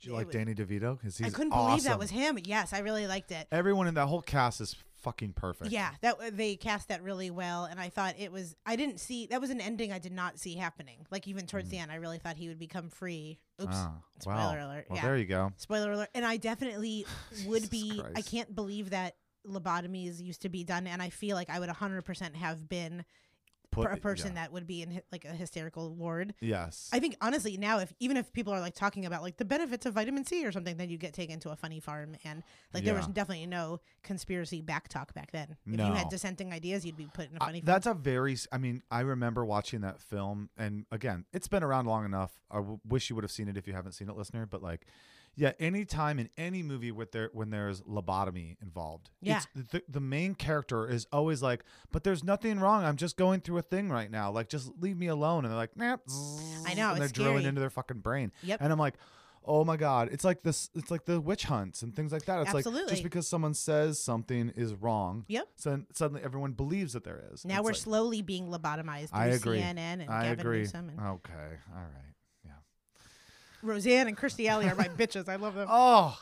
Did 0.00 0.06
you 0.06 0.14
like 0.14 0.30
Danny 0.30 0.54
DeVito? 0.54 0.98
Because 0.98 1.20
I 1.20 1.28
couldn't 1.28 1.50
believe 1.50 1.84
that 1.84 1.98
was 1.98 2.08
him. 2.08 2.38
Yes, 2.44 2.72
I 2.72 2.78
really 2.78 3.06
liked 3.06 3.32
it. 3.32 3.46
Everyone 3.52 3.86
in 3.86 3.92
that 3.94 4.06
whole 4.06 4.22
cast 4.22 4.62
is 4.62 4.74
fucking 5.00 5.32
perfect. 5.34 5.70
Yeah, 5.70 5.90
that 6.02 6.36
they 6.36 6.56
cast 6.56 6.88
that 6.88 7.02
really 7.02 7.30
well, 7.30 7.64
and 7.64 7.78
I 7.80 7.88
thought 7.88 8.14
it 8.18 8.30
was. 8.32 8.54
I 8.64 8.76
didn't 8.76 9.00
see 9.00 9.26
that 9.26 9.40
was 9.40 9.50
an 9.50 9.60
ending 9.60 9.92
I 9.92 9.98
did 9.98 10.12
not 10.12 10.38
see 10.38 10.54
happening. 10.54 11.06
Like 11.10 11.26
even 11.28 11.46
towards 11.46 11.68
the 11.70 11.78
end, 11.78 11.90
I 11.90 11.96
really 11.96 12.18
thought 12.18 12.36
he 12.36 12.48
would 12.48 12.58
become 12.58 12.88
free. 12.88 13.38
Oops, 13.62 13.74
Mm. 13.74 13.86
Ah, 13.86 13.94
spoiler 14.20 14.36
wow. 14.36 14.66
alert. 14.68 14.86
Well, 14.88 14.96
yeah, 14.96 15.02
there 15.04 15.16
you 15.16 15.26
go. 15.26 15.52
spoiler 15.56 15.92
alert. 15.92 16.08
And 16.14 16.24
I 16.24 16.36
definitely 16.36 17.06
would 17.46 17.68
be. 17.70 18.02
I 18.14 18.22
can't 18.22 18.54
believe 18.54 18.90
that 18.90 19.16
lobotomies 19.46 20.20
used 20.20 20.42
to 20.42 20.48
be 20.48 20.64
done, 20.64 20.86
and 20.86 21.02
I 21.02 21.10
feel 21.10 21.36
like 21.36 21.50
I 21.50 21.58
would 21.58 21.68
100 21.68 22.02
percent 22.02 22.36
have 22.36 22.68
been 22.68 23.04
Put 23.70 23.92
a 23.92 23.96
person 23.96 24.34
yeah. 24.34 24.42
that 24.42 24.52
would 24.52 24.66
be 24.66 24.82
in 24.82 25.00
like 25.12 25.24
a 25.24 25.28
hysterical 25.32 25.94
ward. 25.94 26.34
Yes. 26.40 26.90
I 26.92 26.98
think 26.98 27.16
honestly 27.20 27.56
now, 27.56 27.78
if 27.78 27.92
even 28.00 28.16
if 28.16 28.32
people 28.32 28.52
are 28.52 28.60
like 28.60 28.74
talking 28.74 29.06
about 29.06 29.22
like 29.22 29.36
the 29.36 29.44
benefits 29.44 29.86
of 29.86 29.94
vitamin 29.94 30.24
C 30.24 30.44
or 30.44 30.50
something, 30.50 30.76
then 30.76 30.88
you 30.90 30.98
get 30.98 31.14
taken 31.14 31.38
to 31.40 31.50
a 31.50 31.56
funny 31.56 31.78
farm, 31.78 32.16
and 32.24 32.42
like 32.74 32.84
there 32.84 32.94
was 32.94 33.06
definitely 33.06 33.46
no 33.46 33.80
conspiracy 34.02 34.60
back 34.60 34.88
talk 34.88 35.14
back 35.14 35.30
then. 35.30 35.56
If 35.66 35.72
No. 35.78 35.86
you 35.88 35.92
had 35.94 36.08
dissenting 36.08 36.52
ideas, 36.52 36.84
you'd 36.84 36.96
be 36.96 37.06
put 37.12 37.30
in 37.30 37.36
a 37.36 37.40
Uh, 37.42 37.46
funny 37.46 37.60
farm. 37.60 37.66
that's 37.66 37.86
a 37.86 37.94
very. 37.94 38.36
I 38.50 38.58
mean, 38.58 38.82
I 38.90 39.00
remember 39.00 39.44
watching 39.44 39.82
that 39.82 40.00
film, 40.00 40.50
and 40.56 40.84
again, 40.90 41.24
it's 41.32 41.46
been 41.48 41.62
around 41.62 41.86
long 41.86 42.04
enough. 42.04 42.40
I 42.50 42.56
w- 42.56 42.80
wish 42.88 43.08
you 43.08 43.14
would 43.16 43.24
have 43.24 43.30
seen 43.30 43.48
it 43.48 43.56
if 43.56 43.66
you 43.68 43.72
haven't 43.74 43.92
seen 43.92 44.08
it, 44.08 44.16
listener. 44.16 44.46
But 44.46 44.62
like, 44.62 44.86
yeah, 45.36 45.52
any 45.58 45.84
time 45.84 46.18
in 46.18 46.28
any 46.36 46.62
movie 46.62 46.90
with 46.92 47.12
there 47.12 47.30
when 47.32 47.50
there's 47.50 47.80
lobotomy 47.82 48.56
involved, 48.60 49.10
Yeah. 49.22 49.40
it's, 49.54 49.70
the, 49.72 49.82
the 49.88 50.00
main 50.00 50.34
character 50.34 50.86
is 50.88 51.06
always 51.12 51.40
like, 51.42 51.64
"But 51.92 52.04
there's 52.04 52.22
nothing 52.24 52.60
wrong. 52.60 52.84
I'm 52.84 52.96
just 52.96 53.16
going 53.16 53.40
through 53.40 53.58
a 53.58 53.62
thing 53.62 53.88
right 53.90 54.10
now. 54.10 54.30
Like, 54.30 54.48
just 54.48 54.70
leave 54.80 54.98
me 54.98 55.06
alone." 55.06 55.44
And 55.44 55.52
they're 55.52 55.58
like, 55.58 55.76
"Nah." 55.76 55.96
I 56.66 56.74
know, 56.74 56.90
And 56.90 56.98
they're 56.98 57.04
it's 57.04 57.12
drilling 57.12 57.44
into 57.46 57.60
their 57.60 57.70
fucking 57.70 58.00
brain. 58.00 58.32
Yep. 58.42 58.60
And 58.62 58.72
I'm 58.72 58.78
like. 58.78 58.94
Oh 59.42 59.64
my 59.64 59.78
God! 59.78 60.10
It's 60.12 60.22
like 60.22 60.42
this. 60.42 60.68
It's 60.74 60.90
like 60.90 61.06
the 61.06 61.18
witch 61.18 61.44
hunts 61.44 61.80
and 61.80 61.96
things 61.96 62.12
like 62.12 62.26
that. 62.26 62.42
It's 62.42 62.52
like 62.52 62.64
just 62.90 63.02
because 63.02 63.26
someone 63.26 63.54
says 63.54 63.98
something 63.98 64.50
is 64.54 64.74
wrong, 64.74 65.24
Yep. 65.28 65.48
so 65.56 65.82
suddenly 65.94 66.22
everyone 66.22 66.52
believes 66.52 66.92
that 66.92 67.04
there 67.04 67.24
is. 67.32 67.46
now 67.46 67.54
It's 67.54 67.64
we're 67.64 67.70
like- 67.70 67.76
slowly 67.80 68.20
being 68.20 68.48
lobotomized 68.48 69.08
through 69.08 69.18
I 69.18 69.26
agree. 69.28 69.58
CNN 69.60 69.78
and 70.02 70.10
I 70.10 70.24
Gavin 70.24 70.40
agree. 70.40 70.58
Newsom 70.58 70.90
and 70.90 71.00
Okay. 71.00 71.32
All 71.74 71.80
right. 71.80 72.14
Roseanne 73.62 74.08
and 74.08 74.16
Kirstie 74.16 74.46
Alley 74.48 74.68
are 74.68 74.74
my 74.74 74.88
bitches. 74.98 75.28
I 75.28 75.36
love 75.36 75.54
them. 75.54 75.68
Oh, 75.70 76.18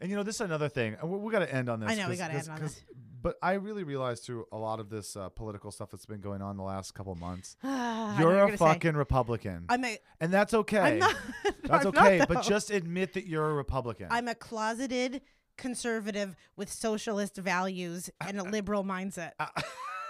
and 0.00 0.10
you 0.10 0.16
know 0.16 0.22
this 0.22 0.36
is 0.36 0.40
another 0.42 0.68
thing. 0.68 0.96
and 1.00 1.10
We, 1.10 1.18
we 1.18 1.32
got 1.32 1.40
to 1.40 1.54
end 1.54 1.68
on 1.68 1.80
this. 1.80 1.90
I 1.90 1.94
know, 1.94 2.08
we 2.08 2.16
gotta 2.16 2.34
'cause- 2.34 2.48
end 2.48 2.58
on 2.58 2.60
'cause- 2.62 2.82
But 3.22 3.36
I 3.42 3.54
really 3.54 3.82
realized 3.82 4.24
through 4.24 4.46
a 4.52 4.56
lot 4.58 4.78
of 4.78 4.88
this 4.88 5.16
uh, 5.16 5.30
political 5.30 5.70
stuff 5.72 5.90
that's 5.90 6.06
been 6.06 6.20
going 6.20 6.42
on 6.42 6.56
the 6.56 6.62
last 6.62 6.94
couple 6.94 7.14
months, 7.16 7.56
I 7.62 8.18
know 8.20 8.26
what 8.26 8.32
you're 8.32 8.44
a 8.46 8.50
say. 8.50 8.56
fucking 8.58 8.94
Republican, 8.94 9.64
I'm 9.68 9.84
a 9.84 9.98
and 10.20 10.32
that's 10.32 10.54
okay. 10.54 10.78
I'm 10.78 10.98
not- 10.98 11.16
that's 11.64 11.84
not, 11.84 11.86
okay. 11.86 12.18
though. 12.18 12.26
but 12.26 12.42
just 12.44 12.70
admit 12.70 13.14
that 13.14 13.26
you're 13.26 13.48
a 13.50 13.54
Republican. 13.54 14.08
I'm 14.10 14.28
a 14.28 14.34
closeted 14.34 15.22
conservative 15.56 16.36
with 16.56 16.70
socialist 16.70 17.36
values 17.38 18.10
and 18.20 18.38
a 18.38 18.42
liberal 18.44 18.84
mindset. 18.84 19.32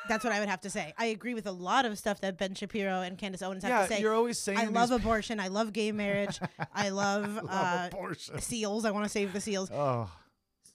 That's 0.09 0.25
what 0.25 0.33
I 0.33 0.40
would 0.40 0.49
have 0.49 0.61
to 0.62 0.71
say. 0.71 0.95
I 0.99 1.07
agree 1.07 1.35
with 1.35 1.47
a 1.47 1.53
lot 1.53 1.85
of 1.87 1.99
stuff 1.99 2.21
that 2.21 2.38
Ben 2.38 2.55
Shapiro 2.55 3.01
and 3.03 3.16
Candace 3.19 3.42
Owens 3.42 3.62
have 3.64 3.71
Yeah, 3.71 3.83
to 3.83 3.88
say. 3.88 4.01
you're 4.01 4.14
always 4.14 4.38
saying 4.38 4.59
I 4.59 4.64
love 4.66 4.90
abortion. 5.01 5.40
I 5.40 5.49
love 5.49 5.73
gay 5.73 5.92
marriage. 5.92 6.38
I 6.75 6.88
love, 7.05 7.38
uh, 7.49 7.88
abortion. 7.92 8.40
seals. 8.40 8.85
I 8.85 8.90
want 8.90 9.05
to 9.05 9.09
save 9.11 9.33
the 9.33 9.40
seals. 9.40 9.71
oh, 9.71 10.11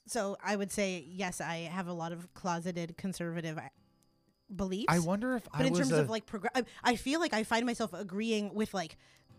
So 0.08 0.38
I 0.44 0.56
would 0.56 0.72
say 0.72 1.06
yes. 1.08 1.40
I 1.42 1.70
have 1.72 1.88
a 1.88 1.94
lot 1.94 2.12
of 2.12 2.34
closeted 2.34 2.98
conservative 2.98 3.58
uh, 3.58 3.62
beliefs. 4.56 4.88
I 4.90 5.00
wonder 5.00 5.36
if 5.38 5.44
but 5.52 5.62
I 5.62 5.66
in 5.66 5.74
terms 5.74 5.92
a, 5.92 6.02
of 6.02 6.10
like 6.10 6.26
progr- 6.26 6.50
I, 6.56 6.64
I 6.84 6.96
feel 6.96 7.20
like 7.20 7.34
I 7.34 7.44
find 7.44 7.66
myself 7.66 7.94
agreeing 7.94 8.54
with 8.54 8.74
like 8.74 8.98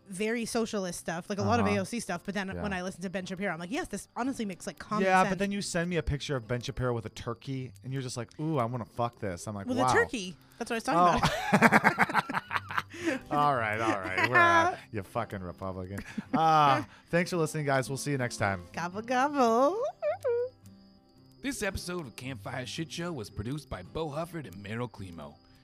very 0.08 0.44
socialist 0.44 0.98
stuff, 0.98 1.28
like 1.30 1.38
a 1.38 1.42
lot 1.42 1.58
of 1.60 1.66
Uh-huh. 1.66 1.76
AOC 1.76 2.00
stuff. 2.02 2.22
But 2.24 2.34
then 2.34 2.48
Yeah. 2.48 2.62
when 2.62 2.72
I 2.72 2.82
listen 2.82 3.00
to 3.02 3.10
Ben 3.10 3.24
Shapiro, 3.24 3.52
I'm 3.52 3.58
like, 3.58 3.70
yes, 3.70 3.88
this 3.88 4.08
honestly 4.16 4.44
makes 4.44 4.66
like 4.66 4.78
common 4.78 5.04
yeah, 5.04 5.20
sense. 5.22 5.30
but 5.30 5.38
then 5.38 5.50
you 5.52 5.62
send 5.62 5.88
me 5.88 5.96
a 5.96 6.02
picture 6.02 6.36
of 6.36 6.46
Ben 6.46 6.60
Shapiro 6.60 6.92
with 6.94 7.06
a 7.06 7.10
turkey, 7.10 7.72
and 7.84 7.92
you're 7.92 8.02
just 8.02 8.16
like, 8.16 8.28
"Ooh, 8.40 8.58
I 8.58 8.64
want 8.66 8.84
to 8.86 8.90
fuck 8.94 9.18
this." 9.20 9.46
I'm 9.46 9.54
like, 9.54 9.66
with 9.66 9.78
"Wow." 9.78 9.88
a 9.88 9.92
turkey. 9.92 10.36
That's 10.58 10.70
what 10.70 10.74
I 10.74 10.76
was 10.76 10.84
talking 10.84 11.62
about. 12.02 12.24
all 13.30 13.54
right, 13.56 13.80
all 13.80 13.98
right. 14.00 14.28
We're 14.30 14.36
out. 14.36 14.76
You 14.92 15.02
fucking 15.02 15.40
Republican. 15.42 15.98
Uh, 16.34 16.82
thanks 17.10 17.30
for 17.30 17.36
listening, 17.36 17.66
guys. 17.66 17.88
We'll 17.90 17.98
see 17.98 18.10
you 18.12 18.18
next 18.18 18.38
time. 18.38 18.62
gobble 18.72 19.02
gobble. 19.02 19.78
This 21.42 21.62
episode 21.62 22.06
of 22.06 22.14
Campfire 22.16 22.64
Shit 22.66 22.90
Show 22.92 23.12
was 23.12 23.28
produced 23.28 23.68
by 23.68 23.82
Bo 23.82 24.08
Hufford 24.10 24.46
and 24.46 24.54
Meryl 24.64 24.90
Climo. 24.90 25.34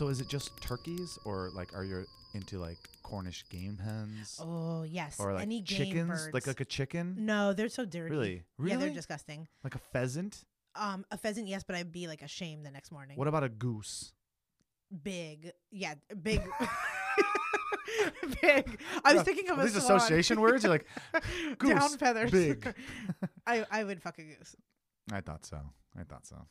So 0.00 0.08
is 0.08 0.18
it 0.18 0.28
just 0.28 0.58
turkeys, 0.62 1.18
or 1.26 1.50
like 1.52 1.74
are 1.76 1.84
you 1.84 2.06
into 2.32 2.56
like 2.58 2.78
Cornish 3.02 3.44
game 3.50 3.76
hens, 3.76 4.40
Oh 4.42 4.82
yes, 4.82 5.20
or 5.20 5.34
like 5.34 5.42
any 5.42 5.60
game 5.60 5.76
chickens, 5.76 6.08
birds. 6.08 6.32
like 6.32 6.46
like 6.46 6.60
a 6.60 6.64
chicken, 6.64 7.16
no, 7.18 7.52
they're 7.52 7.68
so 7.68 7.84
dirty. 7.84 8.10
Really? 8.10 8.42
really? 8.56 8.70
Yeah, 8.72 8.76
they're 8.78 8.94
disgusting. 8.94 9.46
like 9.62 9.74
a 9.74 9.78
pheasant? 9.92 10.46
Um, 10.74 11.04
a 11.10 11.18
pheasant, 11.18 11.48
yes, 11.48 11.64
but 11.64 11.76
I'd 11.76 11.92
be 11.92 12.08
like 12.08 12.22
ashamed 12.22 12.64
the 12.64 12.70
next 12.70 12.90
morning. 12.90 13.18
What 13.18 13.28
about 13.28 13.44
a 13.44 13.50
goose? 13.50 14.14
Big, 15.02 15.52
yeah, 15.70 15.96
big, 16.22 16.40
big. 18.40 18.80
I 19.04 19.12
was 19.12 19.22
thinking 19.24 19.50
of 19.50 19.58
a 19.58 19.64
these 19.64 19.72
swan. 19.72 19.96
association 19.98 20.40
words? 20.40 20.64
You're 20.64 20.72
like 20.72 20.86
goose, 21.58 21.78
down 21.78 21.98
feathers. 21.98 22.30
big. 22.30 22.74
I 23.46 23.66
I 23.70 23.84
would 23.84 24.00
fuck 24.00 24.18
a 24.18 24.22
goose. 24.22 24.56
I 25.12 25.20
thought 25.20 25.44
so. 25.44 25.58
I 25.94 26.04
thought 26.04 26.24
so. 26.26 26.46